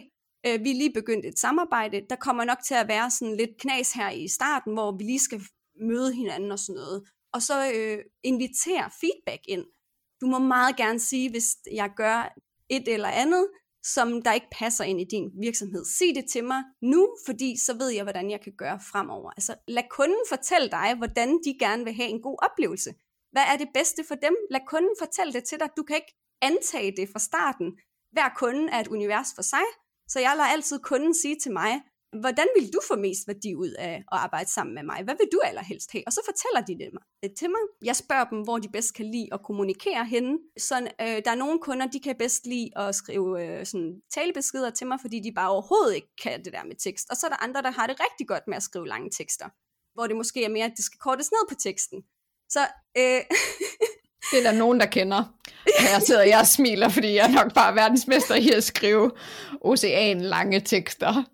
øh, 0.46 0.64
vi 0.64 0.70
er 0.70 0.74
lige 0.74 0.92
begyndt 0.92 1.26
et 1.26 1.38
samarbejde, 1.38 2.06
der 2.10 2.16
kommer 2.16 2.44
nok 2.44 2.58
til 2.66 2.74
at 2.74 2.88
være 2.88 3.10
sådan 3.10 3.36
lidt 3.36 3.50
knas 3.60 3.92
her 3.92 4.10
i 4.10 4.28
starten, 4.28 4.72
hvor 4.72 4.96
vi 4.98 5.04
lige 5.04 5.18
skal 5.18 5.42
møde 5.80 6.14
hinanden 6.14 6.52
og 6.52 6.58
sådan 6.58 6.74
noget. 6.74 7.04
Og 7.32 7.42
så 7.42 7.72
øh, 7.74 7.98
invitere 8.22 8.90
feedback 9.00 9.42
ind 9.48 9.64
du 10.20 10.26
må 10.26 10.38
meget 10.38 10.76
gerne 10.76 11.00
sige, 11.00 11.30
hvis 11.30 11.56
jeg 11.72 11.90
gør 11.96 12.34
et 12.68 12.88
eller 12.88 13.08
andet, 13.08 13.48
som 13.82 14.22
der 14.22 14.32
ikke 14.32 14.50
passer 14.52 14.84
ind 14.84 15.00
i 15.00 15.04
din 15.04 15.30
virksomhed. 15.40 15.84
Sig 15.84 16.14
det 16.14 16.24
til 16.30 16.44
mig 16.44 16.62
nu, 16.82 17.16
fordi 17.26 17.56
så 17.66 17.76
ved 17.78 17.88
jeg, 17.88 18.02
hvordan 18.02 18.30
jeg 18.30 18.40
kan 18.40 18.52
gøre 18.58 18.80
fremover. 18.90 19.30
Altså 19.30 19.54
lad 19.68 19.82
kunden 19.90 20.24
fortælle 20.28 20.70
dig, 20.70 20.94
hvordan 20.96 21.28
de 21.44 21.58
gerne 21.58 21.84
vil 21.84 21.94
have 21.94 22.08
en 22.08 22.22
god 22.22 22.38
oplevelse. 22.42 22.94
Hvad 23.32 23.42
er 23.52 23.56
det 23.56 23.68
bedste 23.74 24.04
for 24.08 24.14
dem? 24.14 24.36
Lad 24.50 24.60
kunden 24.66 24.94
fortælle 24.98 25.32
det 25.32 25.44
til 25.44 25.58
dig. 25.60 25.68
Du 25.76 25.82
kan 25.82 25.96
ikke 25.96 26.14
antage 26.42 26.96
det 26.96 27.08
fra 27.12 27.18
starten. 27.18 27.78
Hver 28.12 28.28
kunde 28.36 28.72
er 28.72 28.80
et 28.80 28.88
univers 28.88 29.28
for 29.34 29.42
sig, 29.42 29.66
så 30.08 30.20
jeg 30.20 30.32
lader 30.36 30.48
altid 30.48 30.78
kunden 30.78 31.14
sige 31.14 31.36
til 31.42 31.52
mig, 31.52 31.82
hvordan 32.12 32.48
vil 32.56 32.72
du 32.72 32.80
få 32.88 32.96
mest 32.96 33.28
værdi 33.28 33.54
ud 33.54 33.70
af 33.78 33.94
at 34.12 34.18
arbejde 34.24 34.50
sammen 34.50 34.74
med 34.74 34.82
mig? 34.82 35.04
Hvad 35.04 35.14
vil 35.20 35.28
du 35.32 35.40
allerhelst 35.44 35.92
have? 35.92 36.02
Og 36.06 36.12
så 36.12 36.20
fortæller 36.24 36.66
de 36.66 36.84
det 36.84 36.90
øh, 37.24 37.30
til 37.38 37.50
mig. 37.50 37.60
Jeg 37.82 37.96
spørger 37.96 38.24
dem, 38.24 38.40
hvor 38.40 38.58
de 38.58 38.68
bedst 38.68 38.94
kan 38.94 39.06
lide 39.06 39.28
at 39.32 39.42
kommunikere 39.42 40.04
henne. 40.04 40.38
Så 40.58 40.76
øh, 41.00 41.18
der 41.24 41.30
er 41.30 41.34
nogle 41.34 41.58
kunder, 41.58 41.86
de 41.86 42.00
kan 42.00 42.16
bedst 42.18 42.46
lide 42.46 42.70
at 42.78 42.94
skrive 42.94 43.30
øh, 43.44 43.66
sådan 43.66 44.00
talebeskeder 44.14 44.70
til 44.70 44.86
mig, 44.86 44.98
fordi 45.00 45.20
de 45.20 45.32
bare 45.32 45.50
overhovedet 45.50 45.94
ikke 45.94 46.16
kan 46.22 46.44
det 46.44 46.52
der 46.52 46.64
med 46.64 46.76
tekst. 46.76 47.10
Og 47.10 47.16
så 47.16 47.26
er 47.26 47.30
der 47.30 47.44
andre, 47.44 47.62
der 47.62 47.70
har 47.70 47.86
det 47.86 48.00
rigtig 48.00 48.28
godt 48.28 48.46
med 48.48 48.56
at 48.56 48.62
skrive 48.62 48.88
lange 48.88 49.10
tekster, 49.10 49.48
hvor 49.94 50.06
det 50.06 50.16
måske 50.16 50.44
er 50.44 50.48
mere, 50.48 50.64
at 50.64 50.76
det 50.76 50.84
skal 50.84 50.98
kortes 50.98 51.30
ned 51.32 51.48
på 51.48 51.54
teksten. 51.54 52.02
Så 52.48 52.60
øh, 52.98 53.20
Det 54.30 54.38
er 54.38 54.50
der 54.50 54.58
nogen, 54.58 54.80
der 54.80 54.86
kender. 54.86 55.24
Jeg 55.80 56.02
sidder 56.02 56.20
og 56.20 56.28
jeg 56.28 56.46
smiler, 56.46 56.88
fordi 56.88 57.14
jeg 57.14 57.30
er 57.30 57.44
nok 57.44 57.54
bare 57.54 57.74
verdensmester 57.74 58.34
i 58.34 58.50
at 58.50 58.64
skrive 58.64 59.10
ocean 59.60 60.20
lange 60.20 60.60
tekster. 60.60 61.24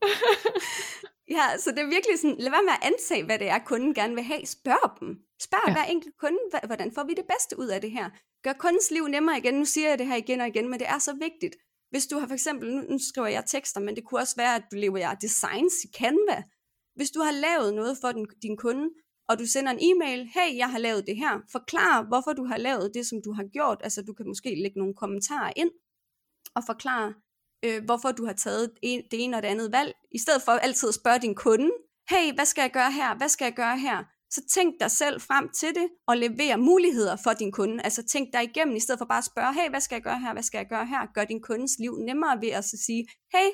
ja, 1.37 1.47
så 1.59 1.71
det 1.71 1.79
er 1.79 1.95
virkelig 1.97 2.19
sådan, 2.19 2.37
lad 2.39 2.51
være 2.51 2.63
med 2.63 2.73
at 2.81 2.87
antage, 2.91 3.25
hvad 3.25 3.39
det 3.39 3.49
er, 3.49 3.59
kunden 3.59 3.95
gerne 3.95 4.15
vil 4.15 4.25
have. 4.25 4.47
Spørg 4.47 5.01
dem. 5.01 5.09
Spørg 5.43 5.69
ja. 5.69 5.73
hver 5.73 5.85
enkelt 5.85 6.15
kunde, 6.21 6.39
hvordan 6.67 6.93
får 6.95 7.05
vi 7.05 7.15
det 7.15 7.25
bedste 7.33 7.59
ud 7.59 7.69
af 7.69 7.81
det 7.81 7.91
her? 7.91 8.11
Gør 8.45 8.53
kundens 8.53 8.91
liv 8.91 9.09
nemmere 9.09 9.39
igen. 9.39 9.55
Nu 9.55 9.65
siger 9.65 9.89
jeg 9.89 9.99
det 9.99 10.07
her 10.07 10.17
igen 10.17 10.41
og 10.41 10.49
igen, 10.49 10.69
men 10.71 10.81
det 10.81 10.89
er 10.89 10.99
så 10.99 11.13
vigtigt. 11.13 11.55
Hvis 11.91 12.07
du 12.07 12.19
har 12.19 12.27
for 12.27 12.35
eksempel, 12.35 12.75
nu, 12.75 12.99
skriver 13.11 13.29
jeg 13.29 13.45
tekster, 13.47 13.81
men 13.81 13.97
det 13.97 14.05
kunne 14.05 14.21
også 14.21 14.37
være, 14.37 14.55
at 14.55 14.65
du 14.73 14.77
lever 14.77 15.15
designs 15.15 15.75
i 15.85 15.89
Canva. 15.99 16.43
Hvis 16.95 17.11
du 17.11 17.21
har 17.21 17.33
lavet 17.33 17.75
noget 17.75 17.99
for 18.01 18.13
den, 18.13 18.27
din 18.43 18.57
kunde, 18.57 18.89
og 19.29 19.39
du 19.39 19.47
sender 19.47 19.73
en 19.73 19.79
e-mail, 19.89 20.31
hey, 20.35 20.57
jeg 20.57 20.71
har 20.71 20.79
lavet 20.79 21.07
det 21.07 21.17
her, 21.17 21.41
forklar, 21.53 22.03
hvorfor 22.09 22.33
du 22.33 22.45
har 22.45 22.57
lavet 22.57 22.91
det, 22.95 23.07
som 23.07 23.19
du 23.25 23.33
har 23.33 23.45
gjort, 23.53 23.79
altså 23.83 24.03
du 24.03 24.13
kan 24.13 24.27
måske 24.27 24.55
lægge 24.63 24.79
nogle 24.79 24.95
kommentarer 24.95 25.53
ind, 25.57 25.71
og 26.55 26.63
forklare, 26.67 27.15
øh, 27.65 27.85
hvorfor 27.85 28.13
du 28.13 28.27
har 28.27 28.33
taget 28.33 28.71
det 28.83 29.25
ene 29.25 29.37
og 29.37 29.43
det 29.43 29.49
andet 29.49 29.73
valg, 29.73 29.93
i 30.13 30.19
stedet 30.19 30.43
for 30.43 30.53
altid 30.53 30.89
at 30.89 30.95
spørge 30.95 31.19
din 31.19 31.35
kunde, 31.35 31.71
hey, 32.11 32.35
hvad 32.35 32.45
skal 32.45 32.63
jeg 32.63 32.73
gøre 32.73 32.93
her, 32.93 33.17
hvad 33.17 33.29
skal 33.29 33.45
jeg 33.45 33.55
gøre 33.55 33.79
her, 33.79 34.05
så 34.31 34.41
tænk 34.55 34.81
dig 34.81 34.91
selv 34.91 35.21
frem 35.21 35.49
til 35.61 35.69
det, 35.69 35.89
og 36.07 36.17
lever 36.17 36.57
muligheder 36.57 37.17
for 37.25 37.33
din 37.33 37.53
kunde, 37.53 37.83
altså 37.85 38.03
tænk 38.03 38.33
dig 38.33 38.43
igennem, 38.45 38.77
i 38.77 38.81
stedet 38.81 38.99
for 38.99 39.05
bare 39.05 39.19
at 39.19 39.31
spørge, 39.33 39.55
hey, 39.55 39.71
hvad 39.71 39.81
skal 39.81 39.97
jeg 39.97 40.03
gøre 40.03 40.21
her, 40.21 40.33
hvad 40.33 40.43
skal 40.43 40.59
jeg 40.59 40.69
gøre 40.69 40.87
her, 40.87 41.13
gør 41.15 41.25
din 41.25 41.43
kundes 41.43 41.73
liv 41.79 41.99
nemmere 41.99 42.41
ved 42.41 42.49
at 42.49 42.65
sige, 42.65 43.07
hey, 43.35 43.49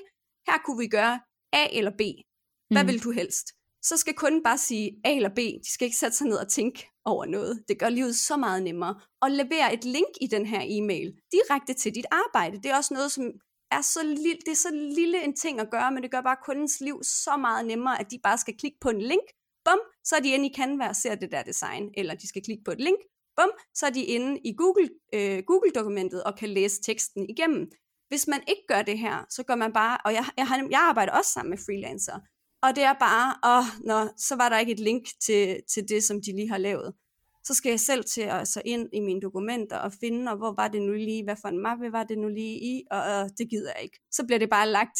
her 0.48 0.58
kunne 0.64 0.78
vi 0.78 0.88
gøre 0.88 1.20
A 1.52 1.66
eller 1.72 1.90
B, 1.90 2.02
hvad 2.72 2.84
mm. 2.84 2.88
vil 2.88 3.04
du 3.04 3.10
helst? 3.10 3.46
Så 3.82 3.96
skal 3.96 4.14
kunden 4.14 4.42
bare 4.42 4.58
sige 4.58 5.00
A 5.04 5.16
eller 5.16 5.28
B. 5.28 5.36
De 5.36 5.72
skal 5.72 5.84
ikke 5.84 5.96
sætte 5.96 6.16
sig 6.16 6.26
ned 6.26 6.36
og 6.36 6.48
tænke 6.48 6.88
over 7.04 7.26
noget. 7.26 7.64
Det 7.68 7.78
gør 7.78 7.88
livet 7.88 8.16
så 8.16 8.36
meget 8.36 8.62
nemmere. 8.62 9.00
Og 9.22 9.30
levere 9.30 9.74
et 9.74 9.84
link 9.84 10.12
i 10.20 10.26
den 10.26 10.46
her 10.46 10.62
e-mail 10.64 11.14
direkte 11.32 11.74
til 11.74 11.94
dit 11.94 12.06
arbejde. 12.10 12.56
Det 12.56 12.66
er 12.66 12.76
også 12.76 12.94
noget, 12.94 13.12
som 13.12 13.24
er 13.70 13.82
så 13.82 14.02
lille, 14.02 14.38
det 14.46 14.52
er 14.52 14.56
så 14.56 14.70
lille 14.96 15.24
en 15.24 15.36
ting 15.36 15.60
at 15.60 15.70
gøre, 15.70 15.92
men 15.92 16.02
det 16.02 16.10
gør 16.10 16.20
bare 16.20 16.36
kundens 16.44 16.80
liv 16.80 17.00
så 17.02 17.36
meget 17.36 17.66
nemmere, 17.66 18.00
at 18.00 18.10
de 18.10 18.18
bare 18.22 18.38
skal 18.38 18.56
klikke 18.58 18.78
på 18.80 18.88
en 18.88 19.02
link. 19.02 19.26
Bum, 19.64 19.80
så 20.04 20.16
er 20.16 20.20
de 20.20 20.34
inde 20.34 20.48
i 20.48 20.54
Canva 20.56 20.88
og 20.88 20.96
ser 20.96 21.14
det 21.14 21.32
der 21.32 21.42
design. 21.42 21.90
Eller 21.96 22.14
de 22.14 22.28
skal 22.28 22.42
klikke 22.42 22.64
på 22.64 22.70
et 22.70 22.80
link. 22.80 22.98
Bum, 23.36 23.50
så 23.74 23.86
er 23.86 23.90
de 23.90 24.04
inde 24.04 24.40
i 24.44 24.54
Google, 24.56 24.88
øh, 25.14 25.42
Google-dokumentet 25.46 26.24
og 26.24 26.36
kan 26.36 26.48
læse 26.48 26.82
teksten 26.82 27.30
igennem. 27.30 27.70
Hvis 28.08 28.26
man 28.26 28.42
ikke 28.48 28.62
gør 28.68 28.82
det 28.82 28.98
her, 28.98 29.24
så 29.30 29.42
gør 29.42 29.54
man 29.54 29.72
bare, 29.72 29.98
og 30.04 30.12
jeg, 30.12 30.24
jeg, 30.36 30.66
jeg 30.70 30.80
arbejder 30.80 31.12
også 31.12 31.30
sammen 31.32 31.50
med 31.50 31.58
freelancer, 31.58 32.18
og 32.62 32.76
det 32.76 32.84
er 32.84 32.92
bare, 32.92 33.34
åh, 33.52 33.64
nå, 33.84 34.08
så 34.16 34.36
var 34.36 34.48
der 34.48 34.58
ikke 34.58 34.72
et 34.72 34.80
link 34.80 35.04
til, 35.20 35.60
til 35.72 35.88
det, 35.88 36.04
som 36.04 36.16
de 36.22 36.36
lige 36.36 36.50
har 36.50 36.58
lavet. 36.58 36.94
Så 37.44 37.54
skal 37.54 37.70
jeg 37.70 37.80
selv 37.80 38.04
til 38.04 38.20
at 38.20 38.48
så 38.48 38.62
ind 38.64 38.88
i 38.92 39.00
mine 39.00 39.20
dokumenter 39.20 39.76
og 39.76 39.92
finde, 40.00 40.32
og 40.32 40.36
hvor 40.36 40.52
var 40.56 40.68
det 40.68 40.82
nu 40.82 40.92
lige, 40.92 41.24
hvad 41.24 41.36
for 41.40 41.48
en 41.48 41.58
mappe 41.58 41.92
var 41.92 42.04
det 42.04 42.18
nu 42.18 42.28
lige 42.28 42.56
i, 42.72 42.82
og 42.90 43.02
øh, 43.10 43.28
det 43.38 43.50
gider 43.50 43.70
jeg 43.74 43.82
ikke. 43.82 43.98
Så 44.10 44.24
bliver 44.26 44.38
det 44.38 44.50
bare 44.50 44.68
lagt. 44.68 44.98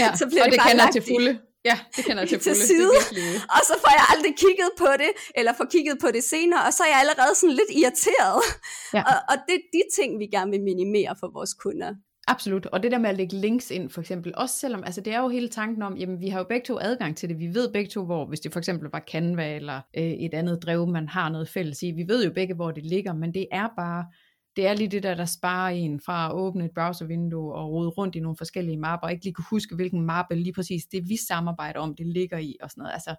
Ja, 0.00 0.14
så 0.20 0.26
bliver 0.26 0.42
og 0.42 0.44
det, 0.44 0.52
det 0.52 0.60
bare 0.60 0.70
kender 0.70 0.84
lagt 0.84 0.92
til 0.92 1.04
fulde. 1.12 1.40
Ja, 1.64 1.78
det 1.96 2.04
kender 2.04 2.22
jeg 2.22 2.28
til 2.28 2.40
fulde. 2.40 2.58
Til 2.58 2.66
side, 2.66 2.92
det 3.10 3.42
og 3.54 3.60
så 3.68 3.74
får 3.82 3.92
jeg 3.98 4.04
aldrig 4.14 4.32
kigget 4.44 4.70
på 4.78 4.90
det, 5.02 5.10
eller 5.38 5.52
får 5.60 5.68
kigget 5.74 5.96
på 6.04 6.08
det 6.16 6.24
senere, 6.24 6.62
og 6.66 6.72
så 6.76 6.82
er 6.86 6.90
jeg 6.94 7.00
allerede 7.04 7.34
sådan 7.40 7.56
lidt 7.60 7.72
irriteret. 7.80 8.42
Ja. 8.96 9.02
Og, 9.10 9.16
og 9.30 9.36
det 9.46 9.54
er 9.58 9.64
de 9.76 9.82
ting, 9.96 10.10
vi 10.22 10.26
gerne 10.26 10.50
vil 10.54 10.62
minimere 10.70 11.12
for 11.20 11.28
vores 11.36 11.54
kunder. 11.64 11.90
Absolut, 12.30 12.66
og 12.66 12.82
det 12.82 12.92
der 12.92 12.98
med 12.98 13.10
at 13.10 13.16
lægge 13.16 13.36
links 13.36 13.70
ind 13.70 13.90
for 13.90 14.00
eksempel, 14.00 14.32
også 14.36 14.54
selvom, 14.58 14.82
altså 14.84 15.00
det 15.00 15.12
er 15.12 15.20
jo 15.20 15.28
hele 15.28 15.48
tanken 15.48 15.82
om, 15.82 15.96
jamen 15.96 16.20
vi 16.20 16.28
har 16.28 16.38
jo 16.38 16.44
begge 16.48 16.64
to 16.64 16.78
adgang 16.80 17.16
til 17.16 17.28
det, 17.28 17.38
vi 17.38 17.46
ved 17.54 17.72
begge 17.72 17.90
to, 17.90 18.04
hvor 18.04 18.26
hvis 18.26 18.40
det 18.40 18.52
for 18.52 18.58
eksempel 18.58 18.88
var 18.92 19.04
Canva 19.12 19.56
eller 19.56 19.80
øh, 19.96 20.04
et 20.04 20.34
andet 20.34 20.62
drev, 20.62 20.86
man 20.86 21.08
har 21.08 21.28
noget 21.28 21.48
fælles 21.48 21.82
i, 21.82 21.90
vi 21.90 22.04
ved 22.08 22.24
jo 22.24 22.32
begge, 22.32 22.54
hvor 22.54 22.70
det 22.70 22.86
ligger, 22.86 23.12
men 23.12 23.34
det 23.34 23.46
er 23.52 23.68
bare, 23.76 24.04
det 24.56 24.66
er 24.66 24.74
lige 24.74 24.88
det 24.88 25.02
der, 25.02 25.14
der 25.14 25.24
sparer 25.24 25.70
en 25.70 26.00
fra 26.00 26.26
at 26.26 26.34
åbne 26.34 26.64
et 26.64 26.70
browservindue 26.74 27.54
og 27.54 27.70
rode 27.70 27.88
rundt 27.88 28.16
i 28.16 28.20
nogle 28.20 28.36
forskellige 28.36 28.76
mapper, 28.76 29.06
og 29.06 29.12
ikke 29.12 29.24
lige 29.24 29.34
kunne 29.34 29.50
huske, 29.50 29.74
hvilken 29.74 30.00
mappe 30.02 30.34
lige 30.34 30.52
præcis 30.52 30.84
det 30.92 31.08
vi 31.08 31.16
samarbejder 31.28 31.80
om, 31.80 31.94
det 31.94 32.06
ligger 32.06 32.38
i 32.38 32.56
og 32.62 32.70
sådan 32.70 32.80
noget. 32.82 32.92
Altså, 32.92 33.14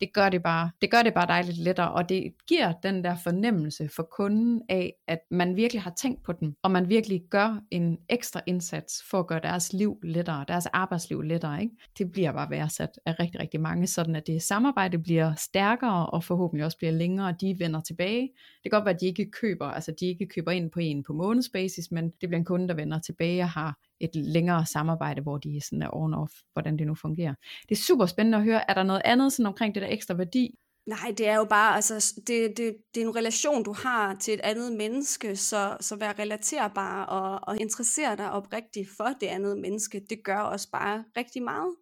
det 0.00 0.12
gør 0.14 0.28
det 0.28 0.42
bare, 0.42 0.70
det 0.80 0.90
gør 0.90 1.02
det 1.02 1.14
bare 1.14 1.26
dejligt 1.26 1.58
lettere, 1.58 1.92
og 1.92 2.08
det 2.08 2.32
giver 2.48 2.72
den 2.72 3.04
der 3.04 3.16
fornemmelse 3.16 3.88
for 3.96 4.08
kunden 4.16 4.62
af, 4.68 4.94
at 5.06 5.18
man 5.30 5.56
virkelig 5.56 5.82
har 5.82 5.92
tænkt 5.96 6.22
på 6.22 6.32
dem, 6.32 6.54
og 6.62 6.70
man 6.70 6.88
virkelig 6.88 7.22
gør 7.30 7.60
en 7.70 7.98
ekstra 8.08 8.40
indsats 8.46 9.02
for 9.10 9.18
at 9.18 9.26
gøre 9.26 9.40
deres 9.42 9.72
liv 9.72 9.98
lettere, 10.02 10.44
deres 10.48 10.66
arbejdsliv 10.66 11.22
lettere. 11.22 11.62
Ikke? 11.62 11.76
Det 11.98 12.12
bliver 12.12 12.32
bare 12.32 12.50
værdsat 12.50 12.90
af 13.06 13.20
rigtig, 13.20 13.40
rigtig 13.40 13.60
mange, 13.60 13.86
sådan 13.86 14.16
at 14.16 14.26
det 14.26 14.42
samarbejde 14.42 14.98
bliver 14.98 15.34
stærkere, 15.34 16.06
og 16.06 16.24
forhåbentlig 16.24 16.64
også 16.64 16.78
bliver 16.78 16.92
længere, 16.92 17.28
og 17.28 17.40
de 17.40 17.56
vender 17.58 17.80
tilbage. 17.80 18.22
Det 18.62 18.70
kan 18.70 18.70
godt 18.70 18.84
være, 18.84 18.94
at 18.94 19.00
de 19.00 19.06
ikke 19.06 19.30
køber, 19.30 19.66
altså 19.66 19.94
de 20.00 20.06
ikke 20.06 20.26
køber 20.26 20.50
ind 20.50 20.70
på 20.70 20.80
en 20.80 21.02
på 21.02 21.12
månedsbasis, 21.12 21.90
men 21.90 22.04
det 22.04 22.28
bliver 22.28 22.38
en 22.38 22.44
kunde, 22.44 22.68
der 22.68 22.74
vender 22.74 22.98
tilbage 22.98 23.42
og 23.42 23.48
har 23.48 23.78
et 24.00 24.10
længere 24.14 24.66
samarbejde, 24.66 25.22
hvor 25.22 25.38
de 25.38 25.60
sådan 25.60 25.82
er 25.82 25.90
on-off, 25.94 26.42
hvordan 26.52 26.78
det 26.78 26.86
nu 26.86 26.94
fungerer. 26.94 27.34
Det 27.68 27.78
er 27.78 27.82
super 27.82 28.06
spændende 28.06 28.38
at 28.38 28.44
høre, 28.44 28.70
er 28.70 28.74
der 28.74 28.82
noget 28.82 29.02
andet 29.04 29.32
sådan 29.32 29.46
omkring 29.46 29.74
det 29.74 29.82
der 29.82 29.88
ekstra 29.88 30.14
værdi? 30.14 30.54
Nej, 30.86 31.14
det 31.18 31.28
er 31.28 31.36
jo 31.36 31.44
bare, 31.44 31.74
altså, 31.74 32.20
det, 32.26 32.56
det, 32.56 32.76
det 32.94 33.02
er 33.02 33.06
en 33.06 33.16
relation, 33.16 33.64
du 33.64 33.72
har 33.72 34.14
til 34.14 34.34
et 34.34 34.40
andet 34.40 34.72
menneske, 34.72 35.36
så, 35.36 35.76
så 35.80 35.96
vær 35.96 36.18
relaterbar 36.18 37.04
og, 37.04 37.48
og 37.48 37.60
interessere 37.60 38.16
dig 38.16 38.30
oprigtigt 38.30 38.88
for 38.96 39.08
det 39.20 39.26
andet 39.26 39.58
menneske, 39.58 40.00
det 40.10 40.24
gør 40.24 40.38
også 40.38 40.70
bare 40.70 41.04
rigtig 41.16 41.42
meget. 41.42 41.74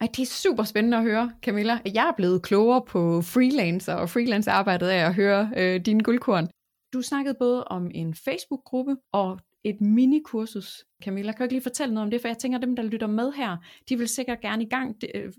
Ej, 0.00 0.08
det 0.16 0.22
er 0.22 0.26
super 0.26 0.62
spændende 0.62 0.96
at 0.96 1.02
høre, 1.02 1.32
Camilla. 1.42 1.78
Jeg 1.84 2.08
er 2.08 2.12
blevet 2.16 2.42
klogere 2.42 2.82
på 2.88 3.22
freelancer 3.22 3.94
og 3.94 4.10
freelance-arbejdet 4.10 4.88
af 4.88 5.06
at 5.06 5.14
høre 5.14 5.50
øh, 5.56 5.80
dine 5.86 6.02
guldkorn. 6.02 6.48
Du 6.92 7.02
snakkede 7.02 7.34
både 7.38 7.64
om 7.64 7.90
en 7.94 8.14
Facebook-gruppe 8.14 8.96
og 9.12 9.38
et 9.64 9.80
minikursus. 9.80 10.84
Camilla, 11.04 11.32
kan 11.32 11.38
du 11.38 11.44
ikke 11.44 11.54
lige 11.54 11.62
fortælle 11.62 11.94
noget 11.94 12.04
om 12.04 12.10
det? 12.10 12.20
For 12.20 12.28
jeg 12.28 12.38
tænker, 12.38 12.58
at 12.58 12.62
dem, 12.62 12.76
der 12.76 12.82
lytter 12.82 13.06
med 13.06 13.32
her, 13.32 13.56
de 13.88 13.98
vil 13.98 14.08
sikkert 14.08 14.40
gerne 14.40 14.62
i 14.62 14.68
gang. 14.68 14.96
Øh, 15.14 15.32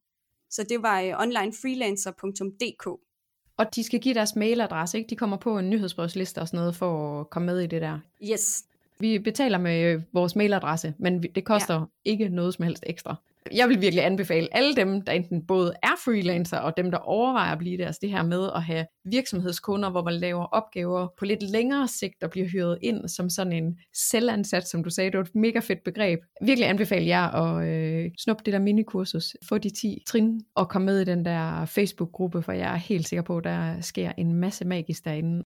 Så 0.51 0.67
det 0.69 0.83
var 0.83 1.01
øh, 1.01 1.21
onlinefreelancer.dk. 1.21 2.87
Og 3.57 3.75
de 3.75 3.85
skal 3.85 4.01
give 4.01 4.15
deres 4.15 4.37
mailadresse, 4.37 4.99
ikke? 4.99 5.11
De 5.11 5.17
kommer 5.17 5.37
på 5.37 5.59
en 5.59 5.71
nyhedsbrevsliste 5.71 6.39
og 6.39 6.49
sådan 6.49 6.59
noget 6.59 6.77
for 6.77 7.21
at 7.21 7.31
komme 7.31 7.47
med 7.47 7.61
i 7.61 7.67
det 7.67 7.83
der. 7.83 7.99
Yes. 8.31 8.65
Vi 8.99 9.19
betaler 9.19 9.59
med 9.59 9.83
øh, 9.83 10.03
vores 10.13 10.37
mailadresse, 10.37 10.95
men 10.99 11.23
det 11.23 11.45
koster 11.45 11.75
ja. 11.75 11.85
ikke 12.05 12.29
noget 12.29 12.55
som 12.55 12.65
helst 12.65 12.85
ekstra 12.87 13.17
jeg 13.55 13.69
vil 13.69 13.81
virkelig 13.81 14.05
anbefale 14.05 14.49
alle 14.57 14.77
dem, 14.77 15.03
der 15.03 15.13
enten 15.13 15.47
både 15.47 15.73
er 15.83 15.97
freelancer, 16.05 16.59
og 16.59 16.77
dem, 16.77 16.91
der 16.91 16.99
overvejer 16.99 17.53
at 17.53 17.59
blive 17.59 17.79
det, 17.79 17.85
altså 17.85 17.99
det 18.03 18.11
her 18.11 18.23
med 18.23 18.51
at 18.55 18.63
have 18.63 18.87
virksomhedskunder, 19.05 19.91
hvor 19.91 20.05
man 20.05 20.15
laver 20.15 20.45
opgaver 20.45 21.09
på 21.19 21.25
lidt 21.25 21.43
længere 21.43 21.89
sigt, 21.89 22.23
og 22.23 22.31
bliver 22.31 22.49
hyret 22.49 22.79
ind 22.83 23.09
som 23.09 23.31
sådan 23.31 23.53
en 23.53 23.79
selvansat, 24.11 24.69
som 24.69 24.85
du 24.85 24.91
sagde, 24.91 25.11
det 25.11 25.19
var 25.19 25.25
et 25.25 25.35
mega 25.35 25.59
fedt 25.59 25.85
begreb. 25.85 26.19
Virkelig 26.43 26.69
anbefale 26.69 27.07
jer 27.07 27.29
at 27.29 27.69
øh, 27.69 28.11
snuppe 28.19 28.43
det 28.45 28.53
der 28.53 28.59
minikursus, 28.59 29.37
få 29.49 29.59
de 29.59 29.71
10 29.71 30.03
trin, 30.07 30.41
og 30.55 30.69
komme 30.69 30.87
med 30.87 31.01
i 31.01 31.05
den 31.05 31.25
der 31.25 31.65
Facebook-gruppe, 31.65 32.43
for 32.43 32.53
jeg 32.53 32.73
er 32.73 32.77
helt 32.77 33.09
sikker 33.09 33.23
på, 33.23 33.39
at 33.39 33.45
der 33.45 33.81
sker 33.81 34.13
en 34.19 34.35
masse 34.35 34.65
magisk 34.65 35.05
derinde. 35.05 35.43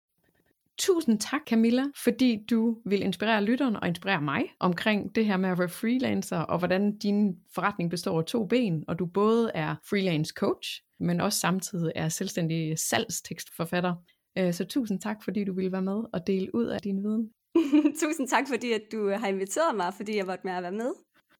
Tusind 0.78 1.20
tak 1.20 1.40
Camilla, 1.46 1.84
fordi 1.96 2.44
du 2.50 2.78
vil 2.84 3.02
inspirere 3.02 3.44
lytteren 3.44 3.76
og 3.76 3.88
inspirere 3.88 4.20
mig 4.20 4.44
omkring 4.60 5.14
det 5.14 5.26
her 5.26 5.36
med 5.36 5.50
at 5.50 5.58
være 5.58 5.68
freelancer, 5.68 6.38
og 6.38 6.58
hvordan 6.58 6.98
din 6.98 7.36
forretning 7.54 7.90
består 7.90 8.18
af 8.18 8.24
to 8.24 8.46
ben, 8.46 8.84
og 8.88 8.98
du 8.98 9.06
både 9.06 9.50
er 9.54 9.74
freelance 9.90 10.32
coach, 10.36 10.82
men 11.00 11.20
også 11.20 11.38
samtidig 11.38 11.92
er 11.94 12.08
selvstændig 12.08 12.78
salgstekstforfatter. 12.78 13.94
Øh, 14.38 14.54
så 14.54 14.64
tusind 14.64 15.00
tak, 15.00 15.24
fordi 15.24 15.44
du 15.44 15.52
ville 15.52 15.72
være 15.72 15.82
med 15.82 16.02
og 16.12 16.26
dele 16.26 16.54
ud 16.54 16.64
af 16.64 16.80
din 16.80 17.02
viden. 17.02 17.30
tusind 18.02 18.28
tak, 18.28 18.44
fordi 18.48 18.72
at 18.72 18.82
du 18.92 19.10
har 19.10 19.26
inviteret 19.26 19.76
mig, 19.76 19.94
fordi 19.96 20.16
jeg 20.16 20.26
måtte 20.26 20.46
med 20.46 20.52
at 20.52 20.62
være 20.62 20.72
med. 20.72 20.92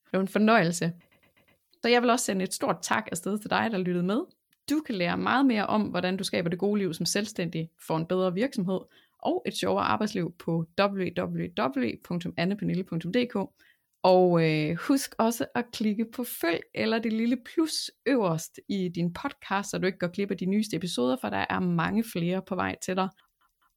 Det 0.04 0.12
var 0.12 0.20
en 0.20 0.28
fornøjelse. 0.28 0.92
Så 1.82 1.88
jeg 1.88 2.02
vil 2.02 2.10
også 2.10 2.24
sende 2.24 2.42
et 2.42 2.54
stort 2.54 2.76
tak 2.82 3.08
afsted 3.12 3.38
til 3.38 3.50
dig, 3.50 3.68
der 3.70 3.78
lyttede 3.78 4.04
med. 4.04 4.20
Du 4.70 4.80
kan 4.86 4.94
lære 4.94 5.18
meget 5.18 5.46
mere 5.46 5.66
om, 5.66 5.82
hvordan 5.82 6.16
du 6.16 6.24
skaber 6.24 6.50
det 6.50 6.58
gode 6.58 6.78
liv 6.78 6.94
som 6.94 7.06
selvstændig 7.06 7.70
for 7.86 7.96
en 7.96 8.06
bedre 8.06 8.34
virksomhed, 8.34 8.80
og 9.24 9.42
et 9.46 9.56
sjovere 9.56 9.84
arbejdsliv 9.84 10.34
på 10.38 10.64
www.annepanille.dk. 10.80 13.36
Og 14.02 14.44
øh, 14.44 14.76
husk 14.88 15.14
også 15.18 15.46
at 15.54 15.64
klikke 15.72 16.06
på 16.14 16.24
følg 16.24 16.60
eller 16.74 16.98
det 16.98 17.12
lille 17.12 17.36
plus 17.54 17.90
øverst 18.06 18.60
i 18.68 18.88
din 18.88 19.12
podcast, 19.12 19.70
så 19.70 19.78
du 19.78 19.86
ikke 19.86 19.98
går 19.98 20.12
glip 20.12 20.30
af 20.30 20.36
de 20.36 20.46
nyeste 20.46 20.76
episoder, 20.76 21.16
for 21.20 21.28
der 21.28 21.44
er 21.50 21.60
mange 21.60 22.04
flere 22.12 22.42
på 22.42 22.54
vej 22.54 22.76
til 22.82 22.96
dig. 22.96 23.08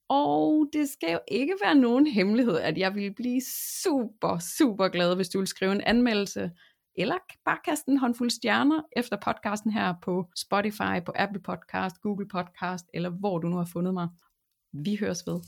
Og 0.10 0.70
det 0.74 0.90
skal 0.90 1.12
jo 1.12 1.20
ikke 1.28 1.56
være 1.64 1.76
nogen 1.76 2.08
hemmelighed, 2.08 2.58
at 2.58 2.78
jeg 2.78 2.96
vil 2.96 3.14
blive 3.16 3.42
super, 3.84 4.38
super 4.58 4.88
glad, 4.88 5.16
hvis 5.16 5.30
du 5.30 5.40
vil 5.40 5.48
skrive 5.48 5.72
en 5.72 5.82
anmeldelse, 5.82 6.52
eller 6.96 7.18
bare 7.46 7.58
kaste 7.66 7.92
en 7.92 7.98
håndfuld 7.98 8.30
stjerner 8.30 8.82
efter 8.96 9.18
podcasten 9.26 9.72
her 9.72 9.94
på 10.04 10.30
Spotify, 10.36 11.04
på 11.06 11.12
Apple 11.16 11.42
Podcast, 11.42 12.02
Google 12.02 12.28
Podcast, 12.28 12.86
eller 12.94 13.10
hvor 13.10 13.40
du 13.40 13.48
nu 13.48 13.58
har 13.58 13.70
fundet 13.74 13.94
mig. 13.94 14.08
Vi 14.74 14.98
høres 15.00 15.28
ved. 15.28 15.40